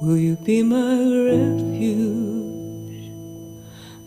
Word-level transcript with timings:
Will 0.00 0.16
you 0.16 0.36
be 0.36 0.62
my 0.62 0.96
refuge? 1.30 3.12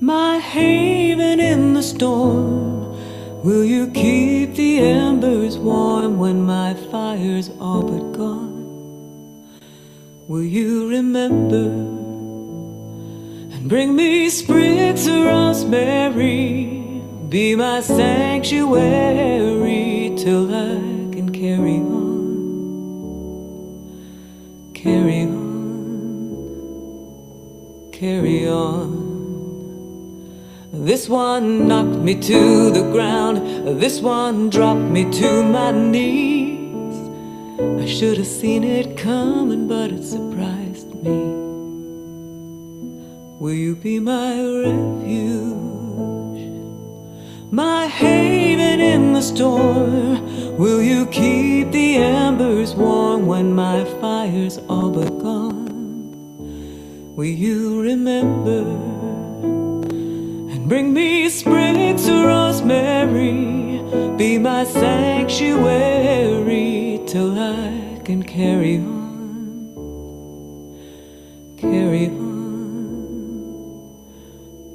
My 0.02 0.40
haven 0.40 1.40
in 1.40 1.76
the 1.76 1.84
storm. 1.84 2.96
Will 3.44 3.64
you 3.64 3.88
keep 3.92 4.56
the 4.56 4.80
embers 4.80 5.58
warm 5.58 6.18
when 6.18 6.42
my 6.46 6.74
fire's 6.92 7.52
all 7.60 7.84
but 7.84 8.14
gone? 8.18 8.82
Will 10.28 10.42
you 10.44 10.90
remember 10.90 11.68
and 13.54 13.70
bring 13.70 13.96
me 13.96 14.30
sprigs 14.32 15.06
of 15.06 15.26
rosemary? 15.26 16.82
Be 17.30 17.56
my 17.56 17.82
sanctuary 17.82 18.74
till 20.18 20.48
I 20.54 20.80
can 21.14 21.30
carry 21.32 21.78
on, 21.78 22.64
carry 24.74 25.24
on, 25.24 25.33
carry 28.04 28.46
on. 28.50 28.92
This 30.74 31.08
one 31.08 31.70
knocked 31.70 32.00
me 32.08 32.16
to 32.16 32.70
the 32.70 32.82
ground. 32.92 33.38
This 33.80 34.02
one 34.02 34.50
dropped 34.50 34.88
me 34.96 35.10
to 35.20 35.44
my 35.44 35.72
knees. 35.72 36.98
I 37.82 37.86
should 37.86 38.18
have 38.18 38.28
seen 38.28 38.66
it 38.66 38.98
coming, 38.98 39.70
but 39.70 39.90
it 39.94 40.04
surprised 40.04 40.94
me. 41.02 41.20
Will 43.40 43.58
you 43.66 43.78
be 43.78 44.00
my 44.00 44.34
refuge? 44.66 46.44
My 47.52 47.88
haven 47.88 48.82
in 48.82 49.14
the 49.14 49.22
storm. 49.22 50.58
Will 50.58 50.82
you 50.82 51.06
keep 51.06 51.72
the 51.72 51.96
embers 51.96 52.76
warm 52.76 53.28
when 53.28 53.56
my 53.56 53.86
fire's 54.02 54.58
all 54.68 54.92
but 54.92 55.20
gone? 55.20 55.43
Will 57.16 57.26
you 57.26 57.80
remember? 57.84 58.62
And 60.52 60.68
bring 60.68 60.94
me 60.96 61.30
sprigs 61.30 62.08
of 62.08 62.26
rosemary, 62.26 63.84
be 64.18 64.40
my 64.40 64.64
sanctuary 64.64 65.84
till 67.06 67.38
I 67.38 68.02
can 68.04 68.24
carry 68.24 68.78
on, 68.78 69.76
carry 71.56 72.08
on, 72.08 72.82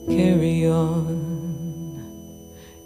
carry 0.09 0.69
on. 0.69 1.19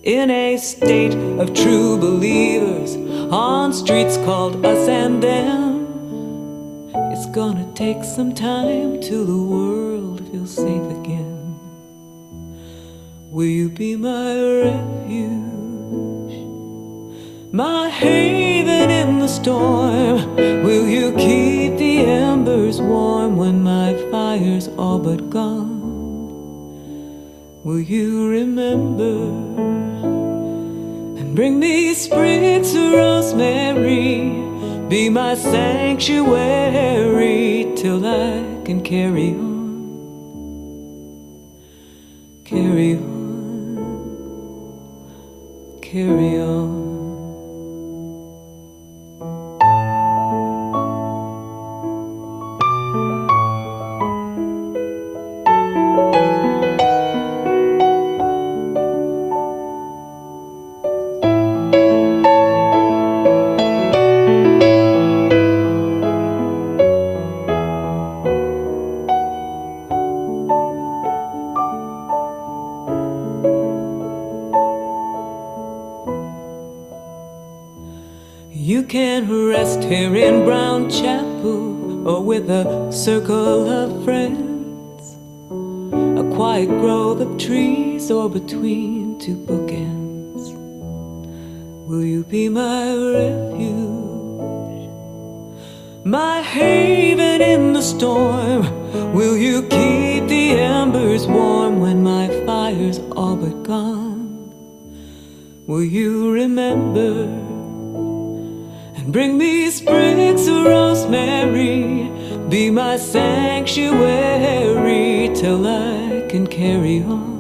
In 0.03 0.31
a 0.31 0.57
state 0.57 1.15
of 1.39 1.53
true 1.53 1.99
believers, 1.99 2.97
on 3.31 3.75
streets 3.75 4.17
called 4.17 4.65
us 4.65 4.89
and 4.89 5.23
them, 5.23 5.72
gonna 7.33 7.67
take 7.73 8.05
some 8.05 8.35
time 8.35 9.01
till 9.01 9.25
the 9.25 9.43
world 9.43 10.21
feels 10.31 10.55
safe 10.55 10.85
again. 11.01 11.59
Will 13.31 13.47
you 13.47 13.71
be 13.71 13.97
my 13.97 14.35
refuge, 14.67 16.35
my 17.51 17.89
haven 17.89 18.91
in 18.91 19.19
the 19.19 19.29
storm? 19.29 20.37
Will 20.37 20.87
you 20.87 21.13
keep 21.17 21.79
the 21.79 22.05
embers 22.05 22.83
warm 22.83 23.39
when 23.39 23.63
my 23.63 23.95
fire's 24.11 24.69
all 24.77 24.99
but 24.99 25.31
gone? 25.31 25.81
Will 27.65 27.81
you 27.81 28.29
remember 28.29 29.17
and 31.19 31.35
bring 31.35 31.59
me 31.59 31.95
sprigs 31.95 32.75
of 32.75 32.93
rosemary? 32.93 34.52
Be 34.93 35.09
my 35.09 35.35
sanctuary 35.35 36.53
till 37.75 38.05
I 38.05 38.63
can 38.63 38.83
carry 38.83 39.31
on, 39.31 40.69
carry 42.45 42.97
on 42.97 43.13
carry 45.81 46.39
on. 46.43 46.92
Be 112.53 112.71
my 112.71 112.99
sanctuary 112.99 113.95
till 115.35 115.67
I 115.67 116.27
can 116.29 116.47
carry 116.47 117.03
on, 117.03 117.32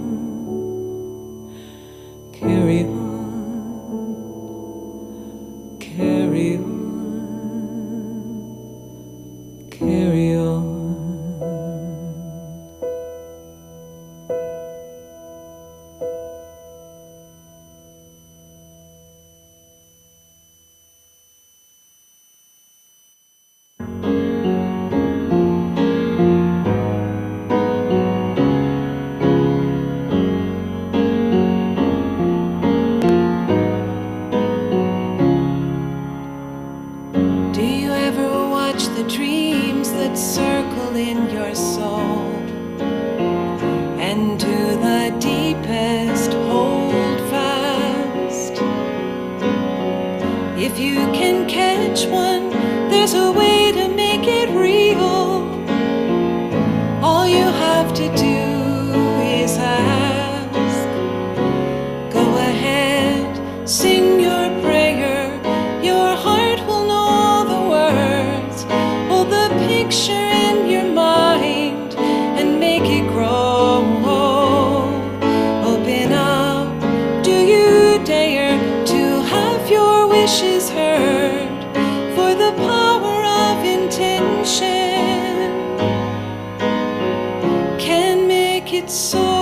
can 88.72 88.80
make 88.80 88.84
it 88.84 88.90
so. 88.90 89.41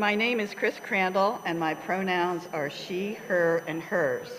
My, 0.00 0.14
name 0.14 0.40
is 0.40 0.54
Chris 0.54 0.76
Crandell, 0.76 1.42
and 1.44 1.60
my 1.60 1.74
pronouns 1.74 2.48
are 2.54 2.70
she, 2.70 3.18
her, 3.28 3.62
and 3.66 3.82
hers. 3.82 4.30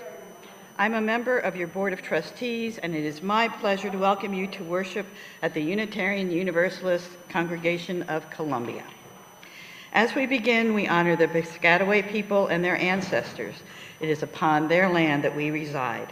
I'm 0.80 0.96
a 0.96 1.02
member 1.02 1.38
of 1.38 1.56
your 1.56 1.68
Board 1.68 1.94
of 1.94 2.02
Trustees, 2.02 2.80
and 2.80 2.96
it 2.96 3.04
is 3.04 3.22
my 3.22 3.48
pleasure 3.48 3.92
to 3.92 3.98
welcome 4.00 4.34
you 4.34 4.48
to 4.48 4.64
worship 4.64 5.06
at 5.44 5.54
the 5.54 5.62
Unitarian 5.62 6.32
Universalist 6.32 7.10
Congregation 7.30 8.02
of 8.10 8.28
Columbia. 8.32 8.84
As 9.94 10.16
we 10.16 10.26
begin, 10.26 10.74
we 10.74 10.88
honor 10.88 11.16
the 11.16 11.28
Piscataway 11.28 12.10
people 12.10 12.48
and 12.48 12.66
their 12.66 12.78
ancestors. 12.78 13.54
It 14.00 14.10
is 14.10 14.24
upon 14.24 14.68
their 14.68 14.90
land 14.90 15.24
that 15.26 15.36
we 15.36 15.52
reside. 15.52 16.12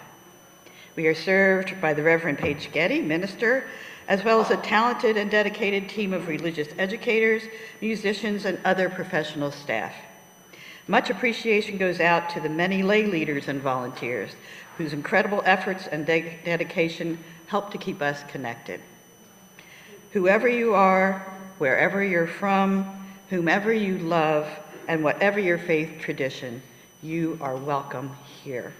We 0.95 1.07
are 1.07 1.15
served 1.15 1.81
by 1.81 1.95
the 1.95 2.03
Reverend 2.03 2.37
Paige 2.37 2.71
Getty, 2.71 3.01
minister, 3.01 3.67
as 4.09 4.23
well 4.23 4.41
as 4.41 4.49
a 4.49 4.57
talented 4.57 5.15
and 5.15 5.29
dedicated 5.29 5.87
team 5.87 6.13
of 6.13 6.27
religious 6.27 6.67
educators, 6.79 7.43
musicians, 7.79 8.43
and 8.43 8.59
other 8.65 8.89
professional 8.89 9.51
staff. 9.51 9.93
Much 10.87 11.11
appreciation 11.11 11.77
goes 11.77 11.99
out 11.99 12.27
to 12.31 12.39
the 12.39 12.49
many 12.49 12.81
lay 12.81 13.05
leaders 13.05 13.47
and 13.47 13.61
volunteers 13.61 14.31
whose 14.79 14.93
incredible 14.93 15.43
efforts 15.45 15.85
and 15.85 16.07
de- 16.07 16.39
dedication 16.43 17.23
help 17.45 17.69
to 17.69 17.77
keep 17.77 18.01
us 18.01 18.23
connected. 18.27 18.81
Whoever 20.11 20.47
you 20.47 20.73
are, 20.73 21.19
wherever 21.59 22.03
you're 22.03 22.25
from, 22.25 23.07
whomever 23.29 23.71
you 23.71 23.99
love, 23.99 24.47
and 24.87 25.03
whatever 25.03 25.39
your 25.39 25.59
faith 25.59 25.99
tradition, 25.99 26.63
you 27.03 27.37
are 27.41 27.55
welcome 27.55 28.15
here. 28.43 28.73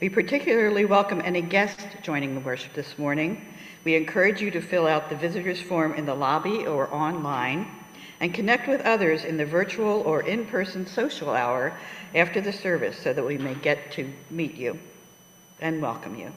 We 0.00 0.08
particularly 0.08 0.86
welcome 0.86 1.20
any 1.22 1.42
guests 1.42 1.84
joining 2.02 2.34
the 2.34 2.40
worship 2.40 2.72
this 2.72 2.98
morning. 2.98 3.53
We 3.84 3.94
encourage 3.94 4.40
you 4.40 4.50
to 4.50 4.60
fill 4.60 4.86
out 4.86 5.10
the 5.10 5.16
visitors 5.16 5.60
form 5.60 5.94
in 5.94 6.06
the 6.06 6.14
lobby 6.14 6.66
or 6.66 6.92
online 6.92 7.68
and 8.18 8.32
connect 8.32 8.66
with 8.66 8.80
others 8.80 9.24
in 9.24 9.36
the 9.36 9.44
virtual 9.44 10.00
or 10.02 10.22
in-person 10.22 10.86
social 10.86 11.30
hour 11.30 11.78
after 12.14 12.40
the 12.40 12.52
service 12.52 12.98
so 12.98 13.12
that 13.12 13.24
we 13.24 13.36
may 13.36 13.54
get 13.54 13.92
to 13.92 14.10
meet 14.30 14.54
you 14.54 14.78
and 15.60 15.82
welcome 15.82 16.18
you. 16.18 16.32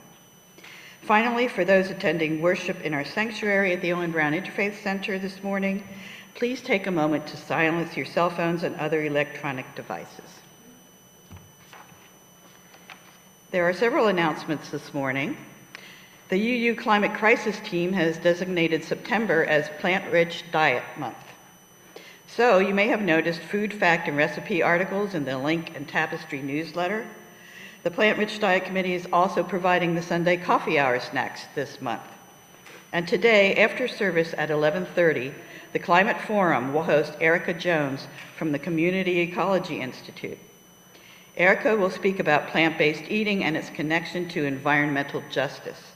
Finally, 1.03 1.47
for 1.47 1.63
those 1.63 1.89
attending 1.89 2.41
worship 2.41 2.81
in 2.81 2.93
our 2.93 3.05
sanctuary 3.05 3.71
at 3.71 3.81
the 3.81 3.93
Owen 3.93 4.11
Brown 4.11 4.33
Interfaith 4.33 4.81
Center 4.83 5.17
this 5.17 5.41
morning, 5.41 5.87
please 6.35 6.61
take 6.61 6.87
a 6.87 6.91
moment 6.91 7.25
to 7.27 7.37
silence 7.37 7.95
your 7.95 8.05
cell 8.05 8.29
phones 8.29 8.63
and 8.63 8.75
other 8.75 9.05
electronic 9.05 9.73
devices. 9.75 10.41
There 13.51 13.63
are 13.63 13.73
several 13.73 14.07
announcements 14.07 14.69
this 14.69 14.93
morning. 14.93 15.37
The 16.29 16.35
UU 16.35 16.75
Climate 16.75 17.13
Crisis 17.13 17.57
Team 17.61 17.93
has 17.93 18.17
designated 18.17 18.83
September 18.83 19.45
as 19.45 19.69
Plant 19.79 20.11
Rich 20.11 20.43
Diet 20.51 20.83
Month. 20.97 21.15
So 22.27 22.57
you 22.57 22.73
may 22.73 22.89
have 22.89 23.01
noticed 23.01 23.39
food 23.39 23.73
fact 23.73 24.09
and 24.09 24.17
recipe 24.17 24.61
articles 24.61 25.13
in 25.13 25.23
the 25.23 25.37
Link 25.37 25.71
and 25.73 25.87
Tapestry 25.87 26.41
newsletter. 26.41 27.07
The 27.83 27.91
Plant 27.91 28.17
Rich 28.17 28.41
Diet 28.41 28.65
Committee 28.65 28.93
is 28.93 29.07
also 29.13 29.41
providing 29.41 29.95
the 29.95 30.01
Sunday 30.01 30.35
coffee 30.35 30.77
hour 30.77 30.99
snacks 30.99 31.45
this 31.55 31.81
month. 31.81 32.03
And 32.91 33.07
today, 33.07 33.55
after 33.55 33.87
service 33.87 34.35
at 34.37 34.49
11:30, 34.49 35.33
the 35.71 35.79
Climate 35.79 36.19
Forum 36.19 36.73
will 36.73 36.83
host 36.83 37.13
Erica 37.21 37.53
Jones 37.53 38.05
from 38.37 38.51
the 38.51 38.59
Community 38.59 39.21
Ecology 39.21 39.79
Institute. 39.79 40.39
Erica 41.37 41.77
will 41.77 41.89
speak 41.89 42.19
about 42.19 42.49
plant-based 42.49 43.05
eating 43.07 43.45
and 43.45 43.55
its 43.55 43.69
connection 43.69 44.27
to 44.27 44.43
environmental 44.43 45.23
justice. 45.31 45.93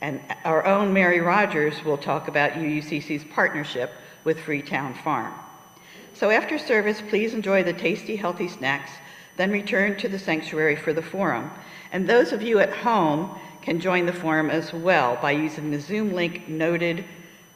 And 0.00 0.20
our 0.44 0.66
own 0.66 0.92
Mary 0.92 1.20
Rogers 1.20 1.82
will 1.84 1.98
talk 1.98 2.28
about 2.28 2.52
UUCC's 2.52 3.24
partnership 3.32 3.92
with 4.24 4.40
Freetown 4.40 4.94
Farm. 4.94 5.32
So 6.14 6.30
after 6.30 6.58
service, 6.58 7.02
please 7.08 7.34
enjoy 7.34 7.62
the 7.62 7.72
tasty, 7.72 8.16
healthy 8.16 8.48
snacks, 8.48 8.90
then 9.36 9.50
return 9.50 9.96
to 9.98 10.08
the 10.08 10.18
sanctuary 10.18 10.76
for 10.76 10.92
the 10.92 11.02
forum. 11.02 11.50
And 11.92 12.08
those 12.08 12.32
of 12.32 12.42
you 12.42 12.58
at 12.58 12.72
home 12.72 13.38
can 13.62 13.80
join 13.80 14.06
the 14.06 14.12
forum 14.12 14.50
as 14.50 14.72
well 14.72 15.18
by 15.20 15.32
using 15.32 15.70
the 15.70 15.80
Zoom 15.80 16.12
link 16.12 16.48
noted 16.48 17.04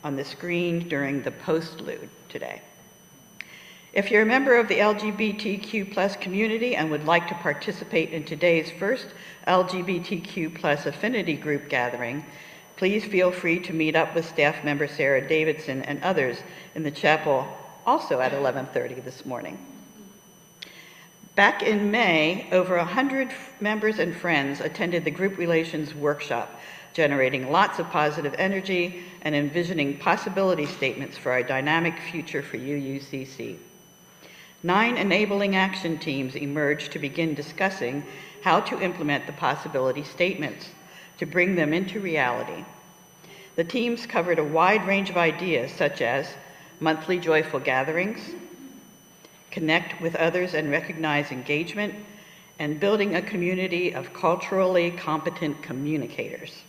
on 0.04 0.16
the 0.16 0.24
screen 0.24 0.88
during 0.88 1.22
the 1.22 1.30
postlude 1.30 2.08
today. 2.28 2.62
If 3.92 4.08
you're 4.08 4.22
a 4.22 4.26
member 4.26 4.56
of 4.56 4.68
the 4.68 4.78
LGBTQ 4.78 5.92
plus 5.92 6.14
community 6.14 6.76
and 6.76 6.92
would 6.92 7.06
like 7.06 7.26
to 7.26 7.34
participate 7.34 8.12
in 8.12 8.22
today's 8.22 8.70
first 8.70 9.08
LGBTQ 9.48 10.54
plus 10.54 10.86
affinity 10.86 11.34
group 11.34 11.68
gathering, 11.68 12.24
please 12.76 13.04
feel 13.04 13.32
free 13.32 13.58
to 13.58 13.72
meet 13.72 13.96
up 13.96 14.14
with 14.14 14.28
staff 14.28 14.62
member 14.62 14.86
Sarah 14.86 15.26
Davidson 15.26 15.82
and 15.82 16.00
others 16.04 16.38
in 16.76 16.84
the 16.84 16.90
chapel 16.92 17.48
also 17.84 18.20
at 18.20 18.30
11:30 18.32 19.00
this 19.00 19.26
morning. 19.26 19.58
Back 21.34 21.64
in 21.64 21.90
May, 21.90 22.46
over 22.52 22.76
100 22.76 23.32
members 23.58 23.98
and 23.98 24.16
friends 24.16 24.60
attended 24.60 25.04
the 25.04 25.10
group 25.10 25.36
relations 25.36 25.96
workshop, 25.96 26.60
generating 26.92 27.50
lots 27.50 27.80
of 27.80 27.90
positive 27.90 28.36
energy 28.38 29.02
and 29.22 29.34
envisioning 29.34 29.98
possibility 29.98 30.66
statements 30.66 31.18
for 31.18 31.32
our 31.32 31.42
dynamic 31.42 31.98
future 31.98 32.42
for 32.42 32.56
UUCC. 32.56 33.58
Nine 34.62 34.96
enabling 34.96 35.56
action 35.56 35.98
teams 35.98 36.34
emerged 36.34 36.92
to 36.92 36.98
begin 36.98 37.34
discussing 37.34 38.04
how 38.42 38.60
to 38.60 38.80
implement 38.80 39.26
the 39.26 39.32
possibility 39.32 40.04
statements. 40.04 40.68
to 41.20 41.26
bring 41.26 41.54
them 41.54 41.74
into 41.74 42.00
reality. 42.00 42.64
The 43.54 43.64
teams 43.64 44.06
covered 44.06 44.38
a 44.38 44.44
wide 44.44 44.86
range 44.86 45.10
of 45.10 45.18
ideas 45.18 45.70
such 45.70 46.00
as 46.00 46.26
monthly 46.80 47.18
joyful 47.18 47.60
gatherings, 47.60 48.20
connect 49.50 50.00
with 50.00 50.16
others 50.16 50.54
and 50.54 50.70
recognize 50.70 51.30
engagement, 51.30 51.94
and 52.58 52.80
building 52.80 53.14
a 53.14 53.20
community 53.20 53.92
of 53.92 54.14
culturally 54.14 54.90
competent 54.92 55.62
communicators. 55.62 56.62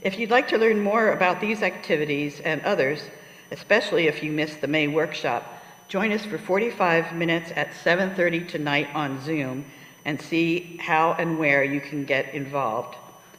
If 0.00 0.18
you'd 0.18 0.30
like 0.30 0.48
to 0.48 0.56
learn 0.56 0.82
more 0.82 1.12
about 1.12 1.42
these 1.42 1.62
activities 1.62 2.40
and 2.40 2.62
others, 2.62 3.02
especially 3.50 4.06
if 4.06 4.22
you 4.22 4.32
missed 4.32 4.62
the 4.62 4.66
May 4.66 4.88
workshop, 4.88 5.57
join 5.88 6.12
us 6.12 6.24
for 6.24 6.38
45 6.38 7.14
minutes 7.14 7.50
at 7.56 7.72
7:30 7.72 8.46
tonight 8.46 8.88
on 8.94 9.20
Zoom 9.22 9.64
and 10.04 10.20
see 10.20 10.76
how 10.80 11.12
and 11.18 11.38
where 11.38 11.64
you 11.64 11.80
can 11.80 12.04
get 12.04 12.34
involved. 12.34 12.96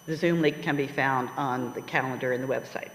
The 0.07 0.15
Zoom 0.15 0.41
link 0.41 0.61
can 0.63 0.75
be 0.75 0.87
found 0.87 1.29
on 1.37 1.73
the 1.73 1.81
calendar 1.81 2.33
and 2.33 2.43
the 2.43 2.47
website. 2.47 2.89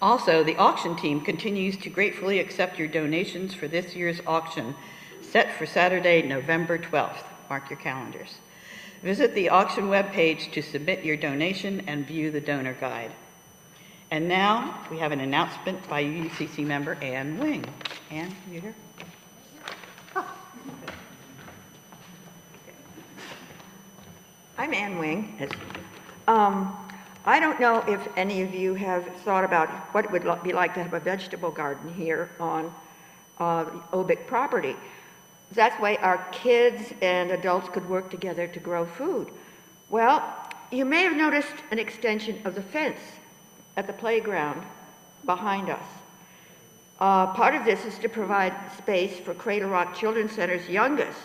Also, 0.00 0.44
the 0.44 0.56
auction 0.56 0.94
team 0.94 1.20
continues 1.20 1.76
to 1.78 1.90
gratefully 1.90 2.38
accept 2.38 2.78
your 2.78 2.86
donations 2.86 3.52
for 3.52 3.66
this 3.66 3.96
year's 3.96 4.20
auction, 4.28 4.76
set 5.20 5.52
for 5.58 5.66
Saturday, 5.66 6.22
November 6.22 6.78
12th. 6.78 7.24
Mark 7.50 7.68
your 7.68 7.80
calendars. 7.80 8.38
Visit 9.02 9.34
the 9.34 9.48
auction 9.48 9.88
webpage 9.88 10.52
to 10.52 10.62
submit 10.62 11.04
your 11.04 11.16
donation 11.16 11.82
and 11.88 12.06
view 12.06 12.30
the 12.30 12.40
donor 12.40 12.74
guide. 12.74 13.12
And 14.10 14.26
now, 14.26 14.86
we 14.90 14.96
have 14.98 15.12
an 15.12 15.20
announcement 15.20 15.86
by 15.86 16.02
UCC 16.02 16.64
member 16.64 16.94
Ann 17.02 17.38
Wing. 17.38 17.62
Ann, 18.10 18.34
you 18.50 18.58
here? 18.58 18.74
I'm 24.56 24.72
Ann 24.72 24.98
Wing. 24.98 25.36
Yes. 25.38 25.50
Um, 26.26 26.74
I 27.26 27.38
don't 27.38 27.60
know 27.60 27.84
if 27.86 28.08
any 28.16 28.40
of 28.40 28.54
you 28.54 28.72
have 28.74 29.06
thought 29.24 29.44
about 29.44 29.68
what 29.92 30.06
it 30.06 30.10
would 30.10 30.42
be 30.42 30.54
like 30.54 30.72
to 30.74 30.82
have 30.82 30.94
a 30.94 31.00
vegetable 31.00 31.50
garden 31.50 31.92
here 31.92 32.30
on 32.40 32.74
uh, 33.38 33.66
OBIC 33.92 34.26
property. 34.26 34.74
That 35.52 35.78
way 35.82 35.98
our 35.98 36.26
kids 36.32 36.94
and 37.02 37.30
adults 37.30 37.68
could 37.68 37.86
work 37.86 38.10
together 38.10 38.46
to 38.48 38.58
grow 38.58 38.86
food. 38.86 39.30
Well, 39.90 40.24
you 40.70 40.86
may 40.86 41.02
have 41.02 41.14
noticed 41.14 41.54
an 41.70 41.78
extension 41.78 42.40
of 42.46 42.54
the 42.54 42.62
fence 42.62 42.98
at 43.78 43.86
the 43.86 43.92
playground 43.92 44.60
behind 45.24 45.70
us. 45.70 45.84
Uh, 46.98 47.28
part 47.28 47.54
of 47.54 47.64
this 47.64 47.84
is 47.84 47.96
to 48.00 48.08
provide 48.08 48.52
space 48.76 49.20
for 49.20 49.32
Cradle 49.34 49.70
Rock 49.70 49.94
Children's 49.94 50.32
Center's 50.32 50.68
youngest 50.68 51.20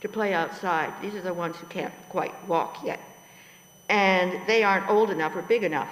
to 0.00 0.08
play 0.08 0.32
outside. 0.32 0.94
These 1.02 1.14
are 1.14 1.20
the 1.20 1.34
ones 1.34 1.56
who 1.58 1.66
can't 1.66 1.92
quite 2.08 2.32
walk 2.48 2.78
yet. 2.82 3.00
And 3.90 4.40
they 4.46 4.64
aren't 4.64 4.88
old 4.88 5.10
enough 5.10 5.36
or 5.36 5.42
big 5.42 5.62
enough 5.62 5.90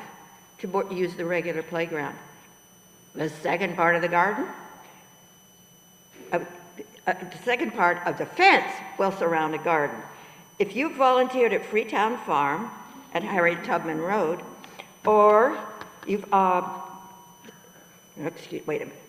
to 0.60 0.88
use 0.90 1.14
the 1.14 1.26
regular 1.26 1.62
playground. 1.62 2.16
The 3.14 3.28
second 3.28 3.76
part 3.76 3.94
of 3.94 4.00
the 4.00 4.08
garden, 4.08 4.46
uh, 6.32 6.38
uh, 7.06 7.12
the 7.12 7.38
second 7.44 7.74
part 7.74 7.98
of 8.06 8.16
the 8.16 8.24
fence 8.24 8.72
will 8.98 9.12
surround 9.12 9.54
a 9.54 9.58
garden. 9.58 9.98
If 10.58 10.74
you've 10.74 10.96
volunteered 10.96 11.52
at 11.52 11.66
Freetown 11.66 12.16
Farm 12.24 12.70
at 13.12 13.22
Harriet 13.22 13.62
Tubman 13.62 14.00
Road, 14.00 14.40
or 15.04 15.58
you've, 16.08 16.24
uh, 16.32 16.62
excuse, 18.24 18.66
wait 18.66 18.82
a 18.82 18.86
minute. 18.86 19.02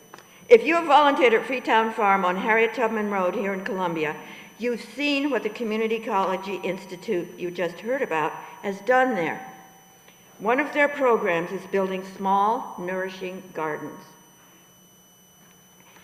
If 0.50 0.64
you 0.64 0.76
have 0.76 0.86
volunteered 0.86 1.34
at 1.34 1.46
Freetown 1.46 1.94
Farm 1.94 2.26
on 2.26 2.36
Harriet 2.36 2.74
Tubman 2.74 3.10
Road 3.10 3.36
here 3.36 3.54
in 3.54 3.64
Columbia, 3.64 4.16
you've 4.58 4.82
seen 4.82 5.30
what 5.30 5.44
the 5.44 5.50
Community 5.50 5.96
Ecology 5.96 6.60
Institute 6.64 7.28
you 7.40 7.52
just 7.52 7.80
heard 7.80 8.02
about 8.02 8.32
has 8.64 8.80
done 8.82 9.16
there. 9.16 9.46
One 10.40 10.60
of 10.60 10.74
their 10.74 10.88
programs 10.88 11.52
is 11.52 11.62
building 11.68 12.04
small, 12.18 12.76
nourishing 12.80 13.44
gardens. 13.54 14.02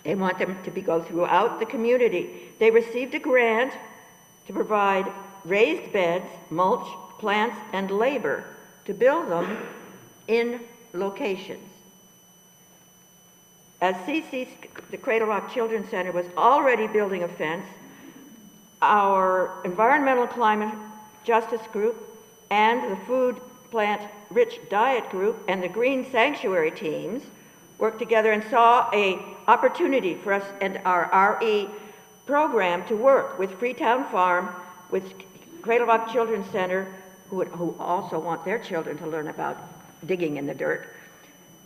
They 0.04 0.14
want 0.14 0.38
them 0.38 0.56
to 0.62 0.70
be, 0.70 0.80
go 0.80 1.02
throughout 1.02 1.58
the 1.58 1.66
community. 1.66 2.52
They 2.60 2.70
received 2.70 3.14
a 3.14 3.18
grant 3.18 3.72
to 4.46 4.52
provide 4.52 5.10
raised 5.44 5.92
beds, 5.92 6.28
mulch, 6.50 6.86
plants, 7.18 7.58
and 7.72 7.90
labor 7.90 8.44
to 8.84 8.94
build 8.94 9.28
them 9.28 9.58
in 10.28 10.60
locations. 10.96 11.68
As 13.80 13.94
CC's, 14.06 14.48
the 14.90 14.96
Cradle 14.96 15.28
Rock 15.28 15.52
Children's 15.52 15.90
Center 15.90 16.10
was 16.12 16.26
already 16.36 16.86
building 16.86 17.22
a 17.24 17.28
fence, 17.28 17.66
our 18.80 19.60
Environmental 19.64 20.26
Climate 20.26 20.74
Justice 21.24 21.60
Group 21.72 21.96
and 22.50 22.90
the 22.92 22.96
Food 23.04 23.40
Plant 23.70 24.02
Rich 24.30 24.60
Diet 24.70 25.08
Group 25.10 25.42
and 25.48 25.62
the 25.62 25.68
Green 25.68 26.10
Sanctuary 26.10 26.70
teams 26.70 27.22
worked 27.78 27.98
together 27.98 28.32
and 28.32 28.42
saw 28.44 28.88
a 28.94 29.18
opportunity 29.46 30.14
for 30.14 30.32
us 30.32 30.44
and 30.60 30.80
our 30.84 31.38
RE 31.40 31.68
program 32.24 32.84
to 32.86 32.96
work 32.96 33.38
with 33.38 33.58
Freetown 33.58 34.04
Farm, 34.10 34.48
with 34.90 35.04
Cradle 35.62 35.86
Rock 35.86 36.10
Children's 36.10 36.50
Center, 36.50 36.92
who, 37.28 37.36
would- 37.36 37.48
who 37.48 37.76
also 37.78 38.18
want 38.18 38.44
their 38.44 38.58
children 38.58 38.96
to 38.98 39.06
learn 39.06 39.28
about 39.28 39.58
digging 40.06 40.36
in 40.36 40.46
the 40.46 40.54
dirt, 40.54 40.94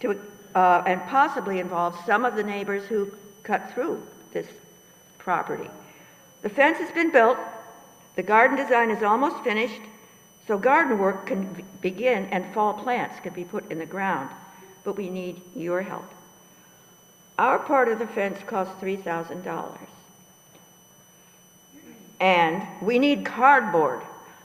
to, 0.00 0.20
uh, 0.54 0.82
and 0.86 1.00
possibly 1.06 1.60
involve 1.60 1.96
some 2.06 2.24
of 2.24 2.36
the 2.36 2.42
neighbors 2.42 2.84
who 2.86 3.10
cut 3.42 3.70
through 3.72 4.02
this 4.32 4.46
property. 5.18 5.68
The 6.42 6.48
fence 6.48 6.78
has 6.78 6.90
been 6.92 7.12
built, 7.12 7.38
the 8.16 8.22
garden 8.22 8.56
design 8.56 8.90
is 8.90 9.02
almost 9.02 9.42
finished, 9.44 9.80
so 10.46 10.58
garden 10.58 10.98
work 10.98 11.26
can 11.26 11.64
begin 11.80 12.24
and 12.26 12.52
fall 12.54 12.74
plants 12.74 13.20
can 13.20 13.32
be 13.32 13.44
put 13.44 13.70
in 13.70 13.78
the 13.78 13.86
ground, 13.86 14.30
but 14.84 14.96
we 14.96 15.08
need 15.10 15.40
your 15.54 15.82
help. 15.82 16.10
Our 17.38 17.58
part 17.58 17.88
of 17.88 17.98
the 17.98 18.06
fence 18.06 18.38
costs 18.46 18.74
$3,000. 18.82 19.78
And 22.20 22.66
we 22.82 22.98
need 22.98 23.24
cardboard, 23.24 24.02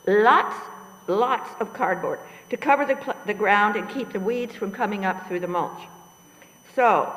lots, 0.08 0.56
lots 1.08 1.50
of 1.60 1.74
cardboard 1.74 2.20
to 2.50 2.58
cover 2.58 2.86
the, 2.86 3.16
the 3.26 3.34
ground 3.34 3.76
and 3.76 3.90
keep 3.90 4.12
the 4.14 4.20
weeds 4.20 4.56
from 4.56 4.72
coming 4.72 5.06
up 5.06 5.28
through 5.28 5.40
the 5.40 5.48
mulch. 5.48 5.82
So, 6.76 7.14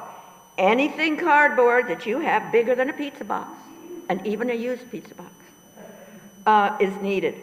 anything 0.57 1.17
cardboard 1.17 1.89
that 1.89 2.07
you 2.07 2.21
have 2.21 2.51
bigger 2.53 2.75
than 2.75 2.91
a 2.91 2.93
pizza 2.93 3.25
box, 3.25 3.51
and 4.09 4.27
even 4.27 4.51
a 4.51 4.55
used 4.55 4.91
pizza 4.91 5.15
box, 5.15 5.33
uh, 6.47 6.77
is 6.81 6.95
needed. 7.03 7.35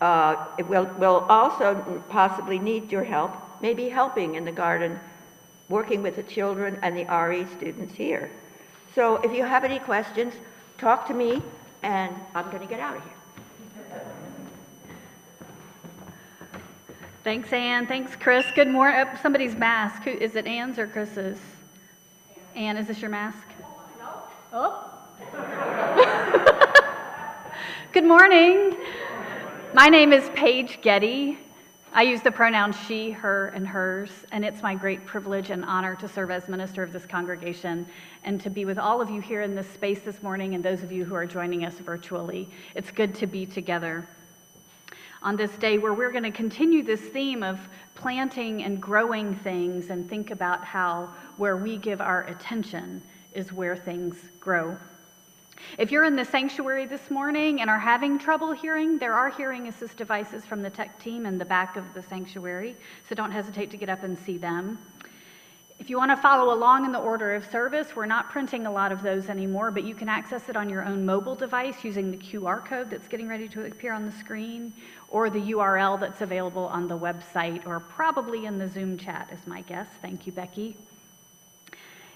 Uh, 0.00 0.46
it 0.58 0.68
will, 0.68 0.84
will 0.98 1.26
also 1.28 2.02
possibly 2.08 2.58
need 2.58 2.92
your 2.92 3.04
help, 3.04 3.34
maybe 3.62 3.88
helping 3.88 4.34
in 4.34 4.44
the 4.44 4.52
garden, 4.52 4.98
working 5.68 6.02
with 6.02 6.16
the 6.16 6.22
children 6.22 6.78
and 6.82 6.96
the 6.96 7.04
RE 7.04 7.46
students 7.56 7.94
here. 7.94 8.30
So 8.94 9.16
if 9.16 9.32
you 9.32 9.44
have 9.44 9.64
any 9.64 9.78
questions, 9.78 10.34
talk 10.78 11.06
to 11.08 11.14
me, 11.14 11.42
and 11.82 12.14
I'm 12.34 12.50
going 12.50 12.60
to 12.60 12.68
get 12.68 12.80
out 12.80 12.96
of 12.96 13.02
here. 13.02 13.13
Thanks, 17.24 17.52
Ann. 17.54 17.86
Thanks, 17.86 18.14
Chris. 18.16 18.44
Good 18.54 18.68
morning. 18.68 19.00
Uh, 19.00 19.16
somebody's 19.22 19.56
mask. 19.56 20.02
Who, 20.02 20.10
is 20.10 20.36
it 20.36 20.46
Ann's 20.46 20.78
or 20.78 20.86
Chris's? 20.86 21.38
Ann, 22.54 22.76
is 22.76 22.86
this 22.86 23.00
your 23.00 23.08
mask? 23.08 23.38
No. 23.98 24.10
Oh. 24.52 24.90
Good 27.92 28.04
morning. 28.04 28.76
My 29.72 29.86
name 29.86 30.12
is 30.12 30.28
Paige 30.34 30.80
Getty. 30.82 31.38
I 31.94 32.02
use 32.02 32.20
the 32.20 32.30
pronouns 32.30 32.76
she, 32.86 33.12
her, 33.12 33.46
and 33.54 33.66
hers, 33.66 34.10
and 34.30 34.44
it's 34.44 34.60
my 34.60 34.74
great 34.74 35.06
privilege 35.06 35.48
and 35.48 35.64
honor 35.64 35.96
to 35.96 36.06
serve 36.06 36.30
as 36.30 36.46
minister 36.46 36.82
of 36.82 36.92
this 36.92 37.06
congregation 37.06 37.86
and 38.24 38.38
to 38.42 38.50
be 38.50 38.66
with 38.66 38.78
all 38.78 39.00
of 39.00 39.08
you 39.08 39.22
here 39.22 39.40
in 39.40 39.54
this 39.54 39.70
space 39.70 40.00
this 40.00 40.22
morning 40.22 40.54
and 40.54 40.62
those 40.62 40.82
of 40.82 40.92
you 40.92 41.06
who 41.06 41.14
are 41.14 41.24
joining 41.24 41.64
us 41.64 41.78
virtually. 41.78 42.50
It's 42.74 42.90
good 42.90 43.14
to 43.14 43.26
be 43.26 43.46
together 43.46 44.06
on 45.24 45.36
this 45.36 45.50
day 45.52 45.78
where 45.78 45.94
we're 45.94 46.12
going 46.12 46.22
to 46.22 46.30
continue 46.30 46.82
this 46.82 47.00
theme 47.00 47.42
of 47.42 47.58
planting 47.94 48.62
and 48.62 48.80
growing 48.80 49.34
things 49.36 49.88
and 49.88 50.08
think 50.08 50.30
about 50.30 50.62
how 50.62 51.08
where 51.38 51.56
we 51.56 51.78
give 51.78 52.02
our 52.02 52.24
attention 52.24 53.02
is 53.32 53.50
where 53.50 53.74
things 53.74 54.16
grow. 54.38 54.76
If 55.78 55.90
you're 55.90 56.04
in 56.04 56.14
the 56.14 56.24
sanctuary 56.24 56.84
this 56.84 57.10
morning 57.10 57.62
and 57.62 57.70
are 57.70 57.78
having 57.78 58.18
trouble 58.18 58.52
hearing, 58.52 58.98
there 58.98 59.14
are 59.14 59.30
hearing 59.30 59.68
assist 59.68 59.96
devices 59.96 60.44
from 60.44 60.60
the 60.60 60.68
tech 60.68 61.00
team 61.00 61.24
in 61.24 61.38
the 61.38 61.44
back 61.44 61.76
of 61.76 61.84
the 61.94 62.02
sanctuary, 62.02 62.76
so 63.08 63.14
don't 63.14 63.30
hesitate 63.30 63.70
to 63.70 63.78
get 63.78 63.88
up 63.88 64.02
and 64.02 64.18
see 64.18 64.36
them. 64.36 64.78
If 65.80 65.90
you 65.90 65.98
want 65.98 66.12
to 66.12 66.16
follow 66.16 66.54
along 66.54 66.84
in 66.84 66.92
the 66.92 67.00
order 67.00 67.34
of 67.34 67.50
service, 67.50 67.96
we're 67.96 68.06
not 68.06 68.30
printing 68.30 68.66
a 68.66 68.70
lot 68.70 68.92
of 68.92 69.02
those 69.02 69.28
anymore, 69.28 69.72
but 69.72 69.82
you 69.82 69.94
can 69.94 70.08
access 70.08 70.48
it 70.48 70.56
on 70.56 70.70
your 70.70 70.84
own 70.84 71.04
mobile 71.04 71.34
device 71.34 71.82
using 71.82 72.10
the 72.12 72.16
QR 72.16 72.64
code 72.64 72.90
that's 72.90 73.08
getting 73.08 73.28
ready 73.28 73.48
to 73.48 73.64
appear 73.66 73.92
on 73.92 74.06
the 74.06 74.12
screen 74.12 74.72
or 75.08 75.28
the 75.28 75.40
URL 75.52 75.98
that's 75.98 76.20
available 76.20 76.66
on 76.66 76.86
the 76.86 76.96
website 76.96 77.66
or 77.66 77.80
probably 77.80 78.46
in 78.46 78.56
the 78.56 78.68
Zoom 78.68 78.96
chat, 78.96 79.28
is 79.32 79.46
my 79.46 79.62
guess. 79.62 79.88
Thank 80.00 80.26
you, 80.26 80.32
Becky. 80.32 80.76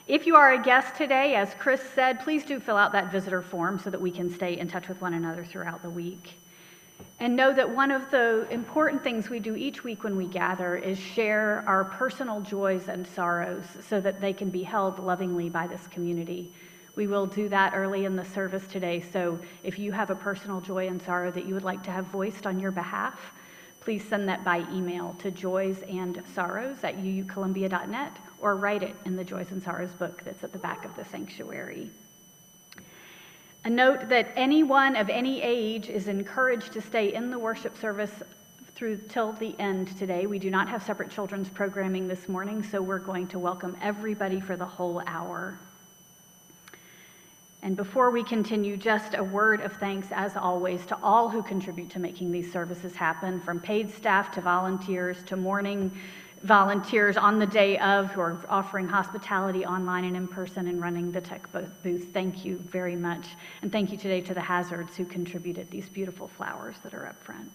If 0.06 0.24
you 0.24 0.36
are 0.36 0.52
a 0.52 0.62
guest 0.62 0.94
today, 0.94 1.34
as 1.34 1.52
Chris 1.58 1.82
said, 1.94 2.20
please 2.20 2.44
do 2.44 2.60
fill 2.60 2.76
out 2.76 2.92
that 2.92 3.12
visitor 3.12 3.42
form 3.42 3.78
so 3.78 3.90
that 3.90 4.00
we 4.00 4.10
can 4.10 4.30
stay 4.30 4.56
in 4.56 4.68
touch 4.68 4.88
with 4.88 5.00
one 5.02 5.14
another 5.14 5.44
throughout 5.44 5.82
the 5.82 5.90
week. 5.90 6.38
And 7.20 7.34
know 7.34 7.52
that 7.52 7.68
one 7.68 7.90
of 7.90 8.10
the 8.12 8.46
important 8.50 9.02
things 9.02 9.28
we 9.28 9.40
do 9.40 9.56
each 9.56 9.82
week 9.82 10.04
when 10.04 10.16
we 10.16 10.28
gather 10.28 10.76
is 10.76 10.98
share 10.98 11.64
our 11.66 11.84
personal 11.84 12.40
joys 12.40 12.86
and 12.88 13.04
sorrows 13.04 13.64
so 13.88 14.00
that 14.00 14.20
they 14.20 14.32
can 14.32 14.50
be 14.50 14.62
held 14.62 15.00
lovingly 15.00 15.48
by 15.48 15.66
this 15.66 15.88
community. 15.88 16.52
We 16.94 17.08
will 17.08 17.26
do 17.26 17.48
that 17.48 17.74
early 17.74 18.04
in 18.04 18.14
the 18.14 18.24
service 18.24 18.66
today. 18.68 19.00
So 19.12 19.38
if 19.64 19.78
you 19.80 19.90
have 19.90 20.10
a 20.10 20.14
personal 20.14 20.60
joy 20.60 20.86
and 20.86 21.02
sorrow 21.02 21.32
that 21.32 21.44
you 21.44 21.54
would 21.54 21.64
like 21.64 21.82
to 21.84 21.90
have 21.90 22.06
voiced 22.06 22.46
on 22.46 22.60
your 22.60 22.70
behalf, 22.70 23.18
please 23.80 24.04
send 24.04 24.28
that 24.28 24.44
by 24.44 24.64
email 24.72 25.16
to 25.18 25.30
joys 25.30 25.82
and 25.88 26.22
sorrows 26.34 26.84
at 26.84 26.98
uucolumbia.net 26.98 28.16
or 28.40 28.56
write 28.56 28.82
it 28.82 28.94
in 29.04 29.16
the 29.16 29.24
Joys 29.24 29.50
and 29.50 29.62
Sorrows 29.62 29.92
book 29.92 30.22
that's 30.24 30.44
at 30.44 30.52
the 30.52 30.58
back 30.58 30.84
of 30.84 30.94
the 30.94 31.04
sanctuary. 31.04 31.90
A 33.68 33.70
note 33.70 34.08
that 34.08 34.32
anyone 34.34 34.96
of 34.96 35.10
any 35.10 35.42
age 35.42 35.90
is 35.90 36.08
encouraged 36.08 36.72
to 36.72 36.80
stay 36.80 37.12
in 37.12 37.30
the 37.30 37.38
worship 37.38 37.76
service 37.76 38.10
through 38.74 38.96
till 39.10 39.34
the 39.34 39.54
end 39.58 39.94
today. 39.98 40.24
We 40.24 40.38
do 40.38 40.50
not 40.50 40.70
have 40.70 40.82
separate 40.82 41.10
children's 41.10 41.50
programming 41.50 42.08
this 42.08 42.30
morning, 42.30 42.62
so 42.62 42.80
we're 42.80 42.98
going 42.98 43.26
to 43.26 43.38
welcome 43.38 43.76
everybody 43.82 44.40
for 44.40 44.56
the 44.56 44.64
whole 44.64 45.02
hour. 45.06 45.58
And 47.60 47.76
before 47.76 48.10
we 48.10 48.24
continue, 48.24 48.78
just 48.78 49.12
a 49.12 49.22
word 49.22 49.60
of 49.60 49.74
thanks, 49.74 50.06
as 50.12 50.34
always, 50.34 50.86
to 50.86 50.98
all 51.02 51.28
who 51.28 51.42
contribute 51.42 51.90
to 51.90 51.98
making 51.98 52.32
these 52.32 52.50
services 52.50 52.96
happen, 52.96 53.38
from 53.38 53.60
paid 53.60 53.90
staff 53.90 54.32
to 54.32 54.40
volunteers 54.40 55.22
to 55.24 55.36
morning 55.36 55.92
volunteers 56.42 57.16
on 57.16 57.38
the 57.38 57.46
day 57.46 57.78
of 57.78 58.10
who 58.10 58.20
are 58.20 58.44
offering 58.48 58.86
hospitality 58.88 59.64
online 59.64 60.04
and 60.04 60.16
in 60.16 60.28
person 60.28 60.68
and 60.68 60.80
running 60.80 61.10
the 61.10 61.20
tech 61.20 61.50
booth. 61.82 62.08
Thank 62.12 62.44
you 62.44 62.58
very 62.58 62.96
much. 62.96 63.26
And 63.62 63.72
thank 63.72 63.90
you 63.90 63.98
today 63.98 64.20
to 64.22 64.34
the 64.34 64.40
Hazards 64.40 64.96
who 64.96 65.04
contributed 65.04 65.70
these 65.70 65.88
beautiful 65.88 66.28
flowers 66.28 66.76
that 66.82 66.94
are 66.94 67.06
up 67.06 67.22
front. 67.22 67.50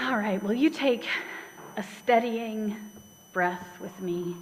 All 0.00 0.16
right, 0.16 0.42
will 0.42 0.54
you 0.54 0.70
take 0.70 1.06
a 1.76 1.82
steadying 1.82 2.76
breath 3.32 3.66
with 3.80 4.00
me? 4.00 4.34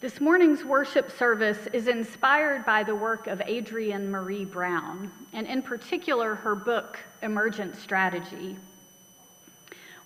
This 0.00 0.18
morning's 0.18 0.64
worship 0.64 1.10
service 1.10 1.58
is 1.74 1.86
inspired 1.86 2.64
by 2.64 2.82
the 2.82 2.94
work 2.94 3.26
of 3.26 3.42
Adrienne 3.42 4.10
Maree 4.10 4.50
Brown, 4.50 5.12
and 5.34 5.46
in 5.46 5.60
particular, 5.60 6.36
her 6.36 6.54
book, 6.54 6.98
Emergent 7.20 7.76
Strategy. 7.76 8.56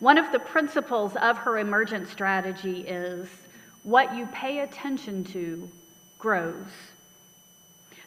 One 0.00 0.18
of 0.18 0.32
the 0.32 0.40
principles 0.40 1.14
of 1.14 1.38
her 1.38 1.58
emergent 1.58 2.08
strategy 2.08 2.80
is 2.80 3.28
what 3.84 4.16
you 4.16 4.26
pay 4.32 4.60
attention 4.60 5.22
to 5.26 5.70
grows. 6.18 6.66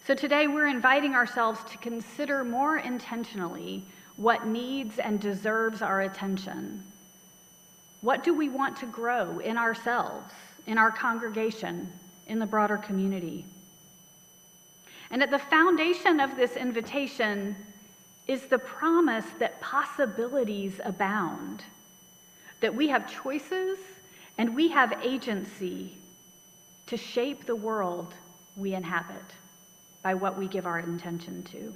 So 0.06 0.14
today 0.14 0.48
we're 0.48 0.68
inviting 0.68 1.14
ourselves 1.14 1.62
to 1.72 1.78
consider 1.78 2.44
more 2.44 2.80
intentionally 2.80 3.86
what 4.18 4.46
needs 4.46 5.00
and 5.00 5.22
deserves 5.22 5.82
our 5.82 6.02
attention. 6.02 6.84
What 8.02 8.26
do 8.26 8.34
we 8.34 8.50
want 8.50 8.76
to 8.78 8.88
grow 8.88 9.40
in 9.40 9.58
ourselves? 9.58 10.34
In 10.68 10.78
our 10.78 10.92
congregation, 10.92 11.92
in 12.28 12.40
the 12.40 12.46
broader 12.46 12.78
community. 12.78 13.46
And 15.10 15.24
at 15.24 15.32
the 15.32 15.40
foundation 15.40 16.20
of 16.20 16.36
this 16.36 16.56
invitation 16.56 17.56
is 18.28 18.44
the 18.44 18.60
promise 18.60 19.26
that 19.40 19.60
possibilities 19.62 20.80
abound, 20.84 21.64
that 22.60 22.76
we 22.76 22.90
have 22.90 23.10
choices 23.24 23.80
and 24.38 24.54
we 24.54 24.68
have 24.68 25.00
agency 25.02 25.94
to 26.88 26.98
shape 26.98 27.46
the 27.46 27.56
world 27.56 28.14
we 28.56 28.74
inhabit 28.74 29.16
by 30.04 30.14
what 30.14 30.38
we 30.38 30.48
give 30.48 30.66
our 30.66 30.80
intention 30.80 31.44
to. 31.44 31.74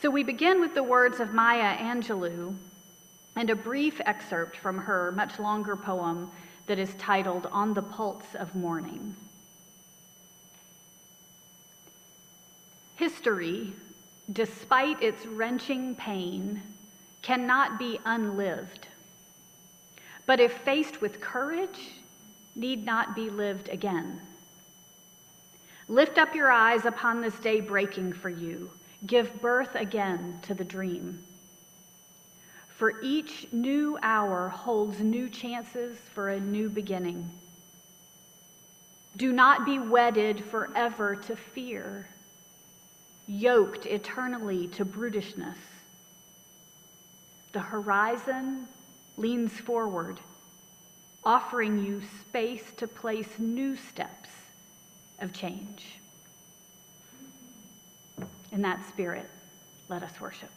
So 0.00 0.10
we 0.10 0.22
begin 0.22 0.60
with 0.60 0.74
the 0.74 0.82
words 0.82 1.20
of 1.20 1.32
Maya 1.32 1.76
Angelou 1.76 2.54
and 3.36 3.50
a 3.50 3.56
brief 3.56 4.00
excerpt 4.04 4.56
from 4.56 4.78
her 4.78 5.12
much 5.12 5.38
longer 5.38 5.76
poem, 5.76 6.30
that 6.68 6.78
is 6.78 6.94
titled 6.94 7.48
On 7.50 7.74
the 7.74 7.82
Pulse 7.82 8.34
of 8.34 8.54
Morning. 8.54 9.16
History, 12.96 13.72
despite 14.32 15.02
its 15.02 15.24
wrenching 15.26 15.94
pain, 15.94 16.62
cannot 17.22 17.78
be 17.78 17.98
unlived. 18.04 18.86
But 20.26 20.40
if 20.40 20.52
faced 20.58 21.00
with 21.00 21.20
courage, 21.20 21.92
need 22.54 22.84
not 22.84 23.16
be 23.16 23.30
lived 23.30 23.70
again. 23.70 24.20
Lift 25.88 26.18
up 26.18 26.34
your 26.34 26.50
eyes 26.50 26.84
upon 26.84 27.22
this 27.22 27.38
day 27.38 27.60
breaking 27.60 28.12
for 28.12 28.28
you. 28.28 28.70
Give 29.06 29.40
birth 29.40 29.74
again 29.74 30.38
to 30.42 30.54
the 30.54 30.64
dream 30.64 31.24
for 32.78 33.00
each 33.02 33.48
new 33.50 33.98
hour 34.02 34.48
holds 34.48 35.00
new 35.00 35.28
chances 35.28 35.98
for 36.14 36.28
a 36.28 36.38
new 36.38 36.70
beginning. 36.70 37.28
Do 39.16 39.32
not 39.32 39.66
be 39.66 39.80
wedded 39.80 40.44
forever 40.44 41.16
to 41.16 41.34
fear, 41.34 42.08
yoked 43.26 43.84
eternally 43.86 44.68
to 44.68 44.84
brutishness. 44.84 45.58
The 47.52 47.58
horizon 47.58 48.68
leans 49.16 49.52
forward, 49.54 50.20
offering 51.24 51.84
you 51.84 52.00
space 52.20 52.62
to 52.76 52.86
place 52.86 53.40
new 53.40 53.74
steps 53.74 54.30
of 55.18 55.32
change. 55.32 55.98
In 58.52 58.62
that 58.62 58.88
spirit, 58.88 59.28
let 59.88 60.04
us 60.04 60.20
worship. 60.20 60.50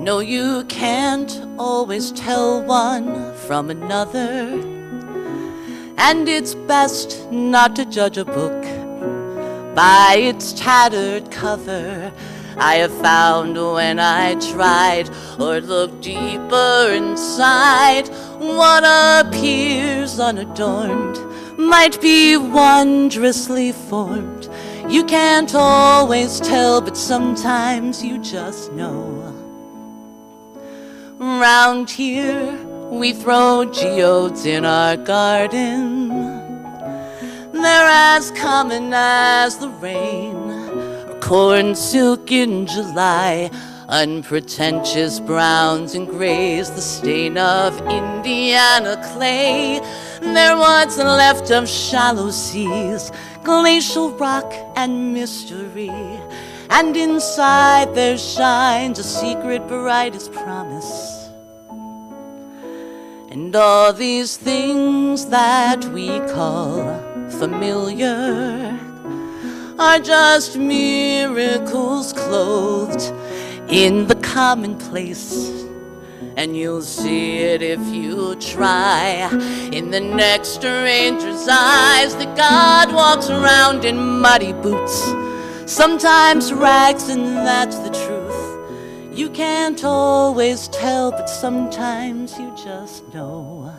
No, 0.00 0.20
you 0.20 0.62
can't 0.68 1.44
always 1.58 2.12
tell 2.12 2.62
one 2.62 3.34
from 3.34 3.68
another. 3.68 4.52
And 5.98 6.28
it's 6.28 6.54
best 6.54 7.28
not 7.32 7.74
to 7.74 7.84
judge 7.84 8.16
a 8.16 8.24
book 8.24 8.62
by 9.74 10.16
its 10.20 10.52
tattered 10.52 11.32
cover. 11.32 12.12
I 12.56 12.76
have 12.76 12.96
found 13.00 13.56
when 13.56 13.98
I 13.98 14.36
tried 14.52 15.10
or 15.40 15.60
looked 15.60 16.02
deeper 16.02 16.92
inside, 16.92 18.06
what 18.38 18.84
appears 18.86 20.20
unadorned 20.20 21.18
might 21.58 22.00
be 22.00 22.36
wondrously 22.36 23.72
formed. 23.72 24.48
You 24.88 25.04
can't 25.04 25.54
always 25.56 26.38
tell, 26.38 26.80
but 26.80 26.96
sometimes 26.96 28.02
you 28.02 28.18
just 28.18 28.72
know. 28.72 29.17
Round 31.18 31.90
here, 31.90 32.56
we 32.90 33.12
throw 33.12 33.64
geodes 33.64 34.46
in 34.46 34.64
our 34.64 34.96
garden. 34.96 36.10
They're 37.50 37.88
as 37.88 38.30
common 38.30 38.92
as 38.94 39.58
the 39.58 39.68
rain, 39.68 40.36
or 40.36 41.18
corn 41.20 41.74
silk 41.74 42.30
in 42.30 42.68
July. 42.68 43.50
Unpretentious 43.88 45.18
browns 45.18 45.96
and 45.96 46.06
grays, 46.06 46.70
the 46.70 46.80
stain 46.80 47.36
of 47.36 47.76
Indiana 47.88 49.02
clay. 49.12 49.80
They're 50.20 50.56
what's 50.56 50.98
left 50.98 51.50
of 51.50 51.68
shallow 51.68 52.30
seas, 52.30 53.10
glacial 53.42 54.10
rock 54.10 54.54
and 54.76 55.12
mystery. 55.14 55.90
And 56.70 56.96
inside 56.96 57.94
there 57.94 58.18
shines 58.18 58.98
a 58.98 59.02
secret 59.02 59.66
bright 59.66 60.14
as 60.14 60.28
promise. 60.28 61.30
And 63.30 63.54
all 63.56 63.92
these 63.92 64.36
things 64.36 65.26
that 65.26 65.84
we 65.86 66.20
call 66.20 66.98
familiar 67.30 68.78
are 69.78 69.98
just 69.98 70.56
miracles 70.58 72.12
clothed 72.12 73.12
in 73.68 74.06
the 74.06 74.16
commonplace. 74.16 75.50
And 76.36 76.56
you'll 76.56 76.82
see 76.82 77.38
it 77.38 77.62
if 77.62 77.80
you 77.86 78.34
try. 78.36 79.28
In 79.72 79.90
the 79.90 80.00
next 80.00 80.48
stranger's 80.48 81.48
eyes, 81.48 82.14
that 82.16 82.36
God 82.36 82.94
walks 82.94 83.30
around 83.30 83.84
in 83.84 84.20
muddy 84.20 84.52
boots. 84.52 85.27
Sometimes 85.68 86.50
rags, 86.50 87.10
and 87.10 87.36
that's 87.46 87.78
the 87.80 87.90
truth. 87.90 89.18
You 89.18 89.28
can't 89.28 89.84
always 89.84 90.66
tell, 90.68 91.10
but 91.10 91.26
sometimes 91.26 92.38
you 92.38 92.50
just 92.56 93.06
know. 93.12 93.70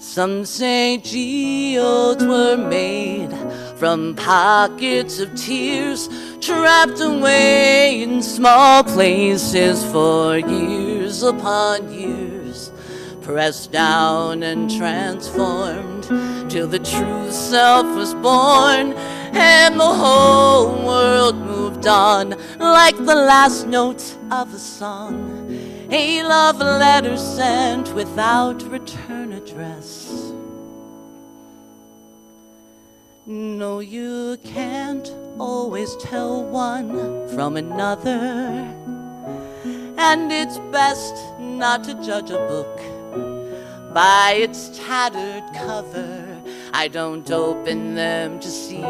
Some 0.00 0.44
say 0.44 0.98
geodes 0.98 2.26
were 2.26 2.56
made 2.56 3.30
from 3.76 4.16
pockets 4.16 5.20
of 5.20 5.32
tears, 5.36 6.08
trapped 6.40 7.00
away 7.00 8.02
in 8.02 8.20
small 8.20 8.82
places 8.82 9.84
for 9.92 10.38
years 10.38 11.22
upon 11.22 11.92
years, 11.92 12.72
pressed 13.20 13.70
down 13.70 14.42
and 14.42 14.68
transformed 14.68 16.02
till 16.50 16.66
the 16.66 16.80
true 16.80 17.30
self 17.30 17.86
was 17.94 18.12
born 18.14 18.96
and 19.32 19.78
the 19.78 19.84
whole 19.84 20.84
world 20.84 21.36
moved 21.36 21.86
on 21.86 22.34
like 22.58 22.96
the 22.96 23.14
last 23.14 23.66
note 23.66 24.16
of 24.30 24.52
a 24.54 24.58
song. 24.58 25.46
A 25.90 26.22
love 26.22 26.58
letter 26.58 27.16
sent 27.16 27.92
without 27.94 28.62
return 28.70 29.32
address. 29.32 30.32
No, 33.26 33.80
you 33.80 34.38
can't 34.44 35.08
always 35.38 35.96
tell 35.96 36.42
one 36.44 37.28
from 37.28 37.56
another. 37.56 38.66
And 39.98 40.32
it's 40.32 40.58
best 40.72 41.14
not 41.38 41.84
to 41.84 41.94
judge 42.02 42.30
a 42.30 42.38
book 42.48 42.80
by 43.92 44.34
its 44.38 44.70
tattered 44.78 45.44
cover. 45.54 46.29
I 46.72 46.88
don't 46.88 47.30
open 47.30 47.94
them 47.94 48.38
to 48.40 48.48
see 48.48 48.82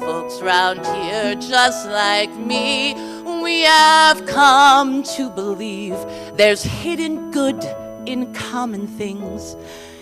folks 0.00 0.40
round 0.42 0.84
here 0.86 1.34
just 1.36 1.88
like 1.88 2.34
me. 2.36 2.94
We 3.42 3.60
have 3.60 4.26
come 4.26 5.02
to 5.16 5.30
believe 5.30 5.96
there's 6.36 6.62
hidden 6.62 7.30
good 7.30 7.62
in 8.06 8.32
common 8.34 8.86
things. 8.86 9.56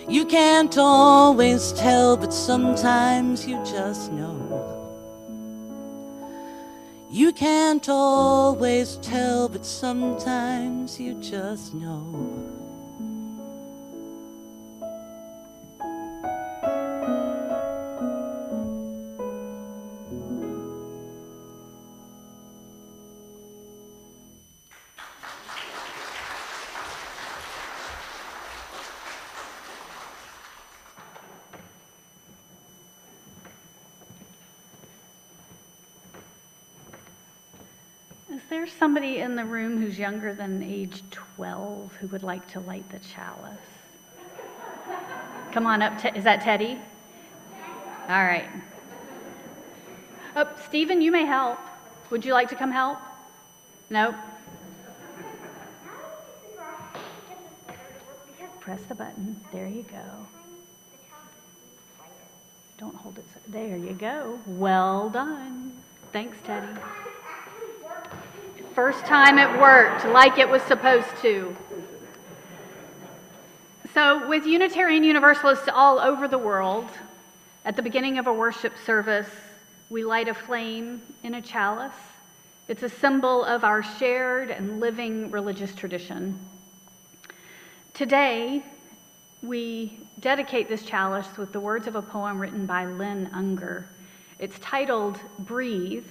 You 0.07 0.25
can't 0.25 0.77
always 0.77 1.71
tell, 1.73 2.17
but 2.17 2.33
sometimes 2.33 3.47
you 3.47 3.57
just 3.63 4.11
know. 4.11 4.83
You 7.09 7.31
can't 7.31 7.87
always 7.89 8.97
tell, 8.97 9.47
but 9.47 9.65
sometimes 9.65 10.99
you 10.99 11.13
just 11.21 11.73
know. 11.73 12.62
Somebody 38.83 39.19
in 39.19 39.37
the 39.37 39.45
room 39.45 39.81
who's 39.81 39.97
younger 39.97 40.33
than 40.33 40.61
age 40.61 41.03
12 41.09 41.95
who 42.01 42.07
would 42.07 42.21
like 42.21 42.45
to 42.51 42.59
light 42.59 42.83
the 42.89 42.99
chalice? 42.99 43.57
Come 45.53 45.65
on 45.65 45.81
up. 45.81 46.03
Is 46.17 46.25
that 46.25 46.41
Teddy? 46.41 46.77
All 48.09 48.25
right. 48.25 48.49
Oh, 50.35 50.49
Stephen, 50.67 50.99
you 50.99 51.13
may 51.13 51.23
help. 51.23 51.59
Would 52.09 52.25
you 52.25 52.33
like 52.33 52.49
to 52.49 52.55
come 52.57 52.73
help? 52.73 52.97
No? 53.89 54.13
Press 58.59 58.81
the 58.89 58.95
button. 58.95 59.39
There 59.53 59.67
you 59.69 59.83
go. 59.83 60.27
Don't 62.77 62.95
hold 62.95 63.17
it. 63.17 63.23
so- 63.33 63.39
There 63.47 63.77
you 63.77 63.93
go. 63.93 64.39
Well 64.45 65.09
done. 65.09 65.71
Thanks, 66.11 66.37
Teddy. 66.43 66.67
First 68.75 69.05
time 69.05 69.37
it 69.37 69.59
worked 69.61 70.03
like 70.05 70.39
it 70.39 70.49
was 70.49 70.63
supposed 70.63 71.09
to. 71.21 71.55
So, 73.93 74.27
with 74.27 74.47
Unitarian 74.47 75.03
Universalists 75.03 75.69
all 75.71 75.99
over 75.99 76.27
the 76.27 76.39
world, 76.39 76.89
at 77.65 77.75
the 77.75 77.83
beginning 77.83 78.17
of 78.17 78.25
a 78.25 78.33
worship 78.33 78.73
service, 78.83 79.29
we 79.91 80.03
light 80.03 80.27
a 80.27 80.33
flame 80.33 81.03
in 81.21 81.35
a 81.35 81.41
chalice. 81.41 81.93
It's 82.67 82.81
a 82.81 82.89
symbol 82.89 83.43
of 83.43 83.63
our 83.63 83.83
shared 83.83 84.49
and 84.49 84.79
living 84.79 85.29
religious 85.29 85.75
tradition. 85.75 86.39
Today, 87.93 88.63
we 89.43 89.99
dedicate 90.19 90.67
this 90.67 90.81
chalice 90.81 91.27
with 91.37 91.53
the 91.53 91.59
words 91.59 91.85
of 91.85 91.95
a 91.95 92.01
poem 92.01 92.39
written 92.39 92.65
by 92.65 92.85
Lynn 92.85 93.29
Ungar. 93.35 93.85
It's 94.39 94.57
titled 94.57 95.19
Breathe. 95.37 96.07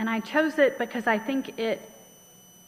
And 0.00 0.08
I 0.08 0.20
chose 0.20 0.58
it 0.58 0.78
because 0.78 1.06
I 1.06 1.18
think 1.18 1.58
it 1.58 1.90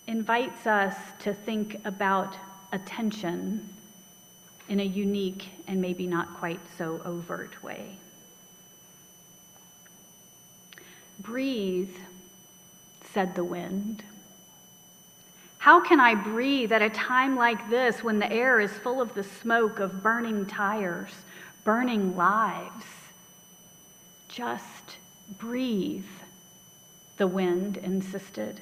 invites 0.06 0.66
us 0.66 0.94
to 1.20 1.32
think 1.32 1.80
about 1.86 2.36
attention 2.72 3.70
in 4.68 4.80
a 4.80 4.84
unique 4.84 5.48
and 5.66 5.80
maybe 5.80 6.06
not 6.06 6.34
quite 6.34 6.60
so 6.76 7.00
overt 7.06 7.62
way. 7.62 7.96
Breathe, 11.20 11.96
said 13.14 13.34
the 13.34 13.44
wind. 13.44 14.04
How 15.56 15.80
can 15.80 16.00
I 16.00 16.14
breathe 16.14 16.70
at 16.70 16.82
a 16.82 16.90
time 16.90 17.34
like 17.34 17.70
this 17.70 18.04
when 18.04 18.18
the 18.18 18.30
air 18.30 18.60
is 18.60 18.72
full 18.72 19.00
of 19.00 19.14
the 19.14 19.24
smoke 19.24 19.80
of 19.80 20.02
burning 20.02 20.44
tires, 20.44 21.12
burning 21.64 22.14
lives? 22.14 22.84
Just 24.28 24.98
breathe, 25.38 26.04
the 27.22 27.26
wind 27.28 27.76
insisted. 27.76 28.60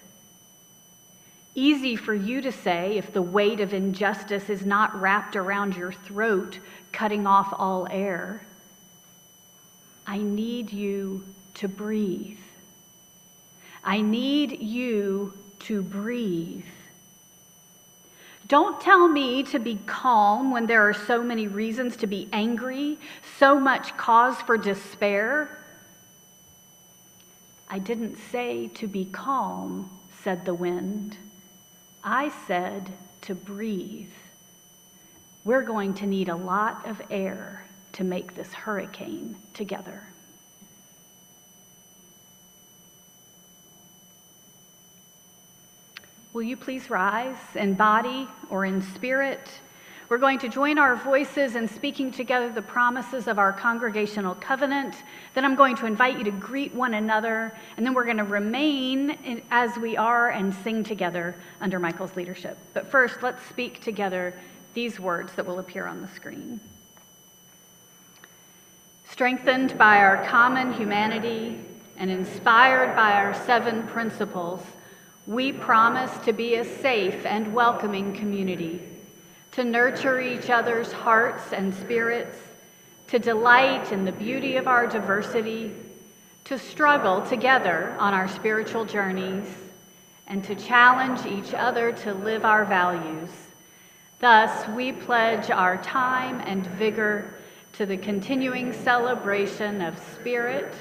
Easy 1.54 1.96
for 1.96 2.12
you 2.12 2.42
to 2.42 2.52
say 2.52 2.98
if 2.98 3.10
the 3.10 3.22
weight 3.22 3.58
of 3.58 3.72
injustice 3.72 4.50
is 4.50 4.66
not 4.66 5.00
wrapped 5.00 5.34
around 5.34 5.74
your 5.74 5.92
throat, 5.92 6.58
cutting 6.92 7.26
off 7.26 7.54
all 7.56 7.88
air. 7.90 8.44
I 10.06 10.18
need 10.18 10.74
you 10.74 11.24
to 11.54 11.68
breathe. 11.68 12.36
I 13.82 14.02
need 14.02 14.60
you 14.60 15.32
to 15.60 15.80
breathe. 15.80 16.66
Don't 18.46 18.78
tell 18.78 19.08
me 19.08 19.42
to 19.44 19.58
be 19.58 19.78
calm 19.86 20.50
when 20.50 20.66
there 20.66 20.86
are 20.86 20.92
so 20.92 21.22
many 21.22 21.46
reasons 21.46 21.96
to 21.96 22.06
be 22.06 22.28
angry, 22.30 22.98
so 23.38 23.58
much 23.58 23.96
cause 23.96 24.36
for 24.42 24.58
despair. 24.58 25.59
I 27.72 27.78
didn't 27.78 28.16
say 28.32 28.66
to 28.74 28.88
be 28.88 29.04
calm, 29.04 29.90
said 30.24 30.44
the 30.44 30.54
wind. 30.54 31.16
I 32.02 32.32
said 32.48 32.90
to 33.22 33.34
breathe. 33.36 34.10
We're 35.44 35.62
going 35.62 35.94
to 35.94 36.06
need 36.06 36.28
a 36.28 36.34
lot 36.34 36.84
of 36.88 37.00
air 37.10 37.64
to 37.92 38.02
make 38.02 38.34
this 38.34 38.52
hurricane 38.52 39.36
together. 39.54 40.02
Will 46.32 46.42
you 46.42 46.56
please 46.56 46.90
rise 46.90 47.38
in 47.54 47.74
body 47.74 48.28
or 48.50 48.64
in 48.64 48.82
spirit? 48.82 49.48
We're 50.10 50.18
going 50.18 50.40
to 50.40 50.48
join 50.48 50.76
our 50.76 50.96
voices 50.96 51.54
in 51.54 51.68
speaking 51.68 52.10
together 52.10 52.50
the 52.50 52.62
promises 52.62 53.28
of 53.28 53.38
our 53.38 53.52
congregational 53.52 54.34
covenant. 54.34 54.96
Then 55.34 55.44
I'm 55.44 55.54
going 55.54 55.76
to 55.76 55.86
invite 55.86 56.18
you 56.18 56.24
to 56.24 56.32
greet 56.32 56.74
one 56.74 56.94
another, 56.94 57.56
and 57.76 57.86
then 57.86 57.94
we're 57.94 58.06
going 58.06 58.16
to 58.16 58.24
remain 58.24 59.10
in, 59.24 59.40
as 59.52 59.78
we 59.78 59.96
are 59.96 60.30
and 60.30 60.52
sing 60.52 60.82
together 60.82 61.36
under 61.60 61.78
Michael's 61.78 62.16
leadership. 62.16 62.58
But 62.74 62.90
first, 62.90 63.22
let's 63.22 63.40
speak 63.46 63.82
together 63.82 64.34
these 64.74 64.98
words 64.98 65.32
that 65.34 65.46
will 65.46 65.60
appear 65.60 65.86
on 65.86 66.02
the 66.02 66.08
screen. 66.08 66.58
Strengthened 69.08 69.78
by 69.78 69.98
our 69.98 70.26
common 70.26 70.72
humanity 70.72 71.60
and 71.96 72.10
inspired 72.10 72.96
by 72.96 73.12
our 73.12 73.32
seven 73.32 73.86
principles, 73.86 74.60
we 75.28 75.52
promise 75.52 76.10
to 76.24 76.32
be 76.32 76.56
a 76.56 76.64
safe 76.64 77.24
and 77.24 77.54
welcoming 77.54 78.12
community, 78.12 78.89
to 79.52 79.64
nurture 79.64 80.20
each 80.20 80.50
other's 80.50 80.92
hearts 80.92 81.52
and 81.52 81.74
spirits, 81.74 82.36
to 83.08 83.18
delight 83.18 83.92
in 83.92 84.04
the 84.04 84.12
beauty 84.12 84.56
of 84.56 84.68
our 84.68 84.86
diversity, 84.86 85.74
to 86.44 86.58
struggle 86.58 87.20
together 87.22 87.96
on 87.98 88.14
our 88.14 88.28
spiritual 88.28 88.84
journeys, 88.84 89.46
and 90.26 90.44
to 90.44 90.54
challenge 90.54 91.26
each 91.26 91.54
other 91.54 91.90
to 91.92 92.14
live 92.14 92.44
our 92.44 92.64
values. 92.64 93.30
Thus, 94.20 94.68
we 94.68 94.92
pledge 94.92 95.50
our 95.50 95.82
time 95.82 96.40
and 96.46 96.66
vigor 96.66 97.34
to 97.72 97.86
the 97.86 97.96
continuing 97.96 98.72
celebration 98.72 99.80
of 99.80 99.98
spirit, 100.14 100.72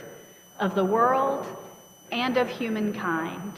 of 0.60 0.76
the 0.76 0.86
world, 0.86 1.48
and 2.12 2.38
of 2.38 2.50
humankind. 2.50 3.54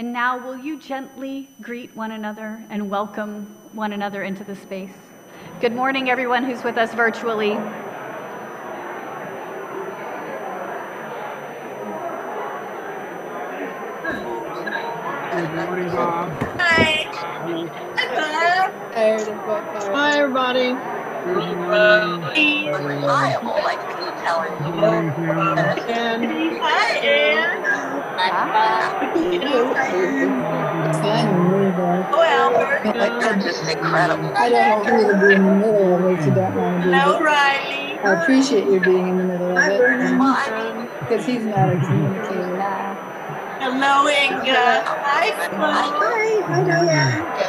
And 0.00 0.14
now, 0.14 0.38
will 0.42 0.56
you 0.56 0.80
gently 0.80 1.50
greet 1.60 1.94
one 1.94 2.12
another 2.12 2.64
and 2.70 2.88
welcome 2.88 3.54
one 3.74 3.92
another 3.92 4.22
into 4.22 4.42
the 4.42 4.56
space? 4.56 4.94
Good 5.60 5.74
morning, 5.74 6.08
everyone 6.08 6.42
who's 6.42 6.64
with 6.64 6.78
us 6.78 6.94
virtually. 6.94 7.50
Good 7.50 7.60
morning, 15.52 15.88
Bob. 15.90 16.30
Hi. 16.58 17.04
Hi, 17.94 18.16
Hi, 19.92 20.18
everybody. 20.18 20.68
Good 21.26 21.36
morning. 21.36 22.20
Good 24.64 24.74
morning, 24.76 25.12
Ann. 25.90 26.24
Hi, 26.62 26.96
Ann. 26.96 27.49
Oh, 28.20 28.28
Albert. 32.22 32.84
I 32.86 32.92
don't 34.50 34.70
want 34.70 34.84
you 34.86 35.06
to 35.08 35.16
be 35.18 35.34
in 35.34 35.46
the 35.46 35.54
middle 35.54 35.94
of 35.94 36.04
it 36.04 36.24
you 36.26 36.34
don't 36.34 36.54
want 36.54 36.82
to 36.82 36.88
be. 36.88 36.92
Hello, 36.92 37.20
Riley. 37.20 37.98
I 37.98 38.22
appreciate 38.22 38.64
you 38.64 38.80
being 38.80 39.08
in 39.08 39.16
the 39.18 39.24
middle 39.24 39.56
of 39.56 39.58
it 39.58 39.80
and- 39.80 40.88
because 41.00 41.24
he's 41.24 41.44
not 41.44 41.68
a 41.70 41.76
communicator. 41.80 42.56
Hello, 43.60 44.08
Inga. 44.08 44.84
Hi, 44.84 45.30
Hi, 45.30 45.48
Flo. 45.48 45.68
Yeah. 46.84 47.40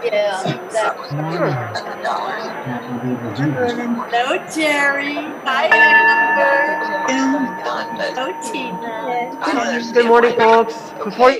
Hello, 0.00 0.08
Jerry. 4.48 5.14
Hi, 5.44 5.68
Amber. 5.70 7.04
Hello, 7.98 8.32
Tina. 8.50 9.92
Good 9.92 10.06
morning, 10.06 10.34
folks. 10.36 10.74
Before 11.04 11.34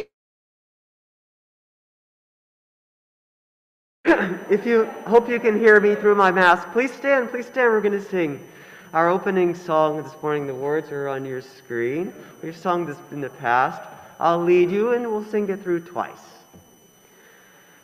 if 4.51 4.67
you 4.67 4.91
hope 5.07 5.29
you 5.29 5.41
can 5.41 5.59
hear 5.59 5.81
me 5.81 5.95
through 5.95 6.17
my 6.17 6.31
mask, 6.31 6.71
please 6.73 6.93
stand. 6.93 7.31
Please 7.31 7.47
stand. 7.47 7.73
We're 7.73 7.81
going 7.81 7.99
to 7.99 8.03
sing 8.03 8.47
our 8.93 9.09
opening 9.09 9.55
song 9.55 10.03
this 10.03 10.13
morning. 10.21 10.47
The 10.47 10.55
words 10.55 10.93
are 10.93 11.09
on 11.09 11.25
your 11.25 11.41
screen. 11.41 12.13
We've 12.43 12.55
sung 12.55 12.85
this 12.85 12.99
in 13.11 13.23
the 13.23 13.31
past. 13.31 13.81
I'll 14.19 14.43
lead 14.43 14.71
you, 14.71 14.93
and 14.93 15.11
we'll 15.11 15.25
sing 15.25 15.49
it 15.49 15.63
through 15.63 15.81
twice. 15.81 16.40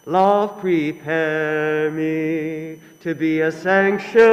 Love, 0.08 0.60
prepare 0.60 1.90
me 1.90 2.78
to 3.00 3.12
be 3.12 3.40
a 3.40 3.50
sanctuary, 3.50 4.30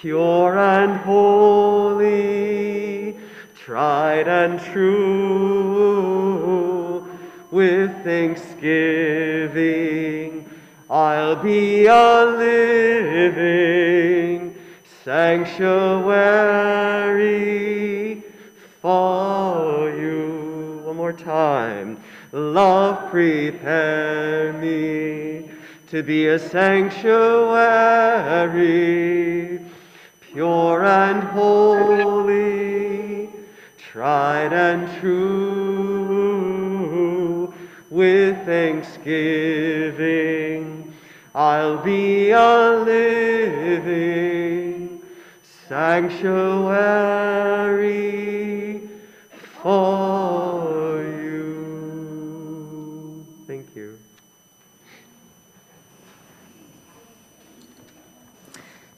pure 0.00 0.58
and 0.58 0.96
holy, 1.00 3.14
tried 3.54 4.26
and 4.26 4.58
true. 4.58 5.86
With 7.50 7.90
thanksgiving, 8.04 10.48
I'll 10.88 11.36
be 11.36 11.84
a 11.84 12.24
living 12.24 13.44
sanctuary 15.04 15.84
for 18.80 19.90
you. 19.90 20.80
One 20.84 20.96
more 20.96 21.12
time. 21.12 22.02
Love, 22.38 23.10
prepare 23.10 24.52
me 24.52 25.50
to 25.88 26.04
be 26.04 26.28
a 26.28 26.38
sanctuary, 26.38 27.10
pure 30.20 30.84
and 30.84 31.24
holy, 31.24 33.28
tried 33.76 34.52
and 34.52 34.88
true. 35.00 36.32
With 37.90 38.36
thanksgiving, 38.46 40.94
I'll 41.34 41.78
be 41.78 42.30
a 42.30 42.70
living 42.84 45.02
sanctuary 45.68 46.48
for 49.60 50.57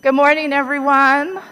Good 0.03 0.15
morning, 0.15 0.55
everyone. 0.55 1.43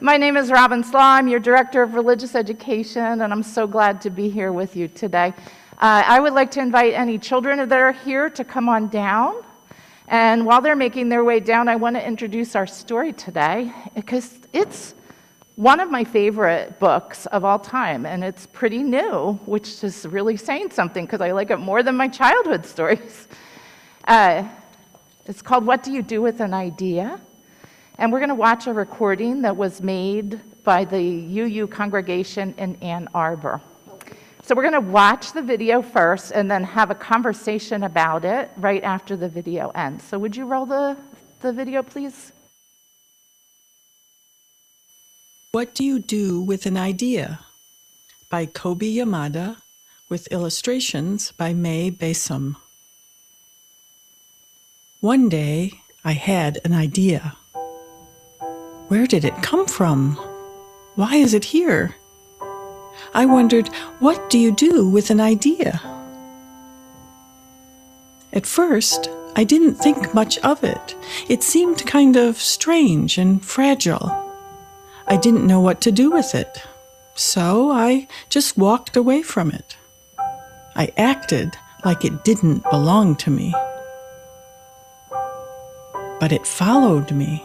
My 0.00 0.16
name 0.16 0.36
is 0.36 0.48
Robin 0.48 0.84
Slaw. 0.84 1.14
I'm 1.14 1.26
your 1.26 1.40
Director 1.40 1.82
of 1.82 1.94
Religious 1.94 2.36
Education, 2.36 3.22
and 3.22 3.32
I'm 3.32 3.42
so 3.42 3.66
glad 3.66 4.00
to 4.02 4.10
be 4.10 4.30
here 4.30 4.52
with 4.52 4.76
you 4.76 4.86
today. 4.86 5.34
Uh, 5.72 6.04
I 6.06 6.20
would 6.20 6.34
like 6.34 6.52
to 6.52 6.60
invite 6.60 6.94
any 6.94 7.18
children 7.18 7.68
that 7.68 7.80
are 7.80 7.90
here 7.90 8.30
to 8.30 8.44
come 8.44 8.68
on 8.68 8.86
down. 8.86 9.42
And 10.06 10.46
while 10.46 10.60
they're 10.60 10.76
making 10.76 11.08
their 11.08 11.24
way 11.24 11.40
down, 11.40 11.66
I 11.66 11.74
want 11.74 11.96
to 11.96 12.06
introduce 12.06 12.54
our 12.54 12.64
story 12.64 13.12
today 13.12 13.72
because 13.92 14.38
it's 14.52 14.94
one 15.56 15.80
of 15.80 15.90
my 15.90 16.04
favorite 16.04 16.78
books 16.78 17.26
of 17.26 17.44
all 17.44 17.58
time, 17.58 18.06
and 18.06 18.22
it's 18.22 18.46
pretty 18.46 18.84
new, 18.84 19.32
which 19.46 19.82
is 19.82 20.06
really 20.06 20.36
saying 20.36 20.70
something 20.70 21.06
because 21.06 21.20
I 21.20 21.32
like 21.32 21.50
it 21.50 21.58
more 21.58 21.82
than 21.82 21.96
my 21.96 22.06
childhood 22.06 22.64
stories. 22.64 23.26
Uh, 24.06 24.48
it's 25.26 25.42
called 25.42 25.66
What 25.66 25.82
Do 25.82 25.90
You 25.90 26.02
Do 26.02 26.22
with 26.22 26.38
an 26.38 26.54
Idea? 26.54 27.20
And 27.98 28.12
we're 28.12 28.20
going 28.20 28.28
to 28.28 28.34
watch 28.34 28.66
a 28.66 28.72
recording 28.72 29.42
that 29.42 29.56
was 29.56 29.82
made 29.82 30.40
by 30.62 30.84
the 30.84 30.98
UU 30.98 31.66
congregation 31.66 32.54
in 32.56 32.76
Ann 32.76 33.08
Arbor. 33.12 33.60
So 34.42 34.54
we're 34.54 34.62
going 34.62 34.84
to 34.84 34.90
watch 34.90 35.32
the 35.32 35.42
video 35.42 35.82
first 35.82 36.30
and 36.30 36.50
then 36.50 36.64
have 36.64 36.90
a 36.90 36.94
conversation 36.94 37.82
about 37.82 38.24
it 38.24 38.50
right 38.56 38.82
after 38.84 39.16
the 39.16 39.28
video 39.28 39.70
ends. 39.74 40.04
So 40.04 40.18
would 40.18 40.36
you 40.36 40.46
roll 40.46 40.64
the, 40.64 40.96
the 41.40 41.52
video, 41.52 41.82
please? 41.82 42.32
What 45.52 45.74
Do 45.74 45.84
You 45.84 45.98
Do 45.98 46.40
with 46.40 46.66
an 46.66 46.76
Idea? 46.76 47.40
by 48.28 48.44
Kobi 48.46 48.94
Yamada, 48.94 49.56
with 50.08 50.26
illustrations 50.28 51.32
by 51.32 51.54
Mae 51.54 51.90
Besom. 51.90 52.56
One 55.00 55.28
day, 55.28 55.80
I 56.04 56.12
had 56.12 56.58
an 56.64 56.72
idea. 56.72 57.36
Where 58.88 59.06
did 59.06 59.24
it 59.24 59.42
come 59.42 59.66
from? 59.66 60.16
Why 60.94 61.16
is 61.16 61.34
it 61.34 61.44
here? 61.44 61.94
I 63.12 63.26
wondered, 63.26 63.68
what 64.00 64.30
do 64.30 64.38
you 64.38 64.50
do 64.50 64.88
with 64.88 65.10
an 65.10 65.20
idea? 65.20 65.80
At 68.32 68.46
first, 68.46 69.10
I 69.36 69.44
didn't 69.44 69.74
think 69.74 70.14
much 70.14 70.38
of 70.38 70.64
it. 70.64 70.96
It 71.28 71.42
seemed 71.42 71.86
kind 71.86 72.16
of 72.16 72.38
strange 72.38 73.18
and 73.18 73.44
fragile. 73.44 74.10
I 75.06 75.16
didn't 75.16 75.46
know 75.46 75.60
what 75.60 75.82
to 75.82 75.92
do 75.92 76.10
with 76.10 76.34
it. 76.34 76.62
So 77.14 77.70
I 77.70 78.08
just 78.30 78.56
walked 78.56 78.96
away 78.96 79.22
from 79.22 79.50
it. 79.50 79.76
I 80.76 80.92
acted 80.96 81.56
like 81.84 82.04
it 82.04 82.24
didn't 82.24 82.64
belong 82.70 83.16
to 83.16 83.30
me. 83.30 83.54
But 86.20 86.32
it 86.32 86.46
followed 86.46 87.12
me. 87.12 87.44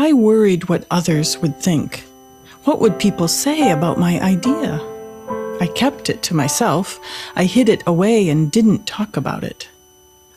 I 0.00 0.12
worried 0.12 0.68
what 0.68 0.86
others 0.92 1.38
would 1.38 1.58
think. 1.58 2.04
What 2.62 2.78
would 2.80 3.00
people 3.00 3.26
say 3.26 3.72
about 3.72 3.98
my 3.98 4.20
idea? 4.20 4.80
I 5.60 5.66
kept 5.74 6.08
it 6.08 6.22
to 6.22 6.36
myself. 6.36 7.00
I 7.34 7.46
hid 7.46 7.68
it 7.68 7.82
away 7.84 8.28
and 8.28 8.48
didn't 8.48 8.86
talk 8.86 9.16
about 9.16 9.42
it. 9.42 9.68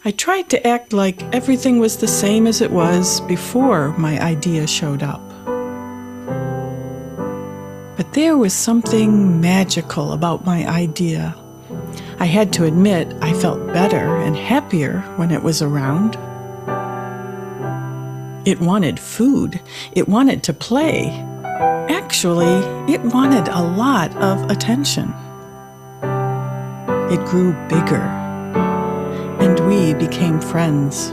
I 0.03 0.09
tried 0.09 0.49
to 0.49 0.67
act 0.67 0.93
like 0.93 1.21
everything 1.31 1.77
was 1.77 1.97
the 1.97 2.07
same 2.07 2.47
as 2.47 2.59
it 2.59 2.71
was 2.71 3.21
before 3.21 3.95
my 3.99 4.19
idea 4.19 4.65
showed 4.65 5.03
up. 5.03 5.21
But 7.95 8.13
there 8.13 8.37
was 8.37 8.53
something 8.53 9.39
magical 9.39 10.13
about 10.13 10.43
my 10.43 10.67
idea. 10.67 11.35
I 12.19 12.25
had 12.25 12.51
to 12.53 12.65
admit 12.65 13.15
I 13.21 13.33
felt 13.33 13.67
better 13.67 14.17
and 14.17 14.35
happier 14.35 15.01
when 15.17 15.29
it 15.29 15.43
was 15.43 15.61
around. 15.61 16.17
It 18.45 18.59
wanted 18.59 18.99
food. 18.99 19.61
It 19.93 20.07
wanted 20.07 20.43
to 20.43 20.53
play. 20.53 21.09
Actually, 21.89 22.57
it 22.91 23.01
wanted 23.01 23.47
a 23.47 23.61
lot 23.61 24.15
of 24.17 24.49
attention. 24.49 25.13
it 27.11 27.23
grew 27.25 27.51
bigger, 27.67 28.01
and 29.41 29.59
we 29.67 29.93
became 29.93 30.39
friends. 30.39 31.11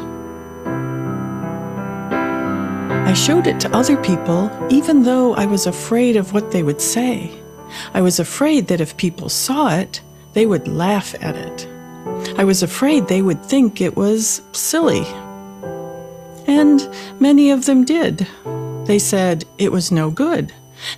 I 3.08 3.14
showed 3.14 3.48
it 3.48 3.58
to 3.60 3.76
other 3.76 3.96
people, 3.96 4.48
even 4.70 5.02
though 5.02 5.34
I 5.34 5.46
was 5.46 5.66
afraid 5.66 6.14
of 6.14 6.32
what 6.32 6.52
they 6.52 6.62
would 6.62 6.80
say. 6.80 7.32
I 7.94 8.00
was 8.00 8.20
afraid 8.20 8.68
that 8.68 8.80
if 8.80 8.96
people 8.96 9.28
saw 9.28 9.76
it, 9.76 10.00
they 10.34 10.46
would 10.46 10.68
laugh 10.68 11.16
at 11.20 11.34
it. 11.34 11.66
I 12.38 12.44
was 12.44 12.62
afraid 12.62 13.08
they 13.08 13.22
would 13.22 13.44
think 13.44 13.80
it 13.80 13.96
was 13.96 14.42
silly. 14.52 15.04
And 16.48 16.88
many 17.20 17.50
of 17.50 17.66
them 17.66 17.84
did. 17.84 18.26
They 18.86 18.98
said 18.98 19.44
it 19.58 19.70
was 19.70 19.92
no 19.92 20.10
good. 20.10 20.52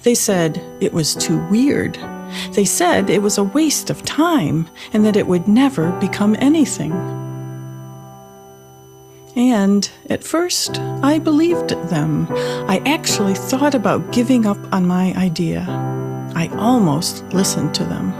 They 0.04 0.14
said 0.14 0.62
it 0.80 0.92
was 0.92 1.16
too 1.16 1.44
weird. 1.48 1.98
They 2.52 2.64
said 2.64 3.10
it 3.10 3.20
was 3.20 3.36
a 3.36 3.44
waste 3.44 3.90
of 3.90 4.04
time 4.04 4.68
and 4.92 5.04
that 5.04 5.16
it 5.16 5.26
would 5.26 5.48
never 5.48 5.90
become 5.98 6.36
anything. 6.38 6.92
And 9.34 9.90
at 10.08 10.22
first, 10.22 10.78
I 11.02 11.18
believed 11.18 11.70
them. 11.88 12.28
I 12.68 12.80
actually 12.86 13.34
thought 13.34 13.74
about 13.74 14.12
giving 14.12 14.46
up 14.46 14.58
on 14.72 14.86
my 14.86 15.12
idea. 15.14 15.66
I 16.36 16.48
almost 16.58 17.24
listened 17.32 17.74
to 17.74 17.84
them. 17.84 18.12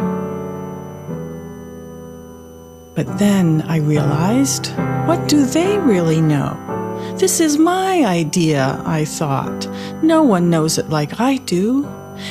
But 2.97 3.19
then 3.19 3.63
I 3.63 3.77
realized 3.77 4.73
what 5.07 5.29
do 5.29 5.45
they 5.47 5.79
really 5.79 6.21
know? 6.21 6.70
This 7.21 7.39
is 7.39 7.59
my 7.59 8.07
idea, 8.07 8.83
I 8.87 9.05
thought. 9.05 9.69
No 10.03 10.23
one 10.23 10.49
knows 10.49 10.79
it 10.79 10.89
like 10.89 11.21
I 11.21 11.37
do. 11.37 11.85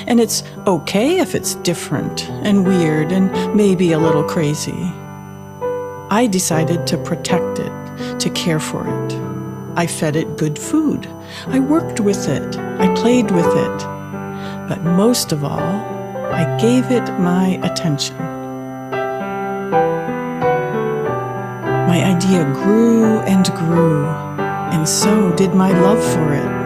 And 0.07 0.19
it's 0.19 0.41
okay 0.65 1.19
if 1.19 1.35
it's 1.35 1.53
different 1.53 2.27
and 2.43 2.65
weird 2.65 3.11
and 3.11 3.31
maybe 3.55 3.91
a 3.91 3.99
little 3.99 4.23
crazy. 4.23 4.91
I 6.09 6.27
decided 6.31 6.87
to 6.87 6.97
protect 6.97 7.59
it 7.59 8.19
to 8.19 8.31
care 8.31 8.59
for 8.59 8.81
it. 8.87 9.13
I 9.75 9.85
fed 9.85 10.15
it 10.15 10.39
good 10.39 10.57
food. 10.57 11.05
I 11.45 11.59
worked 11.59 11.99
with 11.99 12.27
it. 12.27 12.57
I 12.57 12.91
played 12.95 13.29
with 13.29 13.45
it. 13.45 13.77
But 14.67 14.81
most 14.81 15.31
of 15.31 15.43
all, 15.43 15.59
I 16.33 16.57
gave 16.59 16.89
it 16.89 17.07
my 17.19 17.59
attention. 17.61 18.17
My 21.85 22.03
idea 22.03 22.43
grew 22.55 23.19
and 23.19 23.45
grew, 23.53 24.28
and 24.71 24.87
so 24.87 25.35
did 25.35 25.53
my 25.53 25.71
love 25.81 26.03
for 26.13 26.33
it. 26.33 26.59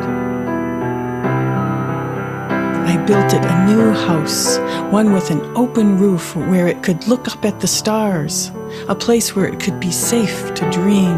I 2.85 2.97
built 3.05 3.33
it 3.33 3.43
a 3.43 3.65
new 3.65 3.91
house, 3.91 4.57
one 4.91 5.13
with 5.13 5.31
an 5.31 5.41
open 5.55 5.97
roof 5.97 6.35
where 6.35 6.67
it 6.67 6.83
could 6.83 7.07
look 7.07 7.27
up 7.29 7.45
at 7.45 7.59
the 7.59 7.67
stars, 7.67 8.51
a 8.89 8.95
place 8.95 9.35
where 9.35 9.45
it 9.45 9.59
could 9.59 9.79
be 9.79 9.91
safe 9.91 10.53
to 10.53 10.69
dream. 10.69 11.17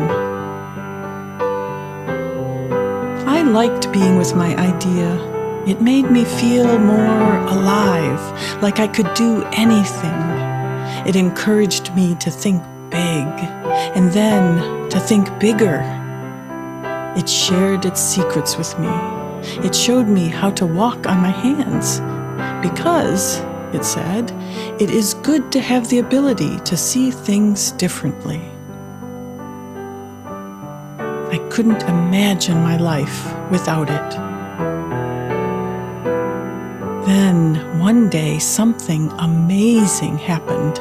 I 3.28 3.42
liked 3.42 3.92
being 3.92 4.18
with 4.18 4.36
my 4.36 4.56
idea. 4.56 5.10
It 5.66 5.82
made 5.82 6.12
me 6.12 6.24
feel 6.24 6.78
more 6.78 7.38
alive, 7.48 8.22
like 8.62 8.80
I 8.80 8.88
could 8.88 9.12
do 9.16 9.44
anything. 9.54 10.22
It 11.08 11.16
encouraged 11.16 11.96
me 11.96 12.16
to 12.16 12.30
think 12.30 12.62
big, 12.92 13.28
and 13.96 14.12
then 14.12 14.90
to 14.90 15.00
think 15.00 15.40
bigger. 15.40 15.82
It 17.16 17.30
shared 17.30 17.86
its 17.86 18.02
secrets 18.02 18.58
with 18.58 18.78
me. 18.78 18.90
It 19.66 19.74
showed 19.76 20.08
me 20.08 20.28
how 20.28 20.52
to 20.52 20.66
walk 20.66 21.08
on 21.08 21.20
my 21.20 21.30
hands. 21.30 22.02
Because, 22.68 23.40
it 23.74 23.86
said, 23.86 24.32
it 24.82 24.90
is 24.90 25.14
good 25.14 25.52
to 25.54 25.60
have 25.60 25.90
the 25.90 26.00
ability 26.00 26.60
to 26.60 26.76
see 26.76 27.12
things 27.12 27.72
differently. 27.74 28.42
I 31.32 31.38
couldn't 31.50 31.84
imagine 31.84 32.58
my 32.58 32.78
life 32.78 33.26
without 33.50 33.90
it. 33.90 34.12
Then, 37.06 37.80
one 37.80 38.10
day, 38.10 38.40
something 38.40 39.12
amazing 39.20 40.18
happened. 40.18 40.80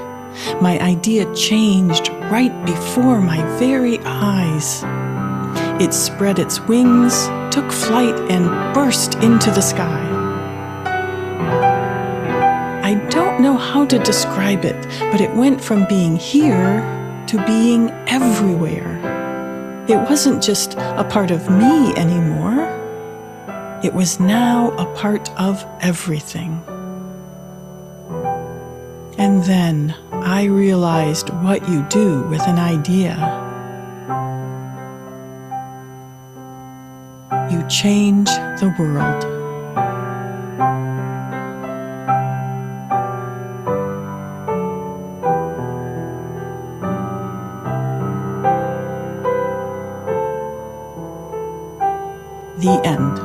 My 0.60 0.80
idea 0.80 1.32
changed 1.34 2.08
right 2.30 2.54
before 2.64 3.20
my 3.20 3.42
very 3.58 3.98
eyes. 4.00 4.84
It 5.80 5.92
spread 5.92 6.38
its 6.38 6.60
wings, 6.60 7.26
took 7.50 7.72
flight, 7.72 8.14
and 8.30 8.46
burst 8.72 9.16
into 9.16 9.50
the 9.50 9.60
sky. 9.60 10.00
I 12.84 12.94
don't 13.10 13.40
know 13.40 13.56
how 13.56 13.84
to 13.86 13.98
describe 13.98 14.64
it, 14.64 14.86
but 15.10 15.20
it 15.20 15.34
went 15.34 15.60
from 15.60 15.84
being 15.88 16.14
here 16.14 16.80
to 17.26 17.44
being 17.44 17.90
everywhere. 18.06 19.00
It 19.88 19.98
wasn't 20.08 20.40
just 20.40 20.74
a 20.74 21.04
part 21.10 21.32
of 21.32 21.50
me 21.50 21.92
anymore. 21.96 22.70
It 23.82 23.92
was 23.92 24.20
now 24.20 24.70
a 24.78 24.86
part 24.94 25.28
of 25.40 25.66
everything. 25.80 26.62
And 29.18 29.42
then 29.42 29.92
I 30.12 30.44
realized 30.44 31.30
what 31.30 31.68
you 31.68 31.82
do 31.88 32.22
with 32.28 32.42
an 32.42 32.60
idea. 32.60 33.33
Change 37.82 38.28
the 38.60 38.72
world. 38.78 39.22
The 52.60 52.80
end. 52.84 53.18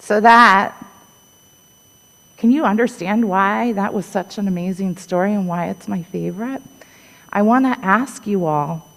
So 0.00 0.18
that, 0.20 0.74
can 2.36 2.50
you 2.50 2.64
understand 2.64 3.28
why 3.28 3.72
that 3.74 3.94
was 3.94 4.04
such 4.06 4.38
an 4.38 4.48
amazing 4.48 4.96
story 4.96 5.32
and 5.32 5.46
why 5.46 5.68
it's 5.68 5.86
my 5.86 6.02
favorite? 6.02 6.62
I 7.32 7.42
want 7.42 7.64
to 7.64 7.84
ask 7.84 8.26
you 8.26 8.46
all 8.46 8.88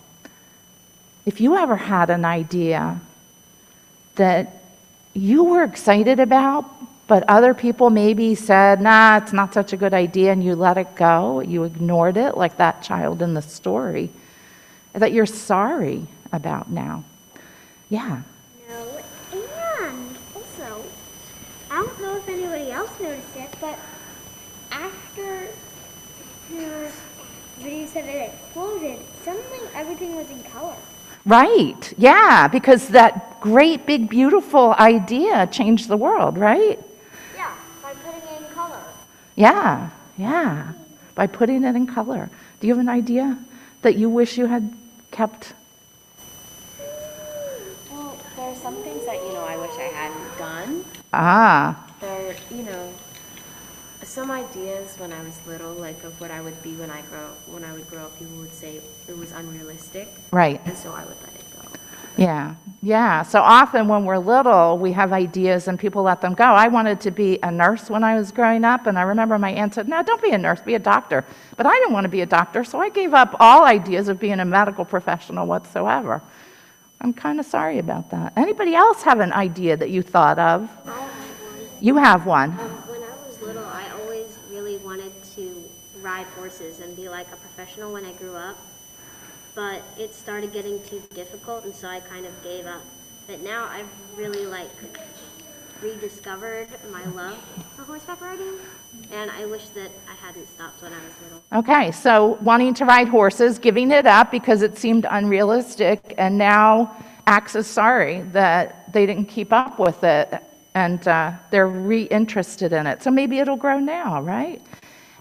if 1.26 1.40
you 1.40 1.56
ever 1.56 1.76
had 1.76 2.10
an 2.10 2.26
idea 2.26 3.00
that 4.16 4.64
you 5.14 5.44
were 5.44 5.64
excited 5.64 6.20
about, 6.20 6.66
but 7.08 7.24
other 7.30 7.54
people 7.54 7.90
maybe 7.90 8.36
said, 8.36 8.82
nah, 8.82 9.18
it's 9.18 9.34
not 9.34 9.54
such 9.54 9.74
a 9.74 9.78
good 9.78 9.94
idea, 9.94 10.32
and 10.32 10.44
you 10.44 10.56
let 10.56 10.78
it 10.78 10.96
go, 10.96 11.40
you 11.40 11.64
ignored 11.64 12.18
it, 12.18 12.36
like 12.36 12.58
that 12.58 12.82
child 12.82 13.22
in 13.22 13.34
the 13.34 13.42
story, 13.42 14.10
that 14.94 15.12
you're 15.12 15.26
sorry 15.26 16.08
about 16.32 16.70
now. 16.70 17.04
Yeah. 17.90 18.22
No, 18.68 19.02
and 19.34 20.18
also, 20.36 20.84
I 21.70 21.76
don't 21.76 22.02
know 22.02 22.18
if 22.18 22.28
anybody 22.28 22.72
else 22.72 22.92
noticed 23.00 23.36
it, 23.36 23.54
but 23.62 23.78
after 24.72 25.48
the 27.62 27.70
you 27.70 27.88
said 27.88 28.06
it 28.06 28.34
exploded, 28.34 28.99
suddenly 29.24 29.60
everything 29.76 30.16
was 30.16 30.30
in 30.30 30.41
color. 30.43 30.76
Right. 31.26 31.93
Yeah, 31.97 32.47
because 32.47 32.89
that 32.89 33.39
great, 33.39 33.86
big, 33.86 34.10
beautiful 34.10 34.74
idea 34.74 35.47
changed 35.47 35.88
the 35.88 35.97
world, 35.97 36.38
right? 36.38 36.80
Yeah, 37.36 37.54
by 37.82 37.93
putting 37.93 38.22
it 38.22 38.41
in 38.41 38.56
color. 38.56 38.84
Yeah, 39.36 39.89
yeah. 40.18 40.74
By 41.16 41.28
putting 41.28 41.64
it 41.64 41.76
in 41.76 41.88
color. 41.88 42.30
Do 42.60 42.68
you 42.68 42.74
have 42.74 42.82
an 42.82 42.89
idea 42.89 43.38
that 43.84 43.95
you 43.95 44.10
wish 44.10 44.38
you 44.38 44.47
had 44.47 44.74
kept? 45.12 45.54
Well, 47.91 48.18
there 48.36 48.49
are 48.49 48.56
some 48.56 48.76
things 48.84 49.06
that, 49.06 49.16
you 49.16 49.34
know, 49.34 49.43
I 49.45 49.56
wish 49.58 49.72
I 49.78 49.91
hadn't 49.93 50.38
done. 50.38 50.86
Ah, 51.14 51.86
There, 52.01 52.36
you 52.51 52.64
know, 52.64 52.93
some 54.14 54.30
ideas 54.30 54.95
when 54.99 55.11
I 55.11 55.24
was 55.24 55.36
little, 55.47 55.74
like 55.74 56.03
of 56.03 56.22
what 56.22 56.30
I 56.30 56.39
would 56.39 56.61
be 56.61 56.74
when 56.74 56.91
I 56.91 57.01
grow, 57.01 57.30
when 57.47 57.64
I 57.64 57.74
would 57.74 57.89
grow 57.89 58.03
up, 58.03 58.20
people 58.20 58.38
would 58.38 58.53
say 58.53 58.80
it 59.07 59.18
was 59.18 59.32
unrealistic. 59.32 60.07
Right. 60.32 60.61
And 60.66 60.78
so 60.78 60.91
I 60.91 61.03
would 61.03 61.18
let 61.22 61.34
it 61.34 61.45
go. 61.55 61.68
yeah, 62.16 62.53
yeah. 62.84 63.24
So 63.24 63.41
often 63.41 63.88
when 63.88 64.05
we're 64.05 64.20
little, 64.20 64.78
we 64.78 64.91
have 64.91 65.14
ideas 65.14 65.68
and 65.68 65.80
people 65.80 66.03
let 66.03 66.22
them 66.22 66.36
go. 66.36 66.43
I 66.43 66.68
wanted 66.68 67.01
to 67.01 67.09
be 67.09 67.39
a 67.41 67.49
nurse 67.49 67.89
when 67.89 68.03
I 68.03 68.14
was 68.16 68.32
growing 68.32 68.64
up, 68.64 68.86
and 68.86 68.99
I 68.99 69.01
remember 69.01 69.39
my 69.39 69.49
aunt 69.49 69.74
said, 69.74 69.88
No, 69.88 70.03
don't 70.03 70.22
be 70.22 70.30
a 70.30 70.38
nurse, 70.38 70.61
be 70.61 70.76
a 70.76 70.80
doctor. 70.80 71.26
But 71.57 71.66
I 71.66 71.74
didn't 71.74 71.93
want 71.93 72.03
to 72.03 72.09
be 72.09 72.22
a 72.22 72.28
doctor, 72.28 72.64
so 72.64 72.80
I 72.80 72.89
gave 72.89 73.16
up 73.16 73.36
all 73.39 73.66
ideas 73.66 74.09
of 74.09 74.20
being 74.20 74.39
a 74.39 74.45
medical 74.45 74.86
professional 74.86 75.47
whatsoever. 75.47 76.22
I'm 77.01 77.14
kind 77.14 77.39
of 77.39 77.47
sorry 77.47 77.80
about 77.80 78.11
that. 78.11 78.34
Anybody 78.38 78.76
else 78.76 79.01
have 79.01 79.20
an 79.22 79.34
idea 79.34 79.76
that 79.76 79.89
you 79.89 80.03
thought 80.03 80.38
of? 80.38 80.70
You 81.82 81.97
have 81.97 82.28
one. 82.28 82.51
Um, 82.51 82.57
when 82.88 83.01
I 83.01 83.28
was 83.28 83.41
little, 83.41 83.66
I 83.66 83.89
always 83.99 84.38
really 84.49 84.78
wanted 84.78 85.11
to 85.36 85.70
ride 86.14 86.28
horses 86.38 86.80
and 86.80 86.95
be 86.95 87.09
like 87.09 87.28
a 87.32 87.36
professional 87.38 87.91
when 87.91 88.05
I 88.05 88.14
grew 88.14 88.36
up. 88.36 88.57
But 89.55 89.82
it 89.97 90.14
started 90.14 90.51
getting 90.53 90.82
too 90.84 91.01
difficult, 91.14 91.66
and 91.66 91.76
so 91.76 91.88
I 91.88 91.99
kind 91.99 92.26
of 92.26 92.34
gave 92.43 92.66
up. 92.66 92.82
But 93.28 93.41
now 93.41 93.66
I've 93.66 93.89
really 94.16 94.45
like 94.45 94.70
rediscovered 95.82 96.68
my 96.91 97.05
love 97.11 97.38
for 97.76 97.84
horseback 97.84 98.22
riding, 98.22 98.53
and 99.11 99.30
I 99.32 99.45
wish 99.45 99.70
that 99.70 99.91
I 100.09 100.16
hadn't 100.26 100.47
stopped 100.47 100.82
when 100.82 100.93
I 100.93 100.97
was 100.97 101.14
little. 101.24 101.43
Okay, 101.59 101.91
so 101.91 102.38
wanting 102.41 102.74
to 102.76 102.86
ride 102.86 103.07
horses, 103.07 103.59
giving 103.59 103.91
it 103.91 104.05
up 104.05 104.32
because 104.32 104.61
it 104.61 104.78
seemed 104.78 105.05
unrealistic, 105.09 106.16
and 106.18 106.38
now 106.38 106.95
Axe 107.28 107.55
is 107.55 107.68
sorry 107.68 108.22
that 108.34 108.91
they 108.93 109.05
didn't 109.05 109.26
keep 109.26 109.51
up 109.53 109.80
with 109.80 110.03
it 110.03 110.43
and 110.76 111.07
uh, 111.07 111.32
they're 111.51 111.68
re-interested 111.68 112.74
in 112.74 112.88
it. 112.88 113.03
So 113.03 113.11
maybe 113.11 113.38
it'll 113.38 113.55
grow 113.55 113.80
now, 113.80 114.22
right? 114.22 114.59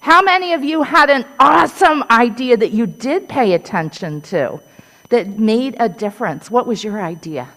How 0.02 0.20
many 0.20 0.52
of 0.52 0.64
you 0.64 0.82
had 0.82 1.10
an 1.10 1.24
awesome 1.38 2.02
idea 2.10 2.56
that 2.56 2.72
you 2.72 2.88
did 2.88 3.28
pay 3.28 3.52
attention 3.52 4.20
to 4.22 4.60
that 5.10 5.38
made 5.38 5.76
a 5.78 5.88
difference? 5.88 6.50
What 6.50 6.66
was 6.66 6.82
your 6.82 7.00
idea? 7.00 7.48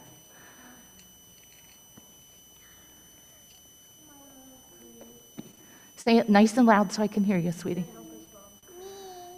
Say 5.95 6.19
it 6.19 6.29
nice 6.29 6.55
and 6.55 6.67
loud 6.67 6.91
so 6.91 7.01
I 7.01 7.07
can 7.07 7.23
hear 7.23 7.39
you, 7.39 7.51
sweetie. 7.51 7.85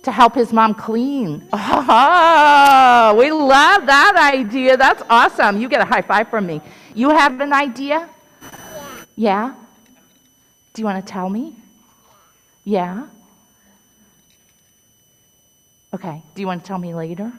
To 0.03 0.11
help 0.11 0.35
his 0.35 0.51
mom 0.51 0.73
clean. 0.75 1.47
Oh, 1.53 3.15
we 3.17 3.31
love 3.31 3.85
that 3.85 4.33
idea. 4.33 4.75
That's 4.75 5.01
awesome. 5.09 5.61
You 5.61 5.69
get 5.69 5.79
a 5.79 5.85
high 5.85 6.01
five 6.01 6.29
from 6.29 6.45
me. 6.45 6.59
You 6.93 7.11
have 7.11 7.39
an 7.39 7.53
idea? 7.53 8.09
Yeah? 9.15 9.55
Do 10.73 10.81
you 10.81 10.85
want 10.85 11.05
to 11.05 11.09
tell 11.09 11.29
me? 11.29 11.55
Yeah? 12.67 13.07
Okay. 15.93 16.21
Do 16.35 16.41
you 16.41 16.47
want 16.47 16.65
to 16.65 16.67
tell 16.67 16.77
me 16.77 16.93
later? 16.93 17.31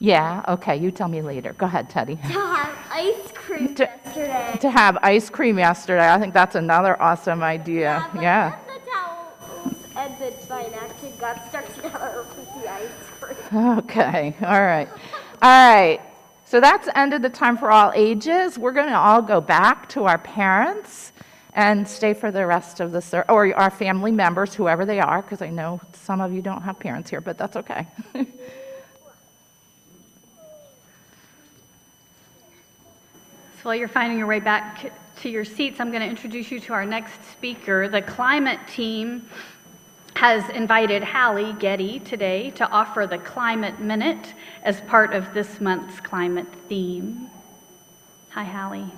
Yeah? 0.00 0.44
Okay, 0.48 0.76
you 0.78 0.90
tell 0.90 1.06
me 1.06 1.22
later. 1.22 1.52
Go 1.52 1.66
ahead, 1.66 1.88
Teddy. 1.88 2.16
To 2.16 2.22
have 2.22 2.76
ice 2.90 3.30
cream 3.32 3.72
To- 3.76 3.84
yesterday. 3.84 4.58
To 4.62 4.68
have 4.68 4.98
ice 5.02 5.30
cream 5.30 5.58
yesterday. 5.58 6.12
I 6.12 6.18
think 6.18 6.34
that's 6.34 6.56
another 6.56 7.00
awesome 7.00 7.40
idea. 7.44 8.04
Yeah. 8.20 8.58
The 8.66 8.90
towels 8.90 9.74
and 9.94 10.18
the 10.18 10.70
napkin 10.76 11.12
got 11.20 11.48
stuck 11.48 11.72
together 11.76 12.24
with 12.36 12.48
the 12.64 12.68
ice 12.68 12.90
cream. 13.20 13.78
Okay, 13.78 14.34
all 14.42 14.60
right. 14.60 14.88
All 15.40 15.72
right. 15.76 16.00
So 16.46 16.60
that's 16.60 16.88
ended 16.96 17.22
the 17.22 17.30
time 17.30 17.56
for 17.56 17.70
all 17.70 17.92
ages. 17.94 18.58
We're 18.58 18.72
going 18.72 18.88
to 18.88 18.98
all 18.98 19.22
go 19.22 19.40
back 19.40 19.88
to 19.90 20.06
our 20.06 20.18
parents 20.18 21.12
and 21.54 21.86
stay 21.86 22.14
for 22.14 22.30
the 22.30 22.46
rest 22.46 22.80
of 22.80 22.92
the 22.92 23.00
ser- 23.00 23.24
or 23.28 23.54
our 23.56 23.70
family 23.70 24.12
members, 24.12 24.54
whoever 24.54 24.84
they 24.84 25.00
are, 25.00 25.22
because 25.22 25.42
I 25.42 25.50
know 25.50 25.80
some 25.92 26.20
of 26.20 26.32
you 26.32 26.42
don't 26.42 26.62
have 26.62 26.78
parents 26.78 27.10
here, 27.10 27.20
but 27.20 27.38
that's 27.38 27.56
okay. 27.56 27.86
So 33.60 33.68
while 33.68 33.74
you're 33.74 33.88
finding 33.88 34.16
your 34.16 34.26
way 34.26 34.40
back 34.40 34.90
to 35.20 35.28
your 35.28 35.44
seats, 35.44 35.80
I'm 35.80 35.90
going 35.90 36.00
to 36.00 36.08
introduce 36.08 36.50
you 36.50 36.60
to 36.60 36.72
our 36.72 36.86
next 36.86 37.22
speaker. 37.30 37.88
The 37.88 38.00
climate 38.00 38.58
team 38.66 39.28
has 40.16 40.48
invited 40.48 41.04
Hallie 41.04 41.52
Getty 41.58 42.00
today 42.00 42.52
to 42.52 42.66
offer 42.70 43.06
the 43.06 43.18
Climate 43.18 43.78
Minute 43.78 44.32
as 44.62 44.80
part 44.82 45.12
of 45.12 45.34
this 45.34 45.60
month's 45.60 46.00
climate 46.00 46.46
theme. 46.70 47.30
Hi, 48.30 48.44
Hallie. 48.44 48.90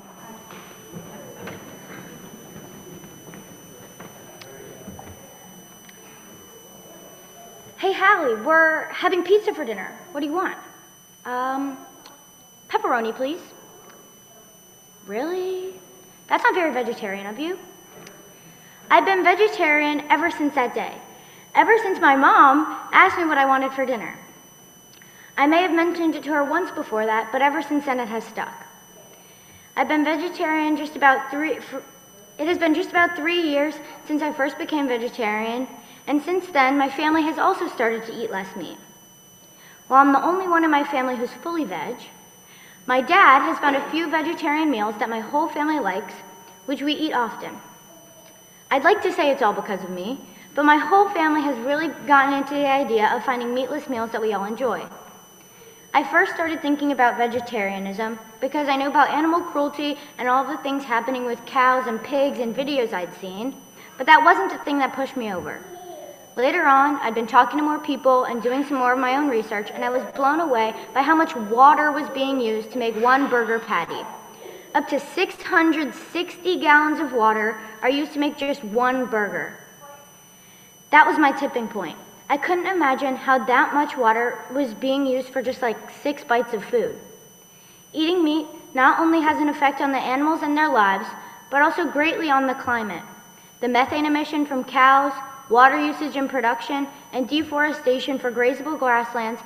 Hey, 7.82 7.92
Hallie, 7.92 8.40
we're 8.42 8.84
having 8.92 9.24
pizza 9.24 9.52
for 9.52 9.64
dinner. 9.64 9.98
What 10.12 10.20
do 10.20 10.26
you 10.26 10.32
want? 10.32 10.56
Um, 11.24 11.76
pepperoni, 12.68 13.12
please. 13.12 13.40
Really? 15.04 15.74
That's 16.28 16.44
not 16.44 16.54
very 16.54 16.72
vegetarian 16.72 17.26
of 17.26 17.40
you. 17.40 17.58
I've 18.88 19.04
been 19.04 19.24
vegetarian 19.24 20.02
ever 20.10 20.30
since 20.30 20.54
that 20.54 20.76
day. 20.76 20.96
Ever 21.56 21.76
since 21.78 21.98
my 21.98 22.14
mom 22.14 22.66
asked 22.92 23.18
me 23.18 23.24
what 23.24 23.36
I 23.36 23.46
wanted 23.46 23.72
for 23.72 23.84
dinner. 23.84 24.16
I 25.36 25.48
may 25.48 25.62
have 25.62 25.74
mentioned 25.74 26.14
it 26.14 26.22
to 26.22 26.30
her 26.30 26.44
once 26.44 26.70
before 26.70 27.04
that, 27.04 27.32
but 27.32 27.42
ever 27.42 27.62
since 27.62 27.86
then 27.86 27.98
it 27.98 28.06
has 28.06 28.22
stuck. 28.22 28.64
I've 29.74 29.88
been 29.88 30.04
vegetarian 30.04 30.76
just 30.76 30.94
about 30.94 31.32
three, 31.32 31.58
for, 31.58 31.82
it 32.38 32.46
has 32.46 32.58
been 32.58 32.76
just 32.76 32.90
about 32.90 33.16
three 33.16 33.42
years 33.42 33.74
since 34.06 34.22
I 34.22 34.32
first 34.32 34.56
became 34.56 34.86
vegetarian, 34.86 35.66
and 36.06 36.22
since 36.22 36.46
then 36.48 36.78
my 36.78 36.88
family 36.88 37.22
has 37.22 37.38
also 37.38 37.68
started 37.68 38.04
to 38.06 38.12
eat 38.12 38.30
less 38.30 38.54
meat. 38.56 38.78
While 39.88 40.00
I'm 40.00 40.12
the 40.12 40.24
only 40.24 40.48
one 40.48 40.64
in 40.64 40.70
my 40.70 40.84
family 40.84 41.16
who's 41.16 41.32
fully 41.42 41.64
veg, 41.64 41.96
my 42.86 43.00
dad 43.00 43.42
has 43.42 43.58
found 43.58 43.76
a 43.76 43.90
few 43.90 44.10
vegetarian 44.10 44.70
meals 44.70 44.94
that 44.98 45.10
my 45.10 45.20
whole 45.20 45.48
family 45.48 45.78
likes, 45.78 46.14
which 46.66 46.82
we 46.82 46.94
eat 46.94 47.12
often. 47.12 47.58
I'd 48.70 48.84
like 48.84 49.02
to 49.02 49.12
say 49.12 49.30
it's 49.30 49.42
all 49.42 49.52
because 49.52 49.84
of 49.84 49.90
me, 49.90 50.18
but 50.54 50.64
my 50.64 50.76
whole 50.76 51.08
family 51.10 51.42
has 51.42 51.56
really 51.58 51.88
gotten 52.06 52.34
into 52.34 52.54
the 52.54 52.66
idea 52.66 53.14
of 53.14 53.24
finding 53.24 53.54
meatless 53.54 53.88
meals 53.88 54.10
that 54.12 54.20
we 54.20 54.32
all 54.32 54.44
enjoy. 54.44 54.84
I 55.94 56.10
first 56.10 56.32
started 56.32 56.62
thinking 56.62 56.92
about 56.92 57.18
vegetarianism 57.18 58.18
because 58.40 58.68
I 58.68 58.76
knew 58.76 58.88
about 58.88 59.10
animal 59.10 59.42
cruelty 59.42 59.98
and 60.16 60.26
all 60.26 60.44
the 60.44 60.56
things 60.62 60.84
happening 60.84 61.26
with 61.26 61.44
cows 61.44 61.86
and 61.86 62.02
pigs 62.02 62.38
and 62.38 62.56
videos 62.56 62.92
I'd 62.92 63.14
seen, 63.20 63.54
but 63.98 64.06
that 64.06 64.24
wasn't 64.24 64.50
the 64.52 64.64
thing 64.64 64.78
that 64.78 64.94
pushed 64.94 65.16
me 65.16 65.32
over. 65.32 65.62
Later 66.36 66.64
on, 66.64 66.96
I'd 66.96 67.14
been 67.14 67.26
talking 67.26 67.58
to 67.58 67.64
more 67.64 67.78
people 67.78 68.24
and 68.24 68.42
doing 68.42 68.64
some 68.64 68.78
more 68.78 68.94
of 68.94 68.98
my 68.98 69.16
own 69.16 69.28
research, 69.28 69.70
and 69.70 69.84
I 69.84 69.90
was 69.90 70.02
blown 70.14 70.40
away 70.40 70.74
by 70.94 71.02
how 71.02 71.14
much 71.14 71.36
water 71.36 71.92
was 71.92 72.08
being 72.10 72.40
used 72.40 72.70
to 72.72 72.78
make 72.78 72.96
one 72.96 73.28
burger 73.28 73.58
patty. 73.58 74.00
Up 74.74 74.88
to 74.88 74.98
660 74.98 76.60
gallons 76.60 77.00
of 77.00 77.12
water 77.12 77.60
are 77.82 77.90
used 77.90 78.14
to 78.14 78.18
make 78.18 78.38
just 78.38 78.64
one 78.64 79.04
burger. 79.04 79.58
That 80.90 81.06
was 81.06 81.18
my 81.18 81.32
tipping 81.32 81.68
point. 81.68 81.98
I 82.30 82.38
couldn't 82.38 82.66
imagine 82.66 83.14
how 83.14 83.44
that 83.44 83.74
much 83.74 83.98
water 83.98 84.42
was 84.54 84.72
being 84.72 85.04
used 85.04 85.28
for 85.28 85.42
just 85.42 85.60
like 85.60 85.90
six 85.90 86.24
bites 86.24 86.54
of 86.54 86.64
food. 86.64 86.98
Eating 87.92 88.24
meat 88.24 88.46
not 88.72 88.98
only 88.98 89.20
has 89.20 89.38
an 89.38 89.50
effect 89.50 89.82
on 89.82 89.92
the 89.92 89.98
animals 89.98 90.40
and 90.40 90.56
their 90.56 90.72
lives, 90.72 91.06
but 91.50 91.60
also 91.60 91.84
greatly 91.84 92.30
on 92.30 92.46
the 92.46 92.54
climate. 92.54 93.02
The 93.60 93.68
methane 93.68 94.06
emission 94.06 94.46
from 94.46 94.64
cows, 94.64 95.12
water 95.52 95.78
usage 95.78 96.16
in 96.16 96.26
production, 96.28 96.88
and 97.12 97.28
deforestation 97.28 98.18
for 98.18 98.32
grazable 98.32 98.78
grasslands 98.78 99.40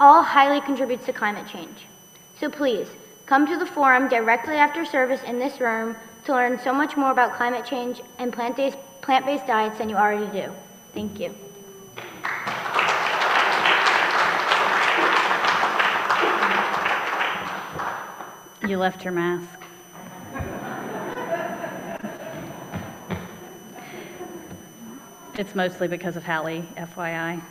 all 0.00 0.22
highly 0.22 0.60
contributes 0.60 1.06
to 1.06 1.12
climate 1.12 1.46
change. 1.46 1.86
So 2.38 2.50
please, 2.50 2.88
come 3.24 3.46
to 3.46 3.56
the 3.56 3.64
forum 3.64 4.08
directly 4.08 4.56
after 4.56 4.84
service 4.84 5.22
in 5.22 5.38
this 5.38 5.60
room 5.60 5.96
to 6.24 6.32
learn 6.32 6.58
so 6.58 6.74
much 6.74 6.96
more 6.96 7.12
about 7.12 7.34
climate 7.34 7.64
change 7.64 8.02
and 8.18 8.32
plant-based, 8.32 8.76
plant-based 9.02 9.46
diets 9.46 9.78
than 9.78 9.88
you 9.88 9.96
already 9.96 10.30
do. 10.32 10.52
Thank 10.92 11.20
you. 11.20 11.34
You 18.66 18.78
left 18.78 19.04
your 19.04 19.12
mask. 19.12 19.63
It's 25.36 25.56
mostly 25.56 25.88
because 25.88 26.14
of 26.14 26.22
Hallie, 26.22 26.62
FYI. 26.76 27.42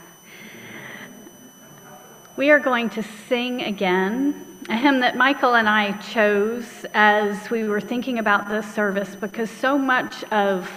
We 2.37 2.49
are 2.49 2.59
going 2.59 2.89
to 2.91 3.03
sing 3.27 3.61
again 3.61 4.57
a 4.69 4.77
hymn 4.77 5.01
that 5.01 5.17
Michael 5.17 5.55
and 5.55 5.67
I 5.67 5.91
chose 5.97 6.85
as 6.93 7.49
we 7.49 7.67
were 7.67 7.81
thinking 7.81 8.19
about 8.19 8.47
this 8.47 8.73
service 8.73 9.15
because 9.15 9.49
so 9.51 9.77
much 9.77 10.23
of 10.31 10.71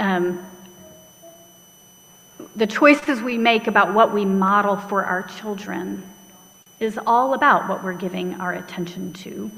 um, 0.00 0.42
the 2.56 2.66
choices 2.66 3.20
we 3.20 3.36
make 3.36 3.66
about 3.66 3.92
what 3.92 4.14
we 4.14 4.24
model 4.24 4.78
for 4.78 5.04
our 5.04 5.24
children 5.24 6.02
is 6.80 6.98
all 7.06 7.34
about 7.34 7.68
what 7.68 7.84
we're 7.84 7.92
giving 7.92 8.40
our 8.40 8.54
attention 8.54 9.12
to 9.12 9.50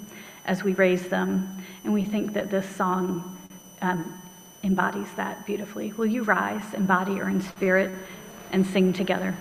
as 0.44 0.64
we 0.64 0.72
raise 0.72 1.06
them. 1.06 1.56
And 1.84 1.94
we 1.94 2.04
think 2.04 2.32
that 2.32 2.50
this 2.50 2.68
song 2.68 3.38
um, 3.80 4.20
embodies 4.64 5.12
that 5.16 5.46
beautifully. 5.46 5.92
Will 5.92 6.06
you 6.06 6.22
rise 6.22 6.74
in 6.74 6.86
body 6.86 7.20
or 7.20 7.28
in 7.28 7.40
spirit 7.40 7.92
and 8.50 8.66
sing 8.66 8.92
together? 8.92 9.36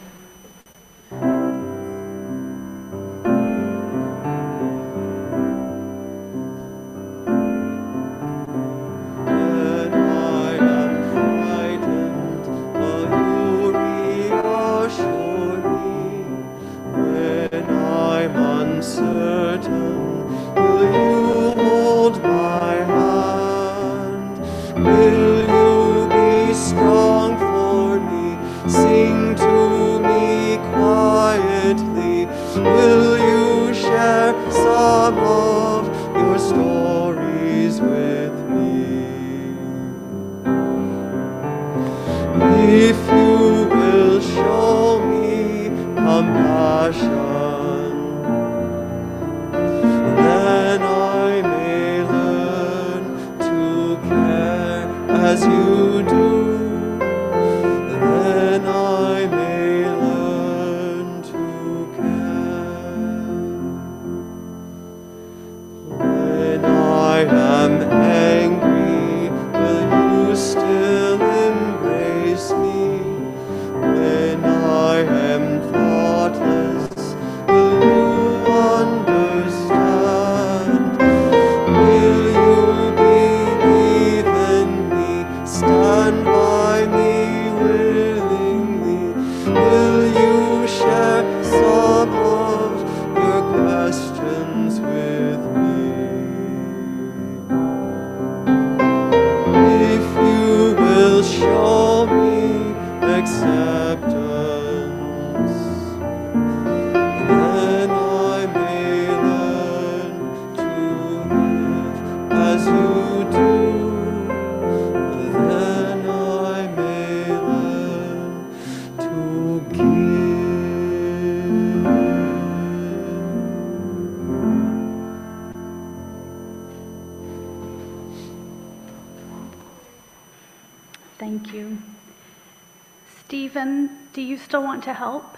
To 134.84 134.94
help? 134.94 135.38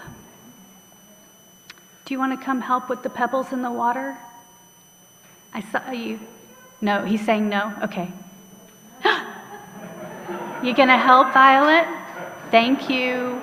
Do 2.04 2.14
you 2.14 2.18
want 2.18 2.38
to 2.38 2.44
come 2.44 2.60
help 2.60 2.88
with 2.88 3.02
the 3.02 3.10
pebbles 3.10 3.52
in 3.52 3.62
the 3.62 3.70
water? 3.70 4.16
I 5.52 5.60
saw 5.60 5.90
you. 5.90 6.20
No, 6.80 7.04
he's 7.04 7.24
saying 7.24 7.48
no? 7.48 7.74
Okay. 7.82 8.12
you 10.62 10.74
going 10.74 10.88
to 10.88 10.98
help, 10.98 11.32
Violet? 11.32 11.86
Thank 12.50 12.88
you. 12.88 13.42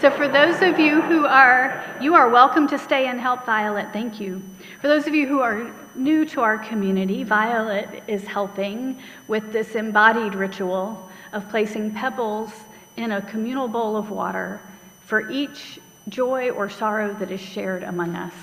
So, 0.00 0.10
for 0.10 0.28
those 0.28 0.60
of 0.60 0.78
you 0.78 1.00
who 1.02 1.26
are, 1.26 1.82
you 2.00 2.14
are 2.14 2.28
welcome 2.28 2.68
to 2.68 2.78
stay 2.78 3.06
and 3.06 3.18
help 3.18 3.46
Violet. 3.46 3.88
Thank 3.92 4.20
you. 4.20 4.42
For 4.80 4.88
those 4.88 5.06
of 5.06 5.14
you 5.14 5.26
who 5.26 5.40
are 5.40 5.74
new 5.94 6.26
to 6.26 6.42
our 6.42 6.58
community, 6.58 7.24
Violet 7.24 8.02
is 8.06 8.22
helping 8.24 9.00
with 9.26 9.52
this 9.52 9.74
embodied 9.74 10.34
ritual 10.34 11.10
of 11.32 11.48
placing 11.48 11.92
pebbles 11.92 12.52
in 12.96 13.12
a 13.12 13.22
communal 13.22 13.68
bowl 13.68 13.96
of 13.96 14.10
water 14.10 14.60
for 15.00 15.30
each 15.30 15.78
joy 16.08 16.50
or 16.50 16.68
sorrow 16.68 17.14
that 17.14 17.30
is 17.30 17.40
shared 17.40 17.82
among 17.82 18.16
us. 18.16 18.34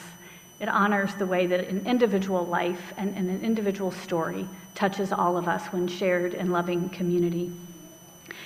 It 0.59 0.69
honors 0.69 1.13
the 1.15 1.25
way 1.25 1.47
that 1.47 1.67
an 1.67 1.85
individual 1.85 2.45
life 2.45 2.93
and, 2.97 3.15
and 3.17 3.29
an 3.29 3.41
individual 3.41 3.91
story 3.91 4.47
touches 4.75 5.11
all 5.11 5.37
of 5.37 5.47
us 5.47 5.65
when 5.67 5.87
shared 5.87 6.33
in 6.33 6.51
loving 6.51 6.89
community. 6.89 7.51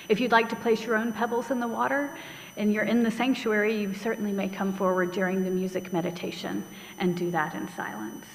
If 0.08 0.20
you'd 0.20 0.32
like 0.32 0.48
to 0.48 0.56
place 0.56 0.84
your 0.84 0.96
own 0.96 1.12
pebbles 1.12 1.50
in 1.50 1.60
the 1.60 1.68
water 1.68 2.16
and 2.56 2.72
you're 2.72 2.84
in 2.84 3.02
the 3.02 3.10
sanctuary, 3.10 3.80
you 3.80 3.94
certainly 3.94 4.32
may 4.32 4.48
come 4.48 4.72
forward 4.72 5.12
during 5.12 5.44
the 5.44 5.50
music 5.50 5.92
meditation 5.92 6.64
and 6.98 7.16
do 7.16 7.30
that 7.30 7.54
in 7.54 7.68
silence. 7.74 8.26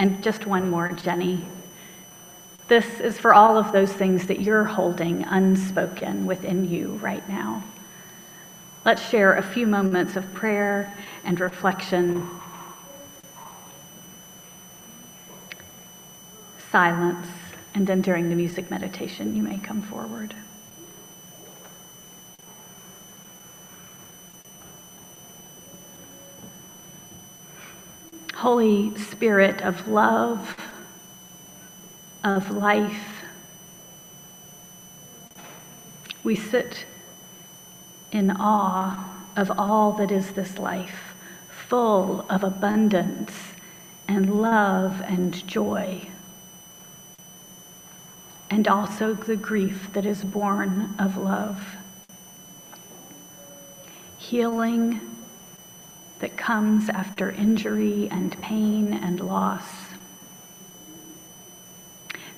And 0.00 0.22
just 0.22 0.46
one 0.46 0.70
more, 0.70 0.88
Jenny. 0.92 1.44
This 2.68 3.00
is 3.00 3.18
for 3.18 3.34
all 3.34 3.58
of 3.58 3.70
those 3.70 3.92
things 3.92 4.28
that 4.28 4.40
you're 4.40 4.64
holding 4.64 5.24
unspoken 5.24 6.24
within 6.24 6.70
you 6.70 6.92
right 7.02 7.28
now. 7.28 7.62
Let's 8.86 9.06
share 9.06 9.34
a 9.34 9.42
few 9.42 9.66
moments 9.66 10.16
of 10.16 10.32
prayer 10.32 10.96
and 11.22 11.38
reflection. 11.38 12.26
Silence, 16.70 17.26
and 17.74 17.86
then 17.86 18.00
during 18.00 18.30
the 18.30 18.36
music 18.36 18.70
meditation, 18.70 19.36
you 19.36 19.42
may 19.42 19.58
come 19.58 19.82
forward. 19.82 20.34
Holy 28.40 28.96
Spirit 28.96 29.60
of 29.60 29.86
love, 29.86 30.56
of 32.24 32.50
life, 32.50 33.26
we 36.24 36.34
sit 36.34 36.86
in 38.10 38.30
awe 38.30 39.26
of 39.36 39.50
all 39.58 39.92
that 39.92 40.10
is 40.10 40.30
this 40.30 40.56
life, 40.56 41.14
full 41.68 42.24
of 42.30 42.42
abundance 42.42 43.32
and 44.08 44.40
love 44.40 45.02
and 45.02 45.46
joy, 45.46 46.08
and 48.48 48.66
also 48.66 49.12
the 49.12 49.36
grief 49.36 49.92
that 49.92 50.06
is 50.06 50.24
born 50.24 50.94
of 50.98 51.18
love. 51.18 51.76
Healing 54.16 55.09
that 56.20 56.36
comes 56.36 56.88
after 56.88 57.30
injury 57.30 58.08
and 58.10 58.40
pain 58.40 58.92
and 58.92 59.20
loss. 59.20 59.64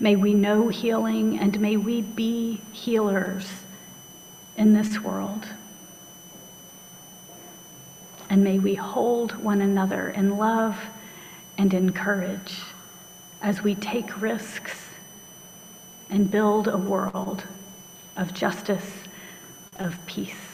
May 0.00 0.16
we 0.16 0.34
know 0.34 0.68
healing 0.68 1.38
and 1.38 1.60
may 1.60 1.76
we 1.76 2.02
be 2.02 2.60
healers 2.72 3.48
in 4.56 4.72
this 4.72 5.00
world. 5.00 5.46
And 8.28 8.42
may 8.42 8.58
we 8.58 8.74
hold 8.74 9.32
one 9.42 9.60
another 9.60 10.10
in 10.10 10.38
love 10.38 10.78
and 11.58 11.74
in 11.74 11.92
courage 11.92 12.60
as 13.42 13.62
we 13.62 13.74
take 13.74 14.20
risks 14.20 14.88
and 16.08 16.30
build 16.30 16.68
a 16.68 16.78
world 16.78 17.44
of 18.16 18.32
justice, 18.32 18.90
of 19.78 20.04
peace. 20.06 20.51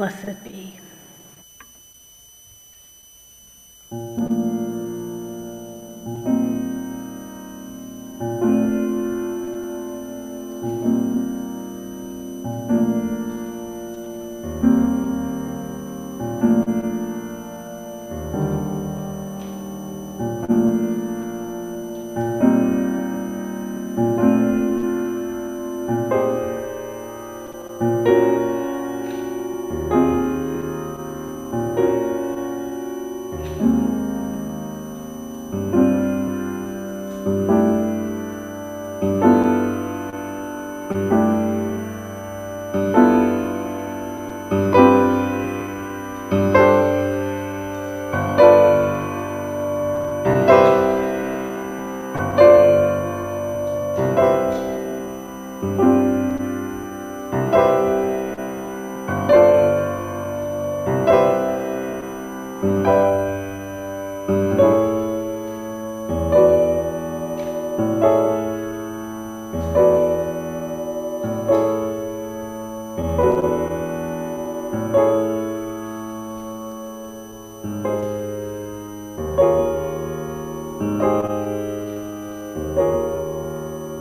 Blessed 0.00 0.49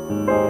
be. 0.10 0.49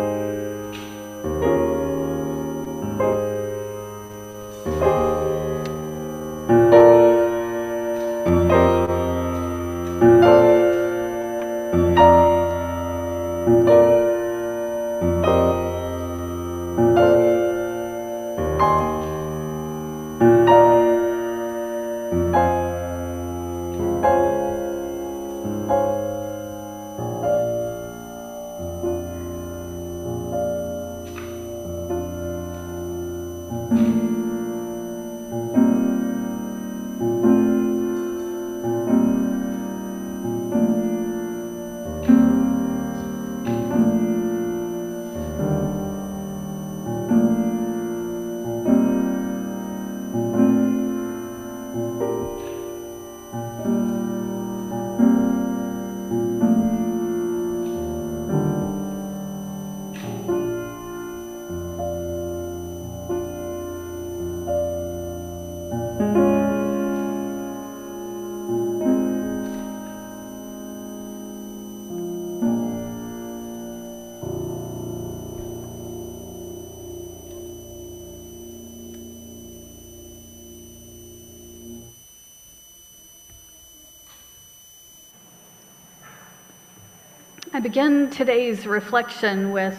I 87.60 87.62
begin 87.62 88.10
today's 88.10 88.66
reflection 88.66 89.52
with 89.52 89.78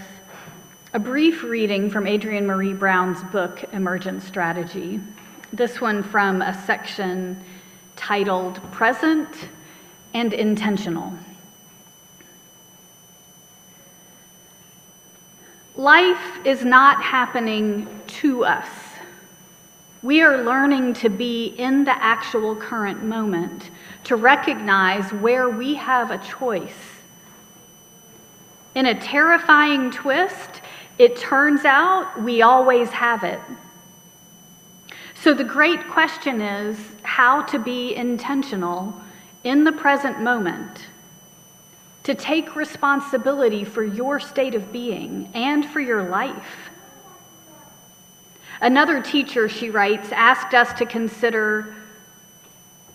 a 0.92 0.98
brief 0.98 1.42
reading 1.42 1.88
from 1.88 2.06
Adrienne 2.06 2.46
Maree 2.46 2.78
Brown's 2.78 3.22
book, 3.32 3.64
Emergent 3.72 4.22
Strategy. 4.22 5.00
This 5.50 5.80
one 5.80 6.02
from 6.02 6.42
a 6.42 6.52
section 6.66 7.42
titled 7.96 8.60
Present 8.70 9.34
and 10.12 10.34
Intentional. 10.34 11.14
Life 15.74 16.44
is 16.44 16.62
not 16.62 17.02
happening 17.02 17.88
to 18.08 18.44
us. 18.44 18.68
We 20.02 20.20
are 20.20 20.44
learning 20.44 20.92
to 20.96 21.08
be 21.08 21.54
in 21.56 21.84
the 21.84 21.96
actual 21.96 22.54
current 22.56 23.02
moment, 23.02 23.70
to 24.04 24.16
recognize 24.16 25.10
where 25.14 25.48
we 25.48 25.76
have 25.76 26.10
a 26.10 26.18
choice. 26.18 26.89
In 28.80 28.86
a 28.86 28.98
terrifying 28.98 29.90
twist, 29.90 30.62
it 30.96 31.18
turns 31.18 31.66
out 31.66 32.22
we 32.22 32.40
always 32.40 32.88
have 32.88 33.24
it. 33.24 33.38
So 35.12 35.34
the 35.34 35.44
great 35.44 35.86
question 35.90 36.40
is 36.40 36.78
how 37.02 37.42
to 37.42 37.58
be 37.58 37.94
intentional 37.94 38.94
in 39.44 39.64
the 39.64 39.72
present 39.72 40.22
moment, 40.22 40.86
to 42.04 42.14
take 42.14 42.56
responsibility 42.56 43.64
for 43.64 43.84
your 43.84 44.18
state 44.18 44.54
of 44.54 44.72
being 44.72 45.28
and 45.34 45.66
for 45.66 45.80
your 45.80 46.08
life. 46.08 46.70
Another 48.62 49.02
teacher, 49.02 49.46
she 49.46 49.68
writes, 49.68 50.10
asked 50.10 50.54
us 50.54 50.72
to 50.78 50.86
consider 50.86 51.76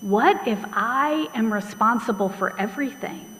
what 0.02 0.48
if 0.48 0.58
I 0.74 1.30
am 1.36 1.54
responsible 1.54 2.30
for 2.30 2.60
everything? 2.60 3.35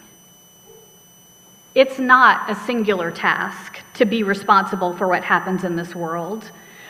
It's 1.76 2.00
not 2.00 2.50
a 2.50 2.56
singular 2.56 3.12
task 3.12 3.80
to 3.96 4.06
be 4.06 4.24
responsible 4.24 4.96
for 4.96 5.10
what 5.10 5.26
happens 5.26 5.66
in 5.66 5.76
this 5.76 5.94
world. 5.94 6.50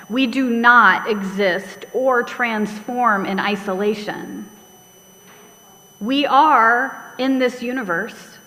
We 0.09 0.27
do 0.27 0.47
not 0.47 1.09
exist 1.09 1.85
or 1.91 2.21
transform 2.21 3.25
in 3.25 3.39
isolation. 3.39 4.47
We 5.99 6.27
are 6.27 7.15
in 7.17 7.39
this 7.39 7.63
universe. 7.63 8.37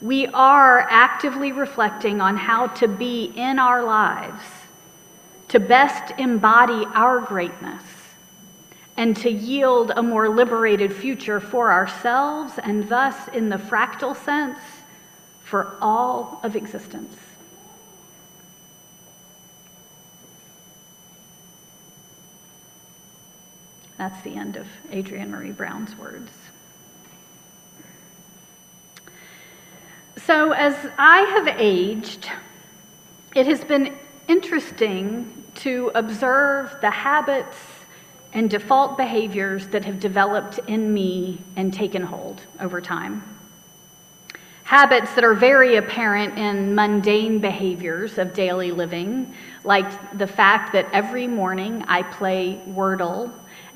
We 0.00 0.26
are 0.26 0.80
actively 0.90 1.52
reflecting 1.52 2.20
on 2.20 2.36
how 2.36 2.66
to 2.68 2.88
be 2.88 3.32
in 3.36 3.60
our 3.60 3.84
lives, 3.84 4.42
to 5.48 5.60
best 5.60 6.18
embody 6.18 6.84
our 6.94 7.20
greatness, 7.20 7.84
and 8.96 9.16
to 9.18 9.30
yield 9.30 9.92
a 9.94 10.02
more 10.02 10.28
liberated 10.28 10.92
future 10.92 11.38
for 11.38 11.70
ourselves 11.70 12.54
and 12.64 12.88
thus, 12.88 13.28
in 13.28 13.48
the 13.48 13.56
fractal 13.56 14.16
sense, 14.16 14.58
for 15.46 15.76
all 15.80 16.40
of 16.42 16.56
existence. 16.56 17.14
That's 23.96 24.20
the 24.22 24.34
end 24.34 24.56
of 24.56 24.66
Adrienne 24.92 25.30
Maree 25.30 25.56
Brown's 25.56 25.96
words. 25.96 26.32
So, 30.16 30.50
as 30.50 30.74
I 30.98 31.20
have 31.20 31.46
aged, 31.60 32.28
it 33.36 33.46
has 33.46 33.62
been 33.62 33.96
interesting 34.26 35.44
to 35.56 35.92
observe 35.94 36.76
the 36.80 36.90
habits 36.90 37.56
and 38.32 38.50
default 38.50 38.96
behaviors 38.96 39.68
that 39.68 39.84
have 39.84 40.00
developed 40.00 40.58
in 40.66 40.92
me 40.92 41.38
and 41.54 41.72
taken 41.72 42.02
hold 42.02 42.42
over 42.58 42.80
time. 42.80 43.35
Habits 44.66 45.14
that 45.14 45.22
are 45.22 45.34
very 45.34 45.76
apparent 45.76 46.36
in 46.36 46.74
mundane 46.74 47.38
behaviors 47.38 48.18
of 48.18 48.32
daily 48.32 48.72
living, 48.72 49.32
like 49.62 50.18
the 50.18 50.26
fact 50.26 50.72
that 50.72 50.88
every 50.92 51.28
morning 51.28 51.84
I 51.86 52.02
play 52.02 52.60
Wordle 52.66 53.32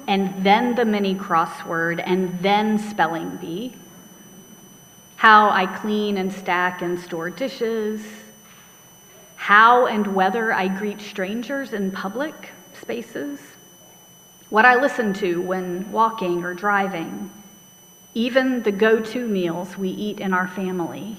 and 0.08 0.44
then 0.44 0.74
the 0.74 0.84
mini 0.84 1.14
crossword 1.14 2.02
and 2.04 2.36
then 2.40 2.76
spelling 2.76 3.36
bee. 3.36 3.72
How 5.14 5.50
I 5.50 5.66
clean 5.66 6.16
and 6.16 6.32
stack 6.32 6.82
and 6.82 6.98
store 6.98 7.30
dishes. 7.30 8.04
How 9.36 9.86
and 9.86 10.08
whether 10.08 10.52
I 10.52 10.66
greet 10.66 11.00
strangers 11.00 11.72
in 11.72 11.92
public 11.92 12.50
spaces. 12.74 13.38
What 14.48 14.64
I 14.64 14.74
listen 14.74 15.12
to 15.14 15.40
when 15.40 15.92
walking 15.92 16.42
or 16.42 16.52
driving 16.52 17.30
even 18.14 18.62
the 18.62 18.72
go 18.72 19.00
to 19.00 19.26
meals 19.26 19.76
we 19.76 19.88
eat 19.90 20.20
in 20.20 20.32
our 20.32 20.48
family. 20.48 21.16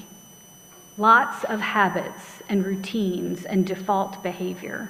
Lots 0.97 1.43
of 1.45 1.59
habits 1.59 2.43
and 2.49 2.65
routines 2.65 3.45
and 3.45 3.65
default 3.65 4.21
behavior. 4.21 4.89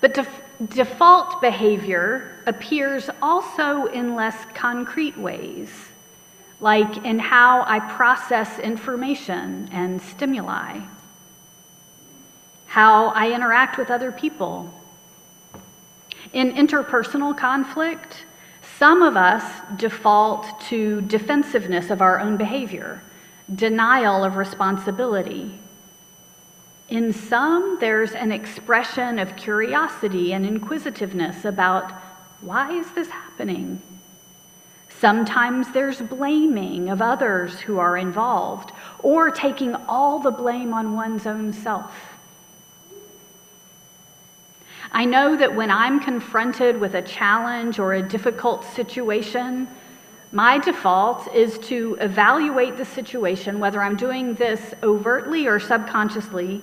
But 0.00 0.14
def- 0.14 0.42
default 0.68 1.40
behavior 1.40 2.42
appears 2.46 3.08
also 3.22 3.86
in 3.86 4.14
less 4.14 4.36
concrete 4.54 5.16
ways, 5.16 5.70
like 6.60 6.98
in 7.04 7.18
how 7.18 7.64
I 7.66 7.80
process 7.80 8.58
information 8.58 9.70
and 9.72 10.00
stimuli, 10.00 10.80
how 12.66 13.08
I 13.08 13.32
interact 13.32 13.78
with 13.78 13.90
other 13.90 14.12
people. 14.12 14.72
In 16.34 16.52
interpersonal 16.52 17.36
conflict, 17.36 18.25
some 18.78 19.02
of 19.02 19.16
us 19.16 19.42
default 19.76 20.60
to 20.68 21.00
defensiveness 21.02 21.90
of 21.90 22.02
our 22.02 22.20
own 22.20 22.36
behavior, 22.36 23.02
denial 23.54 24.22
of 24.22 24.36
responsibility. 24.36 25.58
In 26.88 27.12
some, 27.12 27.78
there's 27.80 28.12
an 28.12 28.32
expression 28.32 29.18
of 29.18 29.34
curiosity 29.36 30.32
and 30.32 30.44
inquisitiveness 30.44 31.44
about 31.44 31.90
why 32.42 32.72
is 32.72 32.90
this 32.92 33.08
happening? 33.08 33.80
Sometimes 34.88 35.72
there's 35.72 36.00
blaming 36.00 36.90
of 36.90 37.02
others 37.02 37.60
who 37.60 37.78
are 37.78 37.96
involved, 37.96 38.72
or 39.00 39.30
taking 39.30 39.74
all 39.74 40.18
the 40.18 40.30
blame 40.30 40.72
on 40.72 40.94
one's 40.94 41.26
own 41.26 41.52
self. 41.52 41.92
I 44.92 45.04
know 45.04 45.36
that 45.36 45.54
when 45.54 45.70
I'm 45.70 46.00
confronted 46.00 46.80
with 46.80 46.94
a 46.94 47.02
challenge 47.02 47.78
or 47.78 47.94
a 47.94 48.02
difficult 48.02 48.64
situation, 48.64 49.68
my 50.32 50.58
default 50.58 51.32
is 51.34 51.58
to 51.60 51.96
evaluate 52.00 52.76
the 52.76 52.84
situation, 52.84 53.58
whether 53.58 53.82
I'm 53.82 53.96
doing 53.96 54.34
this 54.34 54.74
overtly 54.82 55.46
or 55.46 55.58
subconsciously, 55.58 56.62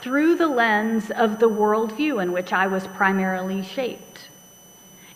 through 0.00 0.36
the 0.36 0.48
lens 0.48 1.10
of 1.12 1.38
the 1.38 1.48
worldview 1.48 2.22
in 2.22 2.32
which 2.32 2.52
I 2.52 2.66
was 2.66 2.86
primarily 2.88 3.62
shaped. 3.62 4.28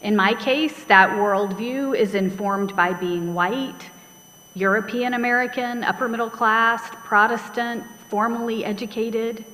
In 0.03 0.15
my 0.15 0.35
case, 0.35 0.85
that 0.85 1.11
worldview 1.11 1.97
is 1.97 2.15
informed 2.15 2.77
by 2.77 2.93
being 2.93 3.35
white, 3.35 3.91
European 4.55 5.15
American, 5.15 5.83
upper 5.83 6.09
middle 6.09 6.31
class, 6.31 6.83
Protestant, 7.05 7.85
formally 8.09 8.65
educated. 8.65 9.45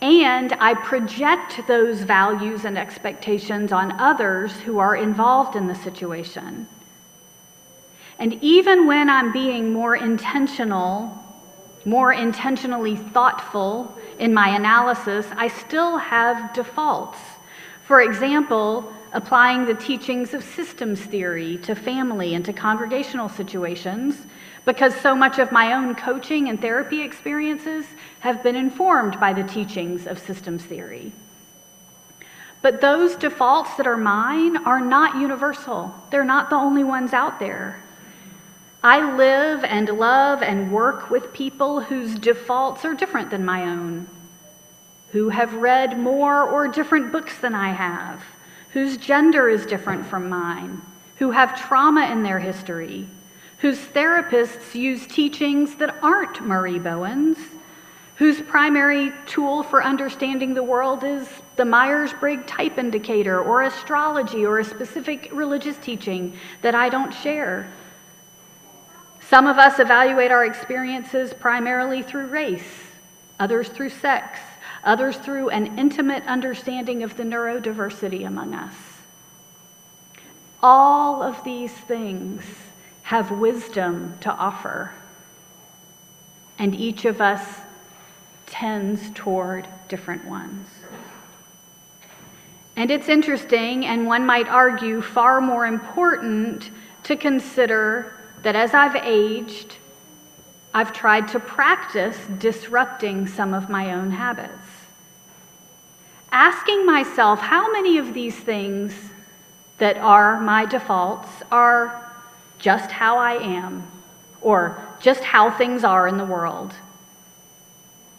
And 0.00 0.52
I 0.54 0.74
project 0.74 1.60
those 1.66 2.00
values 2.00 2.64
and 2.64 2.76
expectations 2.76 3.72
on 3.72 3.92
others 4.00 4.52
who 4.60 4.78
are 4.78 4.96
involved 4.96 5.56
in 5.56 5.66
the 5.66 5.74
situation. 5.74 6.66
And 8.18 8.38
even 8.42 8.86
when 8.86 9.08
I'm 9.08 9.32
being 9.32 9.72
more 9.72 9.96
intentional, 9.96 11.22
more 11.84 12.12
intentionally 12.12 12.96
thoughtful 12.96 13.96
in 14.18 14.32
my 14.32 14.54
analysis, 14.54 15.26
I 15.36 15.48
still 15.48 15.98
have 15.98 16.52
defaults. 16.54 17.18
For 17.84 18.02
example, 18.02 18.92
applying 19.12 19.66
the 19.66 19.74
teachings 19.74 20.34
of 20.34 20.42
systems 20.42 21.00
theory 21.00 21.58
to 21.58 21.74
family 21.74 22.34
and 22.34 22.44
to 22.44 22.52
congregational 22.52 23.28
situations 23.28 24.26
because 24.64 24.94
so 24.94 25.14
much 25.14 25.38
of 25.38 25.52
my 25.52 25.74
own 25.74 25.94
coaching 25.94 26.48
and 26.48 26.60
therapy 26.60 27.02
experiences 27.02 27.86
have 28.20 28.42
been 28.42 28.56
informed 28.56 29.20
by 29.20 29.32
the 29.32 29.42
teachings 29.42 30.06
of 30.06 30.18
systems 30.18 30.64
theory. 30.64 31.12
But 32.62 32.80
those 32.80 33.14
defaults 33.16 33.76
that 33.76 33.86
are 33.86 33.96
mine 33.96 34.56
are 34.56 34.80
not 34.80 35.20
universal, 35.20 35.94
they're 36.10 36.24
not 36.24 36.48
the 36.48 36.56
only 36.56 36.82
ones 36.82 37.12
out 37.12 37.38
there. 37.38 37.82
I 38.82 39.16
live 39.16 39.64
and 39.64 39.88
love 39.88 40.42
and 40.42 40.72
work 40.72 41.10
with 41.10 41.32
people 41.32 41.80
whose 41.80 42.18
defaults 42.18 42.84
are 42.84 42.94
different 42.94 43.30
than 43.30 43.44
my 43.44 43.62
own, 43.62 44.08
who 45.12 45.30
have 45.30 45.54
read 45.54 45.98
more 45.98 46.42
or 46.42 46.68
different 46.68 47.12
books 47.12 47.38
than 47.38 47.54
I 47.54 47.72
have, 47.72 48.22
whose 48.70 48.96
gender 48.96 49.48
is 49.48 49.64
different 49.64 50.06
from 50.06 50.28
mine, 50.28 50.82
who 51.16 51.30
have 51.30 51.58
trauma 51.58 52.10
in 52.10 52.22
their 52.22 52.38
history, 52.38 53.08
whose 53.58 53.78
therapists 53.78 54.74
use 54.74 55.06
teachings 55.06 55.76
that 55.76 55.96
aren't 56.02 56.40
Murray 56.40 56.78
Bowen's, 56.78 57.38
whose 58.16 58.40
primary 58.42 59.12
tool 59.26 59.62
for 59.62 59.82
understanding 59.82 60.54
the 60.54 60.62
world 60.62 61.02
is 61.02 61.28
the 61.56 61.64
Myers 61.64 62.12
Briggs 62.20 62.44
type 62.46 62.78
indicator 62.78 63.40
or 63.42 63.62
astrology 63.62 64.44
or 64.44 64.60
a 64.60 64.64
specific 64.64 65.30
religious 65.32 65.76
teaching 65.78 66.36
that 66.62 66.74
I 66.74 66.88
don't 66.88 67.12
share. 67.12 67.68
Some 69.20 69.46
of 69.46 69.58
us 69.58 69.78
evaluate 69.78 70.30
our 70.30 70.44
experiences 70.44 71.32
primarily 71.32 72.02
through 72.02 72.26
race, 72.26 72.62
others 73.40 73.68
through 73.68 73.90
sex, 73.90 74.38
others 74.84 75.16
through 75.16 75.48
an 75.48 75.78
intimate 75.78 76.24
understanding 76.26 77.02
of 77.02 77.16
the 77.16 77.22
neurodiversity 77.22 78.26
among 78.26 78.54
us. 78.54 78.74
All 80.62 81.22
of 81.22 81.42
these 81.42 81.72
things 81.72 82.44
have 83.04 83.30
wisdom 83.30 84.16
to 84.20 84.30
offer. 84.30 84.90
And 86.58 86.74
each 86.74 87.04
of 87.04 87.20
us 87.20 87.60
tends 88.46 89.10
toward 89.14 89.68
different 89.88 90.24
ones. 90.24 90.68
And 92.76 92.90
it's 92.90 93.08
interesting, 93.08 93.84
and 93.84 94.06
one 94.06 94.26
might 94.26 94.48
argue 94.48 95.02
far 95.02 95.40
more 95.40 95.66
important, 95.66 96.70
to 97.04 97.14
consider 97.14 98.16
that 98.42 98.56
as 98.56 98.72
I've 98.72 98.96
aged, 98.96 99.76
I've 100.72 100.92
tried 100.92 101.28
to 101.28 101.40
practice 101.40 102.16
disrupting 102.38 103.26
some 103.28 103.52
of 103.52 103.68
my 103.68 103.92
own 103.92 104.10
habits. 104.10 104.66
Asking 106.32 106.86
myself 106.86 107.38
how 107.38 107.70
many 107.70 107.98
of 107.98 108.14
these 108.14 108.34
things 108.34 108.94
that 109.78 109.98
are 109.98 110.40
my 110.40 110.64
defaults 110.64 111.28
are 111.52 112.03
just 112.64 112.90
how 112.90 113.18
I 113.18 113.34
am, 113.34 113.86
or 114.40 114.80
just 114.98 115.22
how 115.22 115.50
things 115.50 115.84
are 115.84 116.08
in 116.08 116.16
the 116.16 116.24
world, 116.24 116.72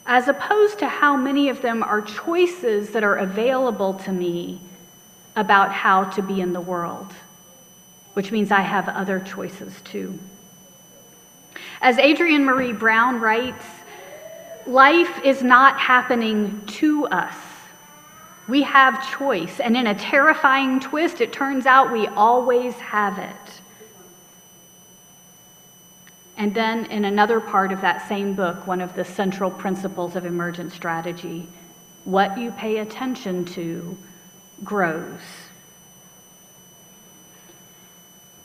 as 0.06 0.28
opposed 0.28 0.78
to 0.78 0.88
how 0.88 1.18
many 1.18 1.50
of 1.50 1.64
them 1.64 1.82
are 1.82 2.04
choices 2.04 2.91
that 2.91 3.04
are 3.04 3.16
available 3.16 3.96
to 3.96 4.12
me 4.12 4.62
about 5.36 5.72
how 5.72 6.04
to 6.04 6.22
be 6.22 6.41
in 6.41 6.54
the 6.54 6.62
world, 6.62 7.12
which 8.14 8.32
means 8.32 8.52
I 8.52 8.62
have 8.62 8.88
other 8.88 9.20
choices 9.20 9.82
too. 9.82 10.20
As 11.82 11.98
Adrienne 11.98 12.46
Maree 12.46 12.78
Brown 12.78 13.20
writes, 13.20 13.66
life 14.68 15.26
is 15.26 15.41
not 15.41 15.80
happening 15.80 16.62
to 16.68 17.08
us. 17.08 17.36
We 18.48 18.62
have 18.62 19.12
choice, 19.18 19.60
and 19.60 19.76
in 19.76 19.88
a 19.88 19.96
terrifying 19.96 20.80
twist, 20.80 21.20
it 21.20 21.34
turns 21.34 21.66
out 21.66 21.91
we 21.91 22.06
always 22.10 22.76
have 22.76 23.18
it. 23.18 23.62
And 26.38 26.53
then 26.53 26.86
in 26.88 27.05
another 27.05 27.39
part 27.39 27.71
of 27.71 27.81
that 27.81 28.07
same 28.09 28.33
book, 28.33 28.67
one 28.67 28.81
of 28.81 28.93
the 28.95 29.05
central 29.05 29.49
principles 29.49 30.15
of 30.15 30.25
emergent 30.25 30.73
strategy, 30.73 31.47
what 32.03 32.38
you 32.38 32.51
pay 32.51 32.79
attention 32.79 33.45
to 33.45 33.97
grows. 34.63 35.21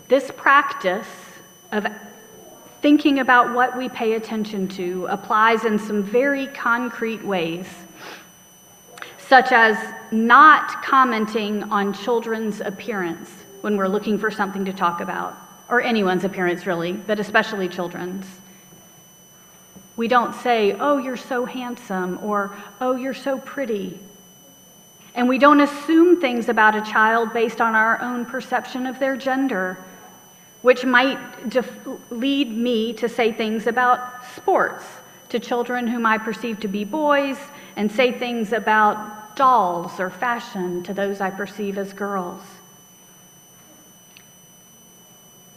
This 0.08 0.30
practice 0.36 1.08
of 1.72 1.86
thinking 2.80 3.18
about 3.18 3.54
what 3.54 3.76
we 3.76 3.88
pay 3.88 4.14
attention 4.14 4.66
to 4.68 5.06
applies 5.06 5.64
in 5.64 5.78
some 5.78 6.02
very 6.02 6.46
concrete 6.48 7.24
ways, 7.24 7.66
such 9.18 9.52
as 9.52 9.76
not 10.10 10.82
commenting 10.82 11.64
on 11.64 11.92
children's 11.92 12.60
appearance 12.60 13.30
when 13.60 13.76
we're 13.76 13.88
looking 13.88 14.18
for 14.18 14.30
something 14.30 14.64
to 14.64 14.72
talk 14.72 15.00
about 15.00 15.49
or 15.70 15.80
anyone's 15.80 16.24
appearance 16.24 16.66
really, 16.66 16.92
but 16.92 17.20
especially 17.20 17.68
children's. 17.68 18.26
We 19.96 20.08
don't 20.08 20.34
say, 20.34 20.72
oh, 20.72 20.98
you're 20.98 21.16
so 21.16 21.44
handsome, 21.44 22.18
or 22.22 22.56
oh, 22.80 22.96
you're 22.96 23.14
so 23.14 23.38
pretty. 23.38 23.98
And 25.14 25.28
we 25.28 25.38
don't 25.38 25.60
assume 25.60 26.20
things 26.20 26.48
about 26.48 26.74
a 26.74 26.80
child 26.82 27.32
based 27.32 27.60
on 27.60 27.74
our 27.74 28.00
own 28.00 28.26
perception 28.26 28.86
of 28.86 28.98
their 28.98 29.16
gender, 29.16 29.78
which 30.62 30.84
might 30.84 31.48
def- 31.48 31.78
lead 32.10 32.50
me 32.50 32.92
to 32.94 33.08
say 33.08 33.32
things 33.32 33.66
about 33.66 34.24
sports 34.36 34.84
to 35.28 35.38
children 35.38 35.86
whom 35.86 36.04
I 36.04 36.18
perceive 36.18 36.60
to 36.60 36.68
be 36.68 36.84
boys, 36.84 37.38
and 37.76 37.90
say 37.90 38.10
things 38.10 38.52
about 38.52 39.36
dolls 39.36 40.00
or 40.00 40.10
fashion 40.10 40.82
to 40.82 40.92
those 40.92 41.20
I 41.20 41.30
perceive 41.30 41.78
as 41.78 41.92
girls 41.92 42.42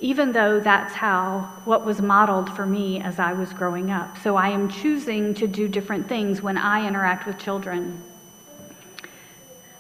even 0.04 0.34
though 0.34 0.60
that's 0.60 0.94
how 0.94 1.50
what 1.64 1.86
was 1.86 2.02
modeled 2.02 2.54
for 2.58 2.66
me 2.66 3.00
as 3.00 3.20
I 3.20 3.32
was 3.32 3.54
growing 3.54 3.90
up. 3.90 4.18
So 4.18 4.36
I 4.36 4.50
am 4.50 4.68
choosing 4.68 5.34
to 5.36 5.48
do 5.48 5.70
different 5.70 6.10
things 6.10 6.42
when 6.42 6.58
I 6.58 6.86
interact 6.86 7.26
with 7.26 7.38
children. 7.38 8.04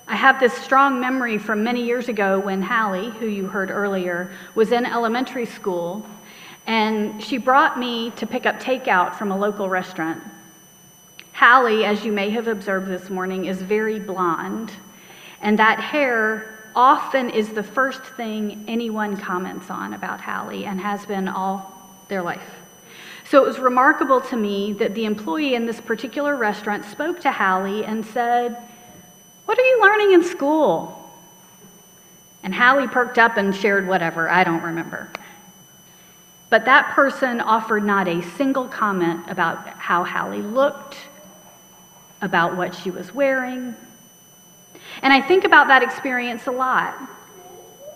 I 0.07 0.15
have 0.15 0.39
this 0.39 0.53
strong 0.53 1.01
memory 1.01 1.37
from 1.37 1.61
many 1.61 1.83
years 1.83 2.07
ago 2.07 2.39
when 2.39 2.61
Hallie, 2.61 3.09
who 3.09 3.27
you 3.27 3.47
heard 3.47 3.69
earlier, 3.69 4.31
was 4.55 4.71
in 4.71 4.85
elementary 4.85 5.45
school, 5.45 6.05
and 6.67 7.21
she 7.21 7.37
brought 7.37 7.77
me 7.77 8.11
to 8.11 8.25
pick 8.25 8.45
up 8.45 8.61
takeout 8.61 9.15
from 9.15 9.29
a 9.29 9.37
local 9.37 9.67
restaurant. 9.67 10.23
Hallie, 11.33 11.83
as 11.83 12.05
you 12.05 12.13
may 12.13 12.29
have 12.29 12.47
observed 12.47 12.87
this 12.87 13.09
morning, 13.09 13.45
is 13.45 13.61
very 13.61 13.99
blonde, 13.99 14.71
and 15.41 15.59
that 15.59 15.81
hair 15.81 16.52
often 16.75 17.29
is 17.29 17.49
the 17.49 17.63
first 17.63 18.01
thing 18.01 18.65
anyone 18.67 19.17
comments 19.17 19.69
on 19.69 19.93
about 19.93 20.21
Hallie 20.21 20.65
and 20.65 20.79
has 20.79 21.05
been 21.05 21.27
all 21.27 21.71
their 22.07 22.21
life. 22.21 22.55
So 23.29 23.43
it 23.43 23.47
was 23.47 23.59
remarkable 23.59 24.21
to 24.21 24.35
me 24.35 24.73
that 24.73 24.93
the 24.95 25.05
employee 25.05 25.55
in 25.55 25.65
this 25.65 25.79
particular 25.79 26.35
restaurant 26.35 26.85
spoke 26.85 27.21
to 27.21 27.31
Hallie 27.31 27.85
and 27.85 28.05
said, 28.05 28.57
What 29.45 29.57
are 29.57 29.63
you 29.63 29.81
learning 29.81 30.13
in 30.13 30.23
school? 30.23 30.99
And 32.43 32.53
Hallie 32.53 32.87
perked 32.87 33.17
up 33.17 33.37
and 33.37 33.55
shared 33.55 33.87
whatever, 33.87 34.29
I 34.29 34.43
don't 34.43 34.61
remember. 34.61 35.09
But 36.49 36.65
that 36.65 36.93
person 36.93 37.39
offered 37.39 37.83
not 37.83 38.07
a 38.07 38.21
single 38.21 38.67
comment 38.67 39.21
about 39.27 39.67
how 39.69 40.03
Hallie 40.03 40.41
looked, 40.41 40.97
about 42.21 42.55
what 42.55 42.75
she 42.75 42.91
was 42.91 43.13
wearing, 43.13 43.75
and 45.03 45.13
I 45.13 45.21
think 45.21 45.43
about 45.43 45.67
that 45.67 45.83
experience 45.83 46.47
a 46.47 46.51
lot 46.51 46.97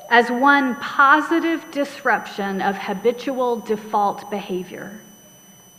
as 0.09 0.29
one 0.29 0.75
positive 0.75 1.69
disruption 1.71 2.61
of 2.61 2.77
habitual 2.77 3.59
default 3.59 4.29
behavior. 4.29 5.01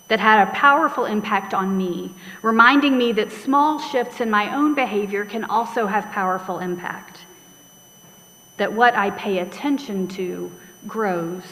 that 0.08 0.18
had 0.18 0.48
a 0.48 0.52
powerful 0.52 1.04
impact 1.04 1.52
on 1.52 1.76
me, 1.76 2.10
reminding 2.40 2.96
me 2.96 3.12
that 3.12 3.30
small 3.30 3.78
shifts 3.78 4.22
in 4.22 4.30
my 4.30 4.54
own 4.56 4.74
behavior 4.74 5.22
can 5.26 5.44
also 5.44 5.86
have 5.86 6.10
powerful 6.10 6.60
impact. 6.60 7.20
That 8.56 8.72
what 8.72 8.94
I 8.94 9.10
pay 9.10 9.40
attention 9.40 10.08
to 10.08 10.50
grows. 10.86 11.42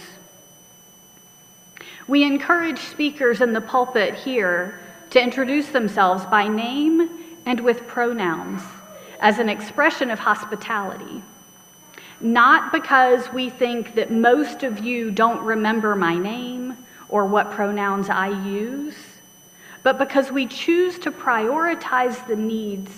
We 2.08 2.24
encourage 2.24 2.78
speakers 2.78 3.42
in 3.42 3.52
the 3.52 3.60
pulpit 3.60 4.14
here 4.14 4.80
to 5.10 5.22
introduce 5.22 5.68
themselves 5.68 6.24
by 6.24 6.48
name 6.48 7.10
and 7.44 7.60
with 7.60 7.86
pronouns 7.86 8.62
as 9.20 9.38
an 9.38 9.48
expression 9.48 10.10
of 10.10 10.18
hospitality. 10.18 11.22
Not 12.20 12.72
because 12.72 13.32
we 13.32 13.50
think 13.50 13.94
that 13.94 14.10
most 14.10 14.62
of 14.62 14.78
you 14.78 15.10
don't 15.10 15.42
remember 15.42 15.94
my 15.94 16.16
name 16.16 16.76
or 17.08 17.26
what 17.26 17.50
pronouns 17.50 18.08
I 18.08 18.28
use, 18.46 18.96
but 19.82 19.98
because 19.98 20.32
we 20.32 20.46
choose 20.46 20.98
to 21.00 21.10
prioritize 21.10 22.26
the 22.26 22.36
needs 22.36 22.90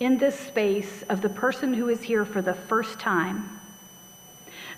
in 0.00 0.18
this 0.18 0.38
space 0.38 1.04
of 1.08 1.22
the 1.22 1.28
person 1.28 1.72
who 1.72 1.88
is 1.88 2.02
here 2.02 2.24
for 2.24 2.42
the 2.42 2.54
first 2.54 2.98
time, 2.98 3.60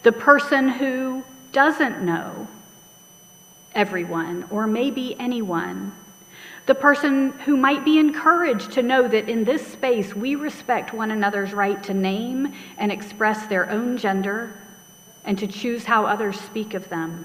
the 0.02 0.12
person 0.12 0.68
who 0.68 1.24
doesn't 1.50 2.02
know 2.02 2.46
everyone 3.74 4.44
or 4.50 4.66
maybe 4.66 5.18
anyone, 5.18 5.92
the 6.68 6.74
person 6.74 7.30
who 7.46 7.56
might 7.56 7.82
be 7.82 7.98
encouraged 7.98 8.72
to 8.72 8.82
know 8.82 9.08
that 9.08 9.26
in 9.26 9.42
this 9.42 9.66
space 9.66 10.14
we 10.14 10.34
respect 10.34 10.92
one 10.92 11.10
another's 11.10 11.54
right 11.54 11.82
to 11.82 11.94
name 11.94 12.52
and 12.76 12.92
express 12.92 13.46
their 13.46 13.70
own 13.70 13.96
gender 13.96 14.52
and 15.24 15.38
to 15.38 15.46
choose 15.46 15.84
how 15.86 16.04
others 16.04 16.38
speak 16.38 16.74
of 16.74 16.86
them. 16.90 17.24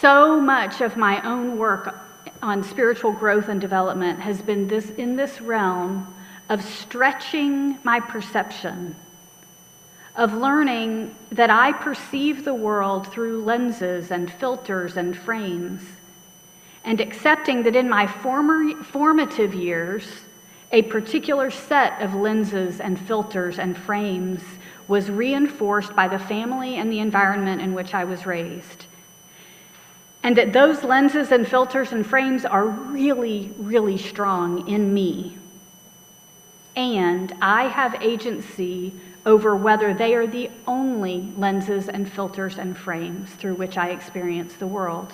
So 0.00 0.40
much 0.40 0.80
of 0.80 0.96
my 0.96 1.20
own 1.20 1.58
work 1.58 1.94
on 2.40 2.64
spiritual 2.64 3.12
growth 3.12 3.50
and 3.50 3.60
development 3.60 4.18
has 4.20 4.40
been 4.40 4.66
this 4.66 4.88
in 4.88 5.16
this 5.16 5.42
realm 5.42 6.14
of 6.48 6.64
stretching 6.64 7.78
my 7.84 8.00
perception, 8.00 8.96
of 10.16 10.32
learning 10.32 11.14
that 11.30 11.50
I 11.50 11.72
perceive 11.72 12.44
the 12.44 12.54
world 12.54 13.12
through 13.12 13.44
lenses 13.44 14.10
and 14.10 14.32
filters 14.32 14.96
and 14.96 15.16
frames, 15.16 15.82
and 16.84 17.00
accepting 17.00 17.62
that 17.64 17.76
in 17.76 17.88
my 17.88 18.06
former, 18.06 18.82
formative 18.84 19.54
years, 19.54 20.06
a 20.72 20.82
particular 20.82 21.50
set 21.50 22.00
of 22.00 22.14
lenses 22.14 22.80
and 22.80 22.98
filters 22.98 23.58
and 23.58 23.76
frames 23.76 24.42
was 24.88 25.10
reinforced 25.10 25.94
by 25.94 26.08
the 26.08 26.18
family 26.18 26.76
and 26.76 26.90
the 26.90 27.00
environment 27.00 27.60
in 27.60 27.74
which 27.74 27.92
I 27.92 28.04
was 28.04 28.24
raised. 28.24 28.86
And 30.22 30.36
that 30.36 30.52
those 30.52 30.82
lenses 30.82 31.30
and 31.30 31.46
filters 31.46 31.92
and 31.92 32.06
frames 32.06 32.44
are 32.44 32.66
really, 32.66 33.52
really 33.58 33.98
strong 33.98 34.66
in 34.66 34.92
me. 34.92 35.36
And 36.74 37.32
I 37.40 37.68
have 37.68 38.02
agency 38.02 38.92
over 39.26 39.56
whether 39.56 39.92
they 39.92 40.14
are 40.14 40.26
the 40.26 40.48
only 40.66 41.32
lenses 41.36 41.88
and 41.88 42.10
filters 42.10 42.58
and 42.58 42.78
frames 42.78 43.28
through 43.32 43.56
which 43.56 43.76
I 43.76 43.88
experience 43.88 44.54
the 44.54 44.68
world. 44.68 45.12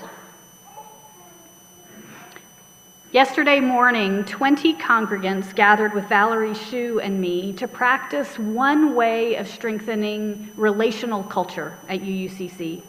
Yesterday 3.11 3.61
morning, 3.61 4.25
20 4.25 4.75
congregants 4.75 5.55
gathered 5.55 5.93
with 5.93 6.09
Valerie 6.09 6.55
Shu 6.55 7.01
and 7.01 7.21
me 7.21 7.53
to 7.55 7.67
practice 7.67 8.39
one 8.39 8.95
way 8.95 9.35
of 9.35 9.49
strengthening 9.49 10.51
relational 10.57 11.23
culture 11.23 11.77
at 11.89 12.01
UUCC. 12.01 12.83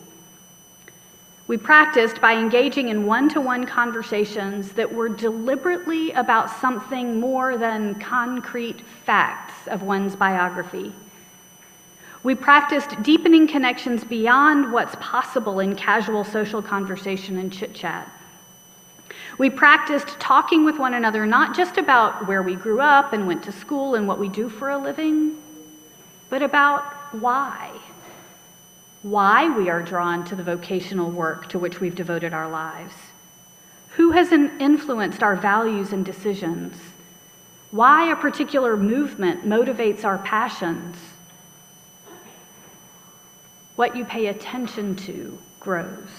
We 1.47 1.57
practiced 1.57 2.21
by 2.21 2.35
engaging 2.35 2.87
in 2.87 3.05
one 3.05 3.27
to 3.29 3.41
one 3.41 3.65
conversations 3.65 4.71
that 4.73 4.93
were 4.93 5.09
deliberately 5.09 6.11
about 6.11 6.49
something 6.49 7.19
more 7.19 7.57
than 7.57 7.99
concrete 7.99 8.81
facts 9.05 9.67
of 9.67 9.83
one's 9.83 10.15
biography. 10.15 10.93
We 12.23 12.35
practiced 12.35 13.01
deepening 13.03 13.47
connections 13.47 14.03
beyond 14.03 14.71
what's 14.71 14.95
possible 14.99 15.59
in 15.59 15.75
casual 15.75 16.23
social 16.23 16.61
conversation 16.61 17.37
and 17.37 17.51
chit 17.51 17.73
chat. 17.73 18.09
We 19.37 19.49
practiced 19.49 20.19
talking 20.19 20.63
with 20.63 20.79
one 20.79 20.93
another 20.93 21.25
not 21.25 21.55
just 21.55 21.77
about 21.77 22.27
where 22.27 22.41
we 22.41 22.55
grew 22.55 22.79
up 22.79 23.13
and 23.13 23.27
went 23.27 23.43
to 23.43 23.51
school 23.51 23.95
and 23.95 24.07
what 24.07 24.19
we 24.19 24.29
do 24.29 24.47
for 24.47 24.69
a 24.69 24.77
living, 24.77 25.37
but 26.29 26.41
about 26.41 26.83
why 27.13 27.71
why 29.03 29.49
we 29.57 29.69
are 29.69 29.81
drawn 29.81 30.23
to 30.23 30.35
the 30.35 30.43
vocational 30.43 31.11
work 31.11 31.49
to 31.49 31.59
which 31.59 31.81
we've 31.81 31.93
devoted 31.93 32.33
our 32.33 32.49
lives, 32.49 32.95
who 33.89 34.11
has 34.11 34.31
influenced 34.31 35.21
our 35.21 35.35
values 35.35 35.91
and 35.91 36.05
decisions, 36.05 36.77
why 37.71 38.09
a 38.11 38.15
particular 38.15 38.77
movement 38.77 39.45
motivates 39.45 40.05
our 40.05 40.17
passions. 40.19 40.95
What 43.75 43.95
you 43.95 44.05
pay 44.05 44.27
attention 44.27 44.95
to 44.97 45.37
grows. 45.59 46.09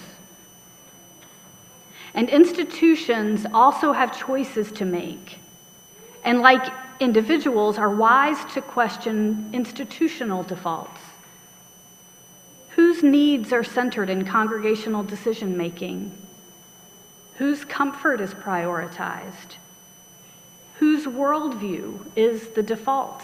And 2.13 2.29
institutions 2.29 3.45
also 3.53 3.91
have 3.91 4.17
choices 4.17 4.71
to 4.73 4.85
make. 4.85 5.39
And 6.23 6.41
like 6.41 6.73
individuals, 6.99 7.77
are 7.77 7.89
wise 7.89 8.43
to 8.53 8.61
question 8.61 9.49
institutional 9.53 10.43
defaults. 10.43 10.99
Whose 12.69 13.03
needs 13.03 13.53
are 13.53 13.63
centered 13.63 14.09
in 14.09 14.25
congregational 14.25 15.03
decision 15.03 15.55
making? 15.55 16.11
Whose 17.35 17.63
comfort 17.65 18.21
is 18.21 18.33
prioritized? 18.33 19.57
Whose 20.79 21.05
worldview 21.05 21.99
is 22.15 22.47
the 22.49 22.63
default? 22.63 23.21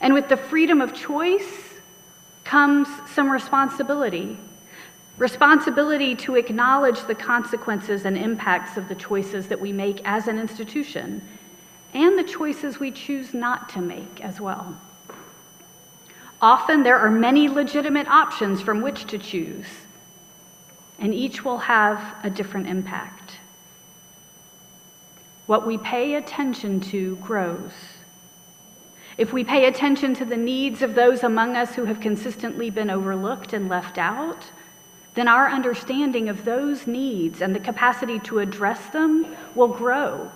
And 0.00 0.14
with 0.14 0.28
the 0.28 0.36
freedom 0.36 0.80
of 0.80 0.94
choice 0.94 1.71
comes 2.44 2.88
some 3.14 3.30
responsibility. 3.30 4.38
Responsibility 5.18 6.14
to 6.16 6.36
acknowledge 6.36 7.04
the 7.06 7.14
consequences 7.14 8.04
and 8.04 8.16
impacts 8.16 8.76
of 8.76 8.88
the 8.88 8.94
choices 8.94 9.48
that 9.48 9.60
we 9.60 9.72
make 9.72 10.00
as 10.04 10.26
an 10.26 10.38
institution 10.38 11.22
and 11.94 12.18
the 12.18 12.24
choices 12.24 12.80
we 12.80 12.90
choose 12.90 13.34
not 13.34 13.68
to 13.68 13.80
make 13.80 14.20
as 14.22 14.40
well. 14.40 14.76
Often 16.40 16.82
there 16.82 16.98
are 16.98 17.10
many 17.10 17.48
legitimate 17.48 18.08
options 18.08 18.60
from 18.60 18.80
which 18.80 19.06
to 19.06 19.18
choose, 19.18 19.66
and 20.98 21.14
each 21.14 21.44
will 21.44 21.58
have 21.58 22.16
a 22.24 22.30
different 22.30 22.66
impact. 22.66 23.38
What 25.46 25.66
we 25.66 25.78
pay 25.78 26.14
attention 26.14 26.80
to 26.80 27.16
grows. 27.16 27.72
If 29.22 29.32
we 29.32 29.44
pay 29.44 29.64
attention 29.64 30.14
to 30.16 30.24
the 30.24 30.36
needs 30.36 30.82
of 30.82 30.94
those 30.94 31.22
among 31.22 31.56
us 31.56 31.74
who 31.74 31.84
have 31.86 32.00
consistently 32.00 32.68
been 32.68 32.90
overlooked 32.90 33.52
and 33.52 33.68
left 33.68 33.96
out, 33.96 34.50
then 35.14 35.28
our 35.28 35.48
understanding 35.48 36.28
of 36.28 36.44
those 36.44 36.86
needs 36.86 37.40
and 37.40 37.54
the 37.54 37.60
capacity 37.60 38.18
to 38.20 38.40
address 38.40 38.86
them 38.88 39.34
will 39.54 39.68
grow 39.68 40.30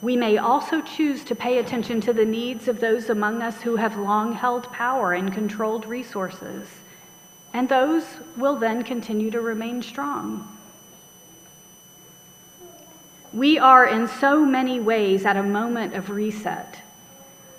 we 0.00 0.16
may 0.16 0.38
also 0.38 0.80
choose 0.80 1.24
to 1.24 1.34
pay 1.34 1.58
attention 1.58 2.00
to 2.02 2.12
the 2.12 2.24
needs 2.24 2.68
of 2.68 2.78
those 2.78 3.10
among 3.10 3.42
us 3.42 3.60
who 3.62 3.76
have 3.76 3.96
long 3.96 4.32
held 4.32 4.72
power 4.72 5.12
and 5.12 5.32
controlled 5.32 5.86
resources, 5.86 6.68
and 7.52 7.68
those 7.68 8.04
will 8.36 8.54
then 8.54 8.84
continue 8.84 9.30
to 9.32 9.40
remain 9.40 9.82
strong. 9.82 10.56
We 13.32 13.58
are 13.58 13.86
in 13.86 14.06
so 14.06 14.46
many 14.46 14.78
ways 14.78 15.26
at 15.26 15.36
a 15.36 15.42
moment 15.42 15.94
of 15.94 16.10
reset. 16.10 16.80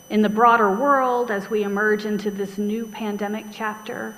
In 0.10 0.22
the 0.24 0.30
broader 0.30 0.72
world, 0.72 1.30
as 1.30 1.52
we 1.52 1.64
emerge 1.64 2.06
into 2.06 2.32
this 2.32 2.58
new 2.58 2.88
pandemic 2.88 3.46
chapter, 3.52 4.16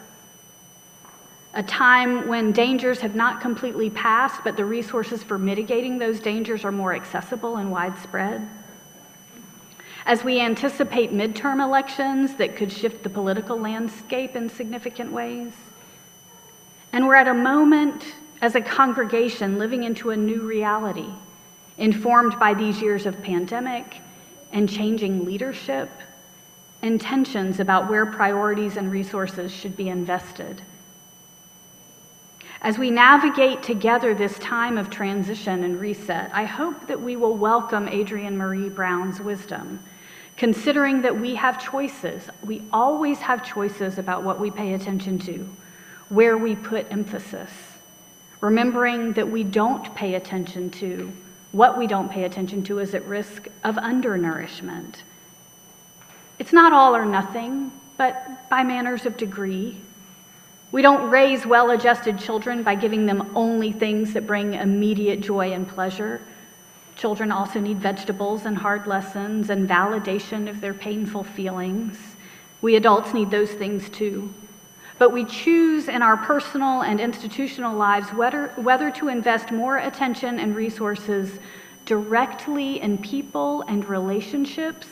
a 1.54 1.62
time 1.62 2.30
when 2.30 2.54
dangers 2.54 3.02
have 3.02 3.14
not 3.14 3.42
completely 3.42 3.90
passed, 3.90 4.42
but 4.46 4.56
the 4.56 4.64
resources 4.64 5.22
for 5.22 5.38
mitigating 5.38 5.98
those 5.98 6.22
dangers 6.22 6.64
are 6.64 6.72
more 6.72 6.96
accessible 6.96 7.58
and 7.58 7.70
widespread. 7.70 8.48
As 10.06 10.24
we 10.24 10.40
anticipate 10.40 11.12
midterm 11.12 11.62
elections 11.62 12.36
that 12.36 12.56
could 12.56 12.72
shift 12.72 13.04
the 13.04 13.10
political 13.10 13.60
landscape 13.60 14.38
in 14.38 14.48
significant 14.48 15.12
ways. 15.12 15.52
And 16.94 17.06
we're 17.06 17.16
at 17.16 17.28
a 17.28 17.34
moment 17.34 18.16
as 18.42 18.56
a 18.56 18.62
congregation 18.62 19.60
living 19.60 19.84
into 19.84 20.12
a 20.12 20.18
new 20.18 20.42
reality, 20.42 21.10
informed 21.78 22.40
by 22.40 22.54
these 22.54 22.82
years 22.82 23.06
of 23.06 23.22
pandemic 23.22 23.98
and 24.52 24.70
changing 24.70 25.26
leadership 25.26 25.90
and 26.82 27.00
tensions 27.00 27.60
about 27.60 27.90
where 27.90 28.06
priorities 28.06 28.78
and 28.78 28.92
resources 28.92 29.52
should 29.52 29.78
be 29.78 29.90
invested. 29.90 30.62
As 32.64 32.78
we 32.78 32.92
navigate 32.92 33.64
together 33.64 34.14
this 34.14 34.38
time 34.40 34.78
of 34.78 34.90
transition 34.90 35.64
and 35.64 35.80
reset, 35.80 36.30
I 36.34 36.46
hope 36.46 36.88
that 36.88 37.02
we 37.02 37.16
will 37.16 37.36
welcome 37.36 37.88
Adrienne 37.88 38.38
Maree 38.38 38.74
Brown's 38.74 39.20
wisdom. 39.20 39.80
considering 40.38 41.02
that 41.04 41.20
we 41.20 41.36
have 41.36 41.64
choices. 41.64 42.28
We 42.44 42.64
always 42.74 43.20
have 43.20 43.44
choices 43.46 43.98
about 43.98 44.24
what 44.24 44.40
we 44.40 44.50
pay 44.50 44.74
attention 44.74 45.20
to, 45.20 45.48
where 46.10 46.38
we 46.38 46.56
put 46.56 46.92
emphasis. 46.92 47.52
Remembering 48.40 49.14
that 49.14 49.30
we 49.30 49.44
don't 49.44 49.94
pay 49.94 50.16
attention 50.16 50.72
to, 50.72 51.12
what 51.52 51.78
we 51.78 51.88
don't 51.88 52.10
pay 52.10 52.24
attention 52.24 52.64
to 52.64 52.80
is 52.80 52.94
at 52.94 53.06
risk 53.06 53.48
of 53.64 53.78
undernourishment. 53.78 55.04
It's 56.40 56.54
not 56.54 56.74
all 56.74 56.96
or 56.96 57.06
nothing, 57.06 57.72
but 57.98 58.50
by 58.50 58.64
manners 58.64 59.06
of 59.06 59.18
degree. 59.18 59.78
We 60.72 60.82
don't 60.82 61.10
raise 61.10 61.46
well 61.46 61.72
adjusted 61.72 62.18
children 62.18 62.64
by 62.64 62.76
giving 62.76 63.06
them 63.06 63.32
only 63.36 63.72
things 63.72 64.14
that 64.14 64.26
bring 64.26 64.54
immediate 64.54 65.20
joy 65.20 65.52
and 65.52 65.68
pleasure. 65.68 66.22
Children 66.96 67.32
also 67.32 67.60
need 67.60 67.80
vegetables 67.80 68.46
and 68.46 68.58
hard 68.58 68.88
lessons 68.88 69.50
and 69.50 69.68
validation 69.68 70.50
of 70.50 70.62
their 70.62 70.74
painful 70.74 71.24
feelings. 71.24 71.98
We 72.62 72.76
adults 72.76 73.14
need 73.14 73.32
those 73.32 73.52
things 73.52 73.90
too. 73.90 74.34
But 75.02 75.12
we 75.12 75.26
choose 75.26 75.88
in 75.88 76.04
our 76.04 76.16
personal 76.16 76.84
and 76.84 77.00
institutional 77.00 77.76
lives 77.76 78.10
whether, 78.14 78.50
whether 78.50 78.92
to 78.92 79.08
invest 79.08 79.52
more 79.52 79.78
attention 79.78 80.40
and 80.40 80.56
resources 80.56 81.40
directly 81.86 82.80
in 82.80 83.00
people 83.00 83.64
and 83.64 83.84
relationships 83.90 84.86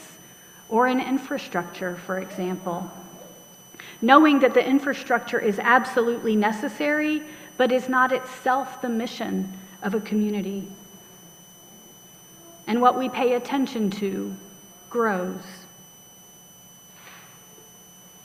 or 0.68 0.88
in 0.88 1.00
infrastructure, 1.00 1.96
for 2.08 2.18
example. 2.18 2.92
Knowing 4.02 4.40
that 4.40 4.56
the 4.56 4.68
infrastructure 4.68 5.38
is 5.38 5.60
absolutely 5.60 6.36
necessary, 6.36 7.22
but 7.58 7.72
is 7.72 7.88
not 7.88 8.12
itself 8.12 8.82
the 8.82 8.90
mission 8.90 9.54
of 9.84 9.94
a 9.94 10.02
community 10.02 10.68
and 12.66 12.82
what 12.82 12.98
we 12.98 13.10
pay 13.10 13.34
attention 13.34 13.92
to 13.92 14.36
grows. 14.90 15.59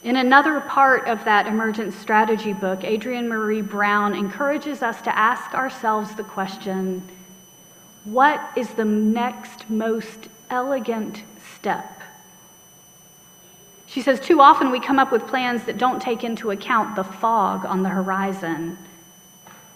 In 0.05 0.17
another 0.17 0.61
part 0.61 1.09
of 1.09 1.25
that 1.25 1.47
emergent 1.47 1.95
strategy 1.95 2.53
book, 2.53 2.85
Adrienne 2.85 3.29
Maree 3.29 3.67
Brown 3.67 4.15
encourages 4.15 4.83
us 4.83 5.03
to 5.03 5.19
ask 5.19 5.55
ourselves 5.55 6.15
the 6.15 6.25
question 6.25 7.03
what 8.05 8.41
is 8.55 8.69
the 8.71 8.85
next 8.85 9.69
most 9.71 10.29
elegant 10.51 11.25
step? 11.57 12.03
She 13.87 14.03
says, 14.03 14.21
too 14.21 14.41
often 14.41 14.71
we 14.71 14.79
come 14.79 14.99
up 14.99 15.11
with 15.11 15.27
plans 15.27 15.65
that 15.65 15.79
don't 15.79 16.03
take 16.03 16.23
into 16.23 16.51
account 16.51 16.97
the 16.97 17.05
fog 17.05 17.65
on 17.65 17.83
the 17.83 17.89
horizon 17.89 18.77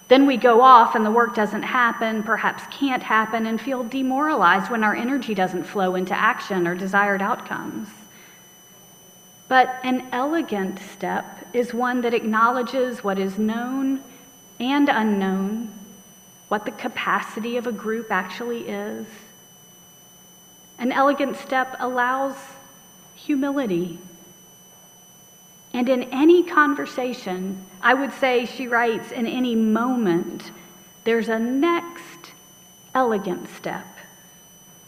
then 0.08 0.26
we 0.26 0.38
go 0.38 0.62
off 0.62 0.94
and 0.94 1.04
the 1.04 1.10
work 1.10 1.34
doesn't 1.34 1.62
happen, 1.62 2.22
perhaps 2.22 2.62
can't 2.70 3.02
happen, 3.02 3.46
and 3.46 3.60
feel 3.60 3.84
demoralized 3.84 4.70
when 4.70 4.82
our 4.82 4.96
energy 4.96 5.34
doesn't 5.34 5.64
flow 5.64 5.94
into 5.94 6.18
action 6.18 6.66
or 6.66 6.74
desired 6.74 7.20
outcomes. 7.20 7.88
But 9.48 9.80
an 9.82 10.08
elegant 10.12 10.78
step 10.78 11.46
is 11.52 11.72
one 11.72 12.02
that 12.02 12.14
acknowledges 12.14 13.02
what 13.02 13.18
is 13.18 13.38
known 13.38 14.02
and 14.60 14.88
unknown, 14.88 15.72
what 16.48 16.64
the 16.64 16.70
capacity 16.70 17.56
of 17.56 17.66
a 17.66 17.72
group 17.72 18.10
actually 18.10 18.68
is. 18.68 19.06
An 20.78 20.92
elegant 20.92 21.36
step 21.36 21.76
allows 21.80 22.36
humility 23.14 23.98
and 25.72 25.88
in 25.88 26.04
any 26.04 26.42
conversation, 26.42 27.64
I 27.82 27.94
would 27.94 28.12
say, 28.12 28.46
she 28.46 28.68
writes, 28.68 29.12
in 29.12 29.26
any 29.26 29.54
moment, 29.54 30.50
there's 31.04 31.28
a 31.28 31.38
next 31.38 32.32
elegant 32.94 33.48
step, 33.50 33.86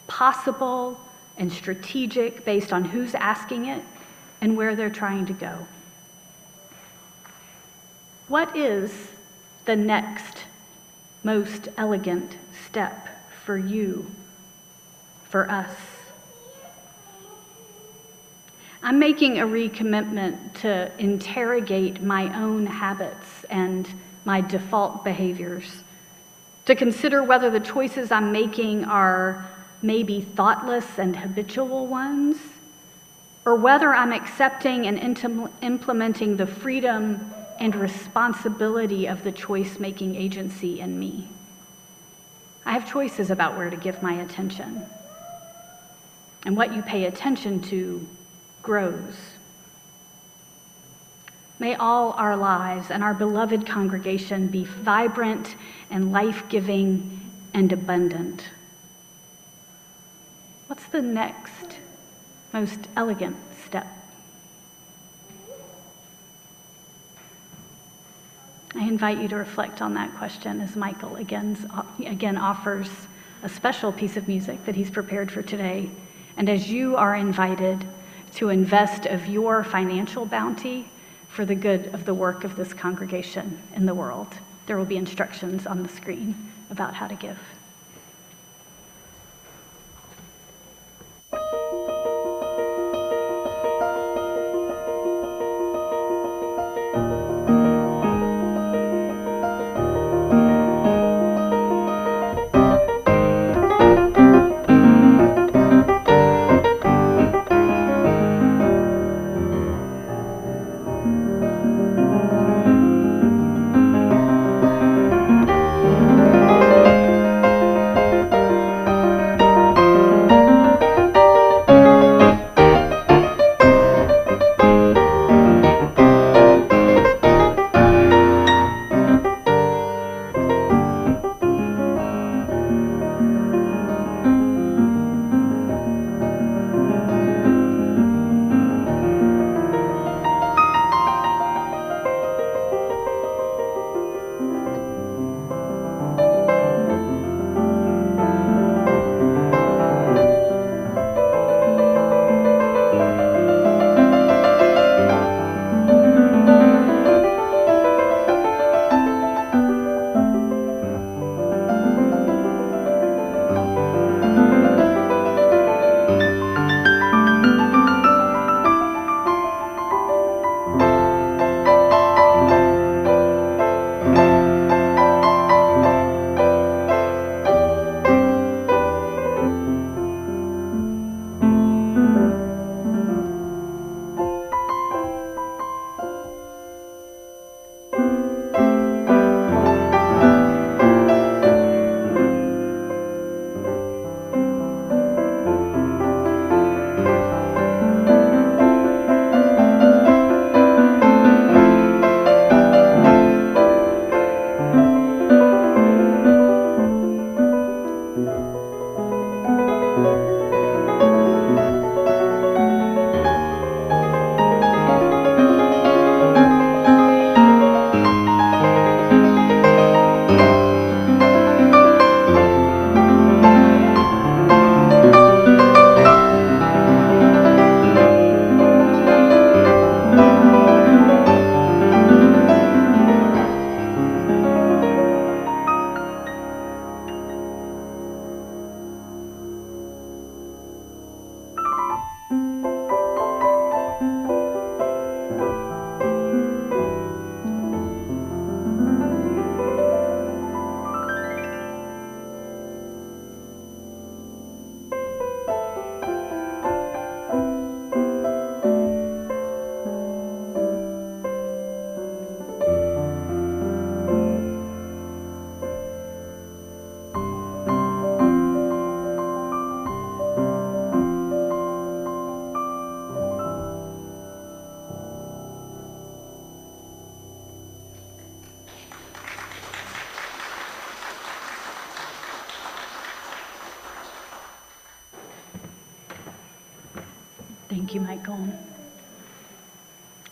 possible 0.06 0.98
and 1.36 1.52
strategic 1.52 2.44
based 2.44 2.72
on 2.72 2.84
who's 2.84 3.14
asking 3.14 3.66
it 3.66 3.84
and 4.40 4.56
where 4.56 4.74
they're 4.74 4.90
trying 4.90 5.26
to 5.26 5.32
go. 5.32 5.66
What 8.28 8.56
is 8.56 8.92
the 9.64 9.76
next 9.76 10.44
most 11.22 11.68
elegant 11.76 12.36
step 12.66 13.08
for 13.44 13.58
you, 13.58 14.10
for 15.28 15.50
us? 15.50 15.74
I'm 18.82 18.98
making 18.98 19.40
a 19.40 19.44
recommitment 19.44 20.54
to 20.60 20.90
interrogate 20.98 22.02
my 22.02 22.34
own 22.40 22.64
habits 22.66 23.44
and 23.50 23.86
my 24.24 24.40
default 24.40 25.04
behaviors, 25.04 25.84
to 26.64 26.74
consider 26.74 27.22
whether 27.22 27.50
the 27.50 27.60
choices 27.60 28.10
I'm 28.10 28.32
making 28.32 28.84
are 28.84 29.50
maybe 29.82 30.20
thoughtless 30.20 30.98
and 30.98 31.16
habitual 31.16 31.86
ones, 31.86 32.36
or 33.44 33.54
whether 33.54 33.94
I'm 33.94 34.12
accepting 34.12 34.86
and 34.86 34.98
implementing 35.62 36.36
the 36.36 36.46
freedom 36.46 37.32
and 37.58 37.74
responsibility 37.74 39.06
of 39.06 39.22
the 39.22 39.32
choice 39.32 39.78
making 39.78 40.16
agency 40.16 40.80
in 40.80 40.98
me. 40.98 41.28
I 42.64 42.72
have 42.72 42.90
choices 42.90 43.30
about 43.30 43.56
where 43.56 43.70
to 43.70 43.76
give 43.76 44.02
my 44.02 44.14
attention. 44.14 44.84
And 46.44 46.56
what 46.56 46.74
you 46.74 46.82
pay 46.82 47.04
attention 47.04 47.60
to 47.62 48.06
grows. 48.62 49.14
May 51.58 51.74
all 51.74 52.12
our 52.12 52.36
lives 52.36 52.90
and 52.90 53.02
our 53.02 53.12
beloved 53.12 53.66
congregation 53.66 54.46
be 54.46 54.64
vibrant 54.64 55.56
and 55.90 56.12
life 56.12 56.44
giving 56.48 57.20
and 57.52 57.70
abundant. 57.72 58.44
What's 60.66 60.86
the 60.86 61.02
next 61.02 61.59
most 62.52 62.80
elegant 62.96 63.36
step? 63.64 63.86
I 68.74 68.86
invite 68.86 69.18
you 69.20 69.28
to 69.28 69.36
reflect 69.36 69.82
on 69.82 69.94
that 69.94 70.16
question 70.16 70.60
as 70.60 70.76
Michael 70.76 71.16
again, 71.16 71.56
again 72.06 72.36
offers 72.36 72.88
a 73.42 73.48
special 73.48 73.92
piece 73.92 74.16
of 74.16 74.28
music 74.28 74.64
that 74.64 74.76
he's 74.76 74.90
prepared 74.90 75.30
for 75.30 75.42
today. 75.42 75.90
And 76.36 76.48
as 76.48 76.70
you 76.70 76.96
are 76.96 77.16
invited, 77.16 77.86
to 78.36 78.48
invest 78.48 79.06
of 79.06 79.26
your 79.26 79.64
financial 79.64 80.24
bounty 80.24 80.88
for 81.28 81.44
the 81.44 81.54
good 81.54 81.92
of 81.94 82.04
the 82.04 82.14
work 82.14 82.44
of 82.44 82.56
this 82.56 82.72
congregation 82.72 83.60
in 83.74 83.86
the 83.86 83.94
world. 83.94 84.28
There 84.66 84.76
will 84.76 84.84
be 84.84 84.96
instructions 84.96 85.66
on 85.66 85.82
the 85.82 85.88
screen 85.88 86.52
about 86.70 86.94
how 86.94 87.08
to 87.08 87.14
give. 87.14 87.38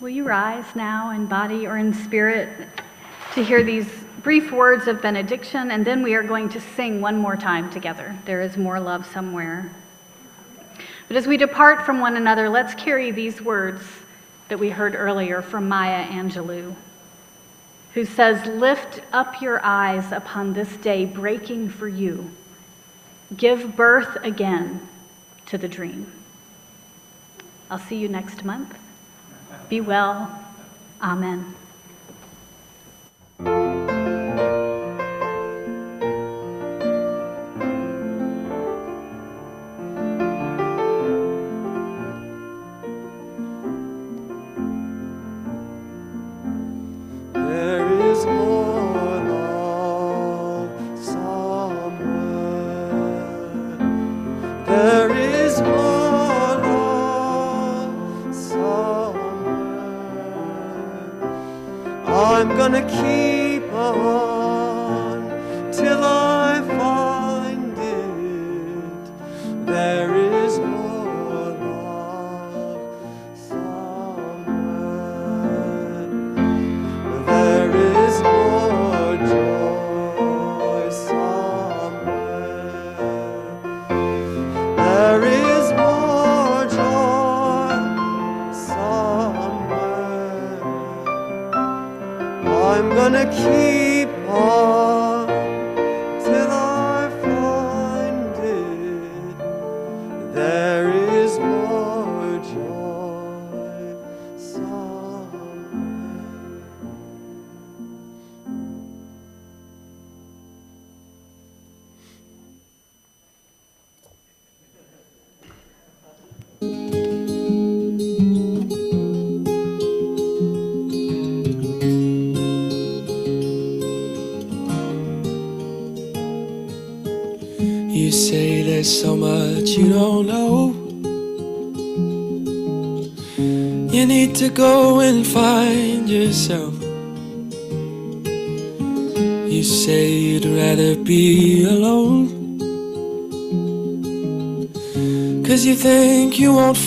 Will 0.09 0.14
you 0.14 0.24
rise 0.24 0.64
now 0.74 1.11
in 1.11 1.26
body 1.26 1.66
or 1.66 1.76
in 1.76 1.92
spirit 1.92 2.48
to 3.34 3.44
hear 3.44 3.62
these 3.62 3.86
brief 4.22 4.50
words 4.50 4.88
of 4.88 5.02
benediction, 5.02 5.70
and 5.70 5.86
then 5.86 6.02
we 6.02 6.14
are 6.14 6.22
going 6.22 6.48
to 6.48 6.62
sing 6.62 7.02
one 7.02 7.18
more 7.18 7.36
time 7.36 7.68
together. 7.68 8.16
There 8.24 8.40
is 8.40 8.56
more 8.56 8.80
love 8.80 9.04
somewhere. 9.04 9.70
But 11.09 11.18
as 11.18 11.26
we 11.26 11.36
depart 11.36 11.85
from 11.85 12.01
one 12.01 12.16
another, 12.16 12.48
let's 12.48 12.72
carry 12.72 13.10
these 13.10 13.43
words 13.43 13.82
that 14.48 14.59
we 14.59 14.70
heard 14.70 14.94
earlier 14.94 15.43
from 15.43 15.68
Maya 15.68 16.06
Angelou, 16.06 16.74
who 17.93 18.06
says, 18.06 18.47
Lift 18.47 19.02
up 19.12 19.43
your 19.43 19.62
eyes 19.62 20.10
upon 20.10 20.55
this 20.55 20.74
day 20.78 21.05
breaking 21.05 21.68
for 21.68 21.86
you. 21.86 22.30
Give 23.36 23.76
birth 23.76 24.16
again 24.22 24.89
to 25.44 25.59
the 25.59 25.68
dream. 25.68 26.10
I'll 27.70 27.76
see 27.76 27.97
you 27.97 28.09
next 28.09 28.43
month. 28.43 28.74
Be 29.69 29.81
well. 29.81 30.31
Amen. 31.01 31.57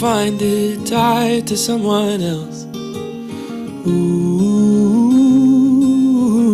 Find 0.02 0.42
it 0.42 0.84
tied 0.88 1.46
to 1.46 1.56
someone 1.56 2.22
else. 2.24 2.66
Who 3.86 4.00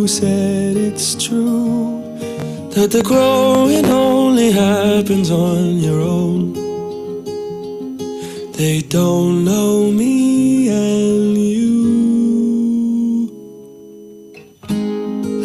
said 0.06 0.76
it's 0.76 1.14
true? 1.14 2.02
That 2.74 2.90
the 2.90 3.02
growing 3.02 3.86
only 3.86 4.50
happens 4.50 5.30
on 5.30 5.78
your 5.78 5.98
own. 6.02 6.52
They 8.52 8.82
don't 8.82 9.46
know 9.46 9.90
me 9.92 10.68
and 10.68 11.38
you. 11.38 11.70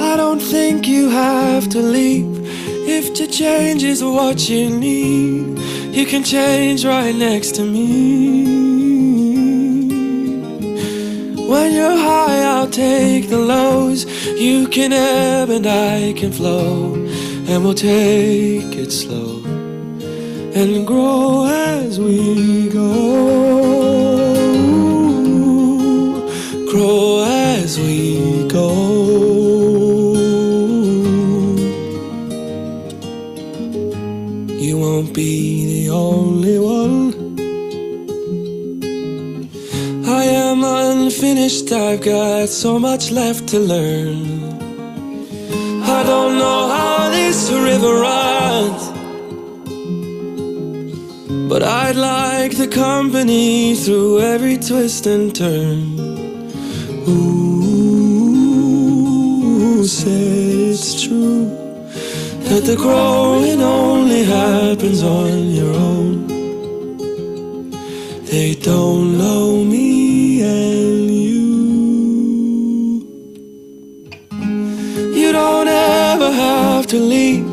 I 0.02 0.18
don't 0.18 0.42
think 0.42 0.90
you 0.90 1.10
have 1.10 1.70
to 1.70 1.80
leave 1.80 2.38
if 2.98 3.14
to 3.14 3.28
change 3.28 3.86
is 3.86 4.04
what 4.04 4.50
you 4.50 4.70
need. 4.70 4.93
You 5.94 6.08
can 6.08 6.24
change 6.24 6.84
right 6.86 7.14
next 7.14 7.54
to 7.58 7.64
me. 7.64 8.44
When 11.48 11.72
you're 11.72 11.96
high, 11.96 12.42
I'll 12.54 12.70
take 12.70 13.30
the 13.30 13.38
lows. 13.38 14.06
You 14.26 14.68
can 14.70 14.92
ebb 14.92 15.52
and 15.52 15.68
I 15.68 16.14
can 16.14 16.32
flow, 16.32 16.96
and 17.48 17.64
we'll 17.64 17.76
take 17.76 18.76
it 18.76 18.92
slow 18.92 19.44
and 20.56 20.88
grow 20.88 21.46
as 21.46 22.00
we 22.00 22.70
go. 22.70 22.90
Grow 26.72 27.24
as 27.24 27.78
we 27.78 28.48
go. 28.48 29.04
You 34.60 34.78
won't 34.80 35.14
be 35.14 35.73
only 35.94 36.58
one. 36.58 37.14
I 40.06 40.24
am 40.26 40.64
unfinished, 40.64 41.72
I've 41.72 42.02
got 42.02 42.50
so 42.50 42.80
much 42.80 43.12
left 43.12 43.48
to 43.50 43.60
learn. 43.60 44.44
I 45.84 46.04
don't 46.04 46.38
know 46.38 46.68
how 46.76 47.10
this 47.12 47.52
river 47.52 47.94
runs, 48.10 48.84
but 51.50 51.62
I'd 51.64 51.96
like 51.96 52.58
the 52.58 52.68
company 52.68 53.76
through 53.76 54.22
every 54.22 54.58
twist 54.58 55.06
and 55.06 55.36
turn. 55.36 55.98
Who 57.06 58.34
said 59.86 60.72
it's 60.72 61.04
true 61.04 61.63
that 62.54 62.66
the 62.66 62.76
growing 62.76 63.62
only 63.64 64.24
happens 64.24 65.02
on 65.02 65.50
your 65.50 65.74
own? 65.74 66.28
They 68.26 68.54
don't 68.54 69.18
know 69.18 69.64
me 69.64 70.44
and 70.44 71.10
you. 71.10 71.46
You 75.20 75.32
don't 75.32 75.68
ever 75.68 76.32
have 76.32 76.86
to 76.88 77.00
leave 77.00 77.50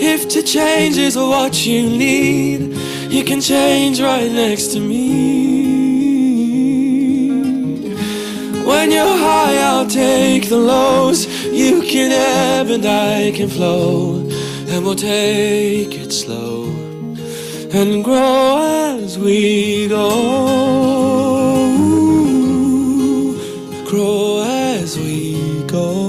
if 0.00 0.28
to 0.28 0.40
change 0.42 0.98
is 0.98 1.16
what 1.16 1.66
you 1.66 1.82
need. 1.90 2.76
You 3.10 3.24
can 3.24 3.40
change 3.40 4.00
right 4.00 4.30
next 4.30 4.68
to 4.74 4.78
me. 4.78 5.64
When 8.64 8.92
you're 8.92 9.18
high, 9.28 9.56
I'll 9.56 9.86
take 9.86 10.48
the 10.48 10.58
lows. 10.58 11.26
You 11.52 11.82
can 11.82 12.12
ebb 12.12 12.68
and 12.68 12.86
I 12.86 13.32
can 13.32 13.48
flow, 13.48 14.23
and 14.74 14.84
we'll 14.84 14.96
take 14.96 15.94
it 15.94 16.12
slow 16.12 16.64
and 17.70 18.02
grow 18.02 18.96
as 18.98 19.16
we 19.16 19.86
go. 19.86 20.10
Grow 23.86 24.42
as 24.42 24.98
we 24.98 25.62
go. 25.68 26.03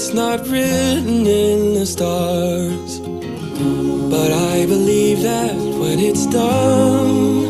It's 0.00 0.14
not 0.14 0.46
written 0.46 1.26
in 1.26 1.74
the 1.74 1.84
stars. 1.84 3.00
But 3.00 4.30
I 4.30 4.64
believe 4.64 5.22
that 5.22 5.56
when 5.56 5.98
it's 5.98 6.24
done, 6.26 7.48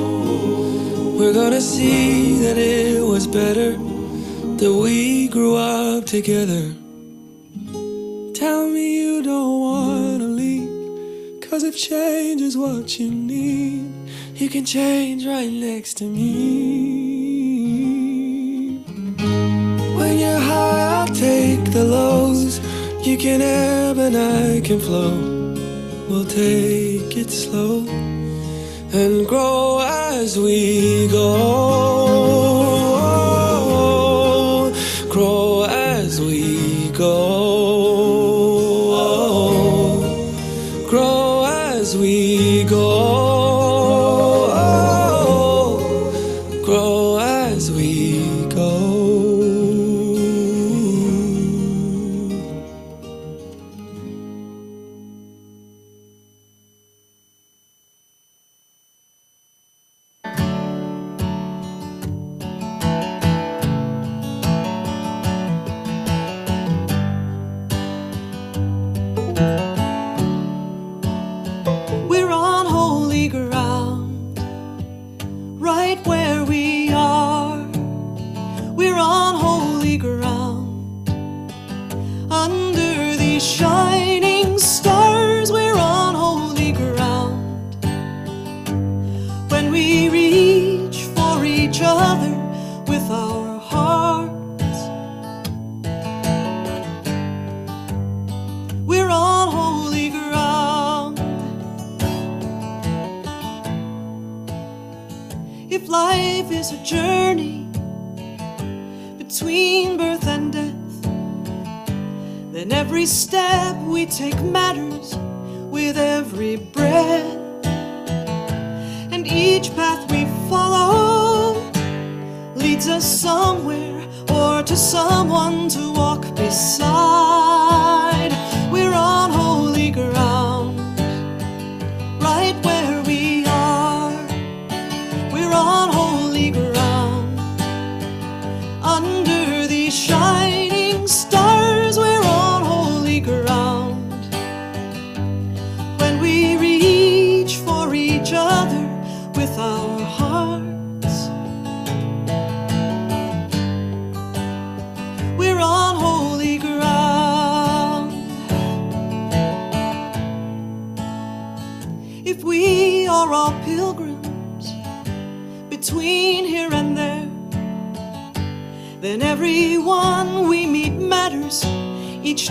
we're 1.18 1.34
gonna 1.34 1.60
see 1.60 2.38
that 2.38 2.56
it 2.56 3.04
was 3.04 3.26
better 3.26 3.72
that 4.60 4.72
we 4.72 5.28
grew 5.28 5.56
up 5.56 6.06
together. 6.06 6.72
Tell 8.32 8.66
me 8.66 8.96
you 8.98 9.22
don't 9.22 9.60
wanna 9.60 10.28
leave, 10.42 11.42
cause 11.42 11.62
if 11.64 11.76
change 11.76 12.40
is 12.40 12.56
what 12.56 12.98
you 12.98 13.10
need, 13.10 13.92
you 14.36 14.48
can 14.48 14.64
change 14.64 15.26
right 15.26 15.52
next 15.52 15.98
to 15.98 16.04
me. 16.04 16.28
When 19.98 20.18
you're 20.18 20.40
high, 20.50 20.80
I'll 20.96 21.14
take 21.14 21.72
the 21.72 21.84
lows. 21.84 22.27
You 23.08 23.16
can 23.16 23.40
ebb 23.40 23.96
and 23.96 24.14
I 24.14 24.60
can 24.60 24.78
flow. 24.78 25.16
We'll 26.10 26.26
take 26.26 27.16
it 27.16 27.30
slow 27.30 27.86
and 28.92 29.26
grow 29.26 29.80
as 29.80 30.38
we 30.38 31.08
go. 31.08 32.77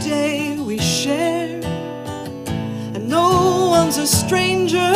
Day 0.07 0.57
we 0.57 0.79
share. 0.79 1.59
And 2.95 3.09
no 3.09 3.67
one's 3.69 3.97
a 3.97 4.07
stranger, 4.07 4.93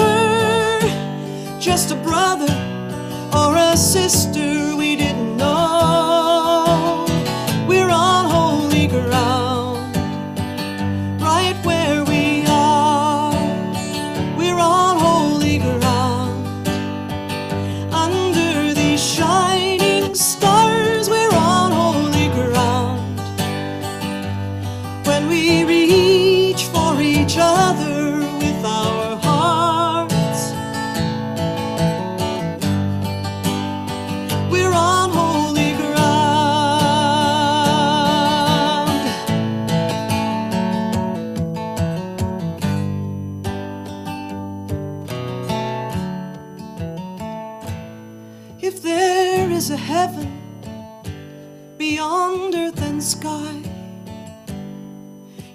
just 1.59 1.91
a 1.91 1.95
brother 1.95 2.53
or 3.33 3.55
a 3.55 3.75
sister 3.75 4.75
we 4.75 4.95
didn't 4.95 5.10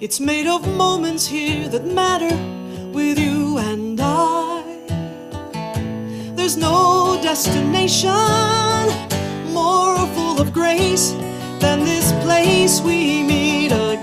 it's 0.06 0.20
made 0.20 0.46
of 0.46 0.64
moments 0.76 1.26
here 1.26 1.68
that 1.68 1.84
matter 1.84 2.32
with 2.92 3.18
you 3.18 3.58
and 3.58 4.00
I. 4.00 4.62
There's 6.36 6.56
no 6.56 7.18
destination 7.20 8.12
more 9.52 9.96
full 10.14 10.40
of 10.40 10.52
grace 10.52 11.10
than 11.58 11.80
this 11.80 12.12
place 12.24 12.80
we 12.80 13.24
meet 13.24 13.72
again. 13.72 13.95